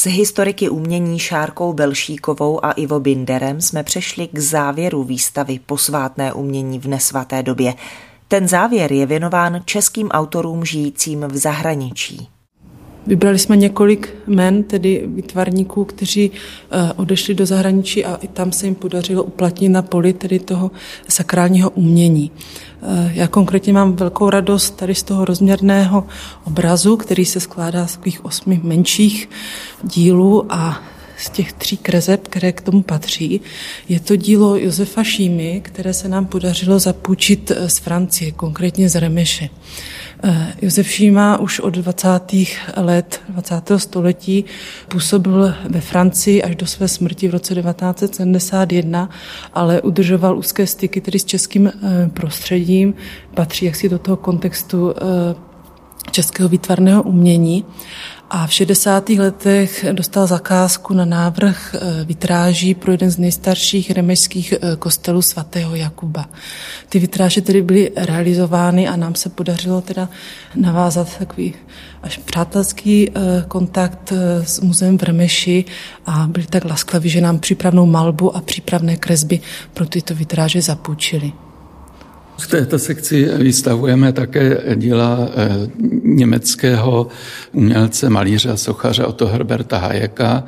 Historiky 0.07 0.69
umění 0.69 1.19
Šárkou 1.19 1.73
Belšíkovou 1.73 2.65
a 2.65 2.73
Ivo 2.73 3.01
Binderem 3.01 3.61
jsme 3.61 3.83
přešli 3.83 4.29
k 4.29 4.39
závěru 4.39 5.05
výstavy 5.05 5.61
Posvátné 5.67 6.33
umění 6.33 6.79
v 6.79 6.89
nesvaté 6.89 7.43
době. 7.43 7.75
Ten 8.29 8.49
závěr 8.49 8.93
je 8.93 9.07
věnován 9.07 9.63
českým 9.65 10.09
autorům 10.09 10.65
žijícím 10.65 11.21
v 11.21 11.37
zahraničí. 11.37 12.29
Vybrali 13.07 13.39
jsme 13.39 13.57
několik 13.57 14.15
men, 14.27 14.63
tedy 14.63 15.03
vytvarníků, 15.07 15.85
kteří 15.85 16.31
eh, 16.71 16.93
odešli 16.97 17.35
do 17.35 17.47
zahraničí 17.47 18.05
a 18.05 18.15
i 18.15 18.29
tam 18.29 18.53
se 18.53 18.67
jim 18.67 18.75
podařilo 18.75 19.23
uplatnit 19.23 19.69
na 19.69 19.83
poli 19.83 20.13
tedy 20.13 20.39
toho 20.39 20.71
sakrálního 21.09 21.71
umění. 21.71 22.31
Eh, 22.83 23.11
já 23.15 23.29
konkrétně 23.29 23.73
mám 23.73 23.93
velkou 23.93 24.31
radost 24.31 24.71
tady 24.77 24.95
z 24.95 25.03
toho 25.03 25.25
rozměrného 25.25 26.07
obrazu, 26.45 26.97
který 26.97 27.25
se 27.25 27.41
skládá 27.41 27.87
z 27.87 27.97
takových 27.97 28.25
osmi 28.25 28.61
menších 28.63 29.29
dílů 29.83 30.47
a 30.49 30.83
z 31.17 31.31
těch 31.31 31.53
tří 31.53 31.77
kreseb, 31.77 32.29
které 32.29 32.53
k 32.53 32.61
tomu 32.61 32.83
patří. 32.83 33.41
Je 33.89 34.01
to 34.01 34.17
dílo 34.17 34.57
Josefa 34.57 35.05
Šímy, 35.05 35.61
které 35.65 35.95
se 35.95 36.09
nám 36.09 36.27
podařilo 36.27 36.79
zapůjčit 36.79 37.51
eh, 37.51 37.69
z 37.69 37.79
Francie, 37.79 38.33
konkrétně 38.33 38.89
z 38.89 38.95
Remeše. 38.95 39.49
Eh, 40.25 40.55
Josef 40.63 40.91
Šíma 40.91 41.39
už 41.39 41.61
od 41.61 41.75
20. 41.75 42.09
let 42.77 43.21
20. 43.29 43.71
století 43.77 44.45
působil 44.89 45.55
ve 45.69 45.81
Francii 45.81 46.43
až 46.43 46.57
do 46.57 46.67
své 46.67 46.89
smrti 46.89 47.29
v 47.29 47.31
roce 47.31 47.55
1971, 47.55 49.11
ale 49.55 49.81
udržoval 49.81 50.39
úzké 50.39 50.67
styky 50.67 51.01
tedy 51.01 51.19
s 51.19 51.25
českým 51.25 51.67
eh, 51.67 52.11
prostředím, 52.15 52.95
patří 53.35 53.65
jaksi 53.67 53.89
do 53.89 53.99
toho 53.99 54.17
kontextu 54.17 54.95
českého 56.11 56.49
výtvarného 56.49 57.03
umění 57.03 57.65
a 58.31 58.47
v 58.47 58.53
60. 58.53 59.09
letech 59.09 59.85
dostal 59.93 60.27
zakázku 60.27 60.95
na 60.95 61.05
návrh 61.05 61.75
eh, 61.75 62.05
vitráží 62.05 62.75
pro 62.75 62.93
jeden 62.93 63.11
z 63.11 63.19
nejstarších 63.19 63.91
remešských 63.91 64.53
eh, 64.53 64.77
kostelů 64.77 65.23
svatého 65.23 65.75
Jakuba. 65.75 66.29
Ty 66.89 66.99
vitráže 66.99 67.41
tedy 67.41 67.63
byly 67.63 67.93
realizovány 67.97 68.89
a 68.89 68.97
nám 68.97 69.15
se 69.15 69.29
podařilo 69.29 69.81
teda 69.81 70.09
navázat 70.55 71.19
takový 71.19 71.55
až 72.03 72.19
přátelský 72.19 73.11
eh, 73.11 73.13
kontakt 73.49 74.13
s 74.43 74.61
muzeem 74.61 74.99
v 74.99 75.03
Remeši 75.03 75.65
a 76.07 76.27
byli 76.27 76.47
tak 76.47 76.65
laskaví, 76.65 77.09
že 77.09 77.21
nám 77.21 77.39
přípravnou 77.39 77.87
malbu 77.87 78.37
a 78.37 78.41
přípravné 78.41 78.97
kresby 78.97 79.41
pro 79.75 79.87
tyto 79.87 80.15
vitráže 80.15 80.63
zapůjčili. 80.63 81.46
V 82.39 82.47
této 82.47 82.79
sekci 82.79 83.25
vystavujeme 83.25 84.13
také 84.13 84.61
díla 84.75 85.29
eh, 85.37 85.71
německého 86.03 87.07
umělce, 87.53 88.11
malíře 88.11 88.51
a 88.51 88.57
sochaře 88.57 89.05
Otto 89.05 89.27
Herberta 89.27 89.79
Hayeka, 89.79 90.45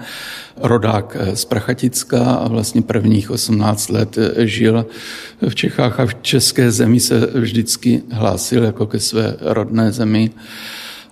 rodák 0.57 1.16
eh, 1.20 1.36
z 1.36 1.45
Prachaticka 1.45 2.24
a 2.24 2.49
vlastně 2.49 2.82
prvních 2.82 3.30
18 3.30 3.89
let 3.89 4.18
eh, 4.18 4.47
žil 4.47 4.86
v 5.49 5.55
Čechách 5.55 6.01
a 6.01 6.07
v 6.07 6.14
české 6.22 6.70
zemi 6.70 7.01
se 7.01 7.30
vždycky 7.34 8.03
hlásil 8.11 8.64
jako 8.64 8.86
ke 8.86 9.01
své 9.01 9.36
rodné 9.41 9.93
zemi. 9.93 10.30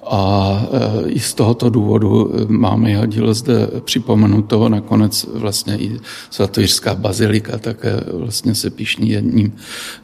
A 0.06 0.62
e, 0.72 1.08
i 1.08 1.20
z 1.20 1.34
tohoto 1.34 1.70
důvodu 1.70 2.32
e, 2.34 2.44
máme 2.48 2.90
jeho 2.90 3.06
dílo 3.06 3.34
zde 3.34 3.68
připomenuto. 3.84 4.68
Nakonec 4.68 5.26
vlastně 5.34 5.78
i 5.78 6.00
svatojířská 6.30 6.94
bazilika 6.94 7.58
také 7.58 8.00
vlastně 8.12 8.54
se 8.54 8.70
píšní 8.70 9.10
jedním 9.10 9.52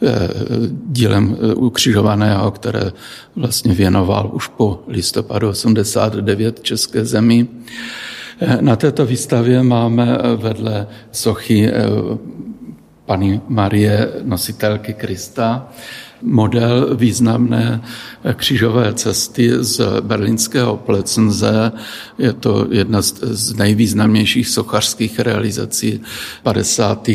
e, 0.03 0.29
dílem 0.87 1.37
ukřižovaného, 1.57 2.51
které 2.51 2.93
vlastně 3.37 3.75
věnoval 3.75 4.31
už 4.33 4.47
po 4.47 4.83
listopadu 4.89 5.49
89 5.49 6.63
české 6.63 7.05
zemi. 7.05 7.49
Na 8.61 8.77
této 8.77 9.07
výstavě 9.07 9.63
máme 9.63 10.19
vedle 10.37 10.87
sochy 11.13 11.71
Pany 13.07 13.41
Marie, 13.49 14.13
nositelky 14.23 14.95
Krista, 14.95 15.69
model 16.23 16.97
významné 16.97 17.83
křížové 18.35 18.95
cesty 18.95 19.51
z 19.61 20.01
berlínského 20.01 20.77
Plecenze. 20.77 21.73
Je 22.19 22.33
to 22.33 22.67
jedna 22.71 23.03
z 23.03 23.55
nejvýznamnějších 23.55 24.49
sochařských 24.49 25.19
realizací 25.19 26.01
50. 26.43 27.09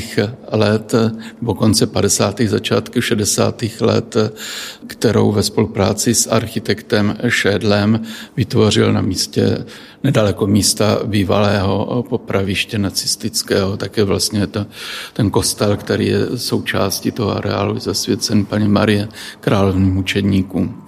let, 0.52 0.94
nebo 1.42 1.54
konce 1.54 1.88
50. 1.88 2.42
začátky 2.42 3.02
60. 3.02 3.64
let, 3.82 4.16
kterou 4.88 5.32
ve 5.32 5.44
spolupráci 5.44 6.16
s 6.16 6.28
architektem 6.28 7.18
Šédlem 7.28 8.02
vytvořil 8.38 8.94
na 8.94 9.02
místě 9.02 9.66
nedaleko 10.04 10.48
místa 10.48 11.00
bývalého 11.06 12.06
popraviště 12.10 12.78
nacistického, 12.78 13.78
také 13.78 14.04
vlastně 14.04 14.48
to, 14.48 14.66
ten 15.14 15.30
kostel, 15.30 15.78
který 15.78 16.08
je 16.08 16.38
součástí 16.38 17.12
toho 17.12 17.38
areálu 17.38 17.80
zasvěcen 17.80 18.46
paní 18.46 18.68
Marie 18.68 19.08
královným 19.40 19.94
mučedníkům. 19.94 20.84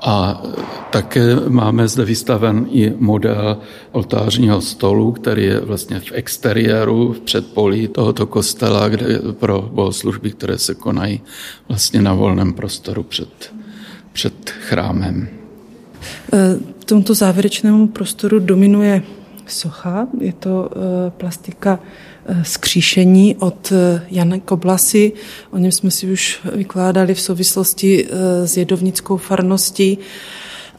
A 0.00 0.42
také 0.90 1.36
máme 1.48 1.88
zde 1.88 2.04
vystaven 2.04 2.66
i 2.70 2.92
model 2.96 3.58
oltářního 3.92 4.60
stolu, 4.60 5.12
který 5.12 5.44
je 5.44 5.60
vlastně 5.60 6.00
v 6.00 6.12
exteriéru, 6.12 7.12
v 7.12 7.20
předpolí 7.20 7.88
tohoto 7.88 8.26
kostela, 8.26 8.88
kde 8.88 9.06
pro 9.32 9.62
bohoslužby, 9.72 10.30
které 10.30 10.58
se 10.58 10.74
konají 10.74 11.20
vlastně 11.68 12.02
na 12.02 12.14
volném 12.14 12.52
prostoru 12.52 13.02
před, 13.02 13.52
před 14.12 14.50
chrámem. 14.50 15.43
E, 16.32 16.84
tomto 16.84 17.14
závěrečnému 17.14 17.86
prostoru 17.86 18.38
dominuje 18.38 19.02
socha. 19.46 20.06
Je 20.20 20.32
to 20.32 20.70
e, 20.70 21.10
plastika 21.10 21.78
skříšení 22.42 23.36
od 23.36 23.72
eh, 23.72 24.02
Jana 24.10 24.38
Koblasy. 24.38 25.12
O 25.50 25.58
něm 25.58 25.72
jsme 25.72 25.90
si 25.90 26.12
už 26.12 26.40
vykládali 26.54 27.14
v 27.14 27.20
souvislosti 27.20 28.06
eh, 28.06 28.46
s 28.46 28.56
jedovnickou 28.56 29.16
farností. 29.16 29.98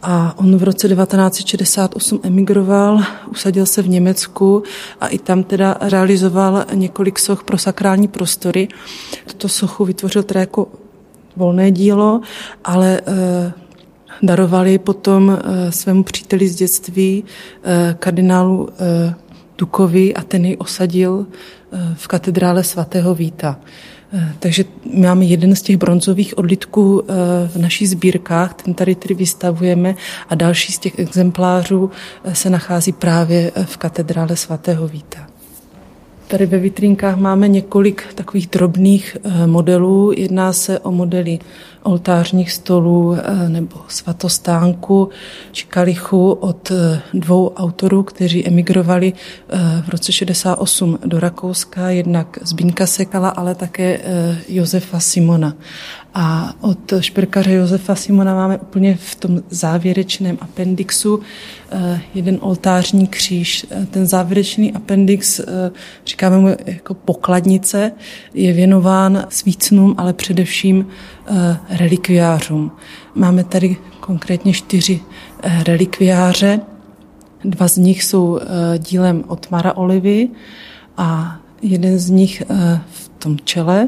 A 0.02 0.34
on 0.38 0.58
v 0.58 0.64
roce 0.64 0.88
1968 0.88 2.20
emigroval, 2.24 3.02
usadil 3.32 3.66
se 3.66 3.82
v 3.82 3.90
Německu 3.90 4.64
a 5.02 5.08
i 5.08 5.18
tam 5.18 5.44
teda 5.44 5.78
realizoval 5.82 6.66
několik 6.74 7.20
soch 7.20 7.44
pro 7.44 7.58
sakrální 7.58 8.08
prostory. 8.08 8.68
Toto 9.26 9.50
sochu 9.50 9.86
vytvořil 9.86 10.24
teda 10.24 10.40
jako 10.40 10.68
volné 11.36 11.72
dílo, 11.72 12.22
ale 12.64 13.02
eh, 13.08 13.54
darovali 14.24 14.78
potom 14.78 15.40
svému 15.70 16.04
příteli 16.04 16.48
z 16.48 16.56
dětství, 16.56 17.24
kardinálu 18.00 18.70
Dukovi 19.58 20.14
a 20.14 20.22
ten 20.22 20.46
ji 20.46 20.58
osadil 20.58 21.26
eh, 21.26 21.96
v 21.96 22.08
katedrále 22.08 22.64
svatého 22.64 23.16
Víta. 23.16 23.60
Eh, 24.14 24.34
takže 24.40 24.66
máme 24.94 25.26
jeden 25.26 25.56
z 25.56 25.62
těch 25.62 25.78
bronzových 25.78 26.38
odlitků 26.38 27.04
eh, 27.04 27.14
v 27.48 27.56
našich 27.56 27.90
sbírkách, 27.90 28.54
ten 28.54 28.74
tady 28.74 28.96
tedy 28.96 29.14
vystavujeme 29.14 29.96
a 30.30 30.36
další 30.36 30.72
z 30.72 30.80
těch 30.80 31.00
exemplářů 31.00 31.92
se 32.34 32.50
nachází 32.50 32.92
právě 32.92 33.52
v 33.66 33.78
katedrále 33.78 34.36
svatého 34.36 34.88
Víta. 34.88 35.28
Tady 36.28 36.46
ve 36.46 36.58
vitrínkách 36.58 37.18
máme 37.18 37.48
několik 37.48 38.14
takových 38.16 38.48
drobných 38.48 39.18
modelů. 39.46 40.12
Jedná 40.18 40.54
se 40.54 40.80
o 40.80 40.92
modely 40.92 41.40
oltářních 41.86 42.52
stolů 42.52 43.18
eh, 43.18 43.50
nebo 43.50 43.76
svatostánku 43.88 45.10
či 45.52 45.66
kalichu 45.66 46.32
od 46.32 46.72
eh, 46.72 47.02
dvou 47.14 47.50
autorů, 47.50 48.04
kteří 48.04 48.48
emigrovali 48.48 49.14
eh, 49.14 49.84
v 49.86 49.90
roce 49.90 50.12
68 50.12 51.00
do 51.06 51.20
Rakouska, 51.20 51.90
jednak 51.90 52.38
Zbínka 52.42 52.86
Sekala, 52.88 53.30
ale 53.30 53.56
také 53.56 54.00
Josefa 54.48 55.00
Simona. 55.00 55.54
A 56.14 56.54
od 56.62 56.94
šperkaře 57.00 57.54
Josefa 57.54 57.96
Simona 57.96 58.36
máme 58.36 58.58
úplně 58.58 58.96
v 58.96 59.16
tom 59.16 59.42
závěrečném 59.50 60.38
appendixu 60.42 61.20
jeden 62.14 62.38
oltářní 62.42 63.08
kříž. 63.08 63.66
Ten 63.92 64.06
závěrečný 64.06 64.74
appendix, 64.74 65.42
říkáme 66.06 66.38
mu 66.38 66.56
jako 66.66 66.94
pokladnice, 66.94 67.92
je 68.34 68.54
věnován 68.54 69.26
svícnům, 69.30 69.96
ale 69.98 70.14
především 70.14 70.88
relikviářům. 71.78 72.72
Máme 73.16 73.44
tady 73.44 73.78
konkrétně 74.00 74.54
čtyři 74.54 75.00
eh, 75.44 75.64
relikviáře. 75.64 76.60
Dva 77.44 77.68
z 77.68 77.78
nich 77.78 78.04
jsou 78.04 78.40
eh, 78.40 78.80
dílem 78.80 79.24
od 79.28 79.52
Mara 79.52 79.78
Olivy 79.78 80.30
a 80.98 81.40
jeden 81.62 82.00
z 82.00 82.10
nich 82.10 82.44
v 82.92 83.10
tom 83.20 83.38
čele 83.44 83.88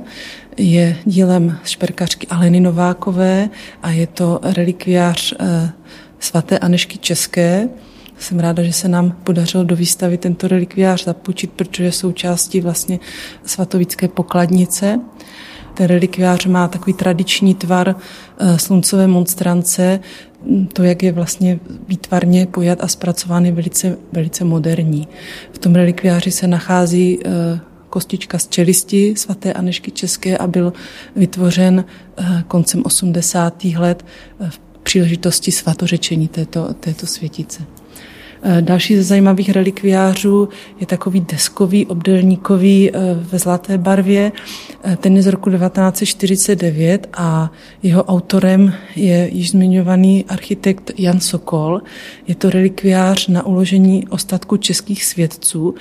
je 0.58 0.98
dílem 1.06 1.58
šperkařky 1.64 2.28
Aleny 2.28 2.60
Novákové 2.60 3.50
a 3.84 3.90
je 3.92 4.08
to 4.08 4.40
relikviář 4.44 5.34
svaté 6.20 6.60
Anešky 6.60 6.98
České. 6.98 7.70
Jsem 8.20 8.40
ráda, 8.40 8.64
že 8.64 8.74
se 8.74 8.88
nám 8.88 9.12
podařilo 9.12 9.64
do 9.64 9.76
výstavy 9.76 10.18
tento 10.18 10.48
relikviář 10.48 11.04
zapůjčit, 11.04 11.52
protože 11.52 11.84
je 11.84 11.92
součástí 11.92 12.62
vlastně 12.62 13.00
svatovické 13.46 14.08
pokladnice. 14.08 15.00
Ten 15.78 15.88
relikviář 15.88 16.46
má 16.46 16.68
takový 16.68 16.94
tradiční 16.94 17.56
tvar 17.56 17.96
eh, 18.40 18.60
sluncové 18.60 19.08
monstrance, 19.08 20.00
to, 20.74 20.84
jak 20.84 21.04
je 21.04 21.12
vlastně 21.12 21.60
výtvarně 21.88 22.46
pojat 22.46 22.84
a 22.84 22.88
zpracován, 22.88 23.46
je 23.46 23.52
velice, 23.52 23.98
velice 24.12 24.44
moderní. 24.44 25.08
V 25.52 25.58
tom 25.58 25.76
relikviáři 25.76 26.32
se 26.32 26.48
nachází 26.48 27.20
eh, 27.26 27.60
kostička 27.90 28.40
z 28.40 28.48
čelisti 28.48 29.14
svaté 29.18 29.54
Anešky 29.54 29.92
České 29.92 30.38
a 30.38 30.48
byl 30.48 30.74
vytvořen 31.16 31.86
eh, 32.18 32.44
koncem 32.48 32.82
80. 32.86 33.64
let 33.64 34.06
v 34.50 34.60
příležitosti 34.84 35.52
svatořečení 35.52 36.28
této, 36.28 36.74
této 36.74 37.08
světice. 37.08 37.64
Eh, 38.42 38.62
další 38.62 38.96
ze 38.96 39.04
zajímavých 39.04 39.50
relikviářů 39.50 40.50
je 40.80 40.86
takový 40.86 41.20
deskový, 41.20 41.86
obdelníkový 41.86 42.92
eh, 42.92 43.00
ve 43.14 43.40
zlaté 43.40 43.78
barvě. 43.78 44.32
Eh, 44.84 44.96
ten 44.96 45.16
je 45.16 45.24
z 45.24 45.28
roku 45.28 45.50
1949 45.50 47.08
a 47.14 47.52
jeho 47.84 48.04
autorem 48.04 48.74
je 48.96 49.30
již 49.34 49.52
zmiňovaný 49.52 50.26
architekt 50.26 50.92
Jan 50.98 51.20
Sokol. 51.20 51.82
Je 52.28 52.36
to 52.36 52.50
relikviář 52.50 53.28
na 53.28 53.46
uložení 53.46 54.08
ostatku 54.08 54.58
českých 54.58 55.06
svědců. 55.06 55.76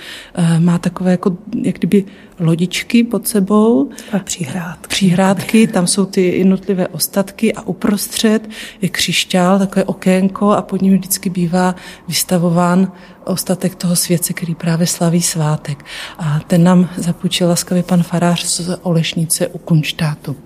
Má 0.59 0.79
takové 0.79 1.11
jako, 1.11 1.37
jak 1.63 1.79
kdyby 1.79 2.05
lodičky 2.39 3.05
pod 3.05 3.29
sebou. 3.29 3.91
A 4.13 4.19
přihrádky. 4.19 4.89
Přihrádky, 4.89 5.67
tam 5.67 5.87
jsou 5.87 6.07
ty 6.07 6.39
jednotlivé 6.39 6.89
ostatky 6.89 7.55
a 7.55 7.63
uprostřed 7.63 8.49
je 8.83 8.89
křišťál, 8.89 9.59
takové 9.59 9.85
okénko 9.85 10.51
a 10.51 10.63
pod 10.63 10.83
ním 10.83 10.95
vždycky 10.95 11.31
bývá 11.31 11.75
vystavován 12.09 12.93
ostatek 13.25 13.75
toho 13.75 13.97
světce, 13.97 14.33
který 14.33 14.55
právě 14.55 14.87
slaví 14.87 15.23
svátek. 15.23 15.85
A 16.19 16.41
ten 16.47 16.65
nám 16.65 16.89
zapůjčil 16.97 17.49
laskavě 17.49 17.83
pan 17.83 18.03
farář 18.03 18.45
z 18.45 18.79
Olešnice 18.83 19.49
u 19.49 19.59
Kunštátu. 19.59 20.37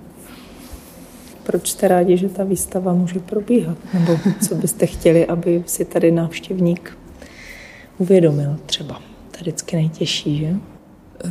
Proč 1.42 1.68
jste 1.68 1.88
rádi, 1.88 2.16
že 2.16 2.28
ta 2.28 2.44
výstava 2.44 2.92
může 2.92 3.20
probíhat? 3.20 3.78
Nebo 3.94 4.18
co 4.48 4.54
byste 4.54 4.86
chtěli, 4.86 5.26
aby 5.26 5.62
si 5.66 5.84
tady 5.84 6.10
návštěvník 6.10 6.98
uvědomil 7.98 8.56
třeba? 8.66 8.94
To 9.30 9.36
je 9.36 9.40
vždycky 9.40 9.76
nejtěžší, 9.76 10.38
že? 10.38 10.56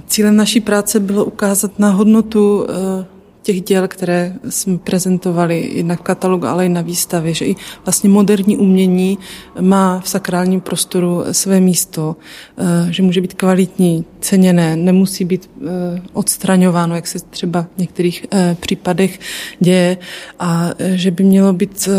Cílem 0.08 0.36
naší 0.36 0.62
práce 0.62 1.00
bylo 1.00 1.26
ukázat 1.26 1.80
na 1.80 1.90
hodnotu 1.90 2.66
eh, 2.70 3.06
těch 3.42 3.62
děl, 3.62 3.88
které 3.88 4.36
jsme 4.50 4.78
prezentovali 4.78 5.60
i 5.60 5.84
na 5.84 5.96
katalogu, 5.96 6.48
ale 6.48 6.66
i 6.66 6.70
na 6.70 6.82
výstavě, 6.82 7.34
že 7.34 7.46
i 7.46 7.56
vlastně 7.86 8.10
moderní 8.10 8.58
umění 8.58 9.18
má 9.62 10.00
v 10.00 10.10
sakrálním 10.10 10.62
prostoru 10.62 11.24
své 11.32 11.60
místo, 11.60 12.16
eh, 12.58 12.94
že 12.94 13.04
může 13.04 13.22
být 13.22 13.34
kvalitní, 13.34 14.06
ceněné, 14.20 14.76
nemusí 14.76 15.26
být 15.26 15.50
eh, 15.62 16.02
odstraňováno, 16.14 16.96
jak 16.96 17.08
se 17.08 17.20
třeba 17.20 17.62
v 17.62 17.78
některých 17.78 18.26
případech 18.60 19.20
děje 19.60 19.98
a 20.40 20.70
že 20.80 21.12
by 21.12 21.24
mělo 21.24 21.54
být 21.54 21.90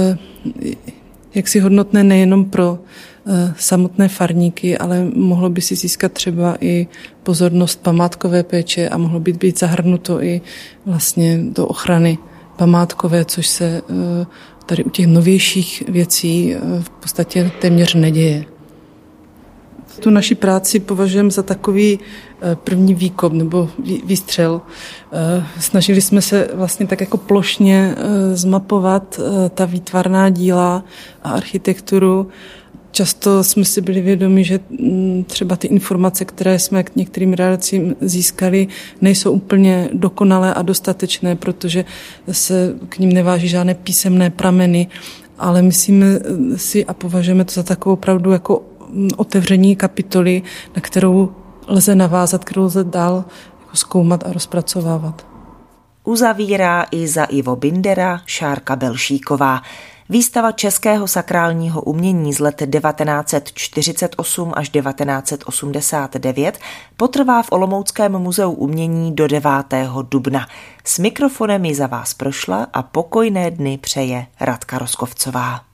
jaksi 1.35 1.61
hodnotné 1.61 2.05
nejenom 2.05 2.45
pro 2.45 2.79
samotné 3.57 4.09
farníky, 4.09 4.79
ale 4.79 5.05
mohlo 5.15 5.51
by 5.51 5.61
si 5.61 5.77
získat 5.77 6.13
třeba 6.13 6.57
i 6.61 6.87
pozornost 7.23 7.83
památkové 7.83 8.43
péče 8.43 8.89
a 8.89 8.99
mohlo 8.99 9.21
by 9.21 9.33
být 9.33 9.59
zahrnuto 9.59 10.23
i 10.23 10.41
vlastně 10.87 11.41
do 11.43 11.67
ochrany 11.67 12.19
památkové, 12.57 13.25
což 13.25 13.47
se 13.47 13.83
eh, 13.91 14.27
tady 14.67 14.85
u 14.85 14.91
těch 14.91 15.07
novějších 15.07 15.83
věcí 15.89 16.55
eh, 16.55 16.59
v 16.83 16.91
podstatě 16.91 17.51
téměř 17.61 17.95
neděje. 17.95 18.45
Tu 20.01 20.11
naši 20.11 20.35
práci 20.35 20.81
považujeme 20.81 21.31
za 21.31 21.43
takový 21.43 21.99
první 22.55 22.95
výkop 22.95 23.33
nebo 23.33 23.69
výstřel. 24.05 24.61
Snažili 25.61 26.01
jsme 26.01 26.23
se 26.23 26.49
vlastně 26.55 26.87
tak 26.87 27.01
jako 27.01 27.17
plošně 27.17 27.95
zmapovat 28.33 29.21
ta 29.55 29.65
výtvarná 29.65 30.29
díla 30.29 30.85
a 31.23 31.31
architekturu 31.31 32.29
Často 32.91 33.45
jsme 33.45 33.65
si 33.65 33.81
byli 33.81 34.01
vědomi, 34.01 34.45
že 34.45 34.61
mm, 34.71 35.25
třeba 35.25 35.57
ty 35.57 35.67
informace, 35.67 36.25
které 36.25 36.59
jsme 36.59 36.83
k 36.83 36.97
některým 36.97 37.33
realizacím 37.33 37.97
získali, 38.01 38.69
nejsou 39.01 39.33
úplně 39.33 39.89
dokonalé 39.93 40.55
a 40.55 40.63
dostatečné, 40.63 41.37
protože 41.37 41.85
se 42.31 42.75
k 42.89 42.99
ním 42.99 43.13
neváží 43.13 43.49
žádné 43.49 43.75
písemné 43.75 44.31
prameny, 44.31 44.89
ale 45.39 45.63
myslíme 45.63 46.07
si 46.57 46.87
a 46.87 46.95
považujeme 46.95 47.45
to 47.45 47.53
za 47.53 47.63
takovou 47.63 47.97
pravdu 47.97 48.31
jako 48.31 48.63
mm, 48.89 49.09
otevření 49.17 49.77
kapitoly, 49.77 50.43
na 50.77 50.83
kterou 50.83 51.33
lze 51.67 51.95
navázat, 51.95 52.45
kterou 52.45 52.63
lze 52.63 52.85
dál 52.85 53.25
jako 53.61 53.77
zkoumat 53.77 54.27
a 54.27 54.33
rozpracovávat. 54.33 55.27
Uzavírá 56.05 56.87
i 56.91 57.09
za 57.09 57.25
Ivo 57.25 57.57
Bindera 57.57 58.21
Šárka 58.27 58.77
Belšíková. 58.77 59.63
Výstava 60.11 60.53
českého 60.53 61.09
sakrálního 61.09 61.83
umění 61.83 62.33
z 62.33 62.39
let 62.39 62.63
1948 62.73 64.53
až 64.57 64.69
1989 64.69 66.59
potrvá 66.97 67.43
v 67.43 67.53
Olomouckém 67.53 68.19
muzeu 68.19 68.51
umění 68.51 69.15
do 69.15 69.29
9. 69.29 69.51
dubna. 70.03 70.49
S 70.85 70.99
mikrofonem 70.99 71.65
ji 71.65 71.75
za 71.75 71.87
vás 71.87 72.15
prošla 72.15 72.67
a 72.73 72.83
pokojné 72.83 73.51
dny 73.51 73.79
přeje 73.79 74.27
Radka 74.41 74.79
Roskovcová. 74.79 75.70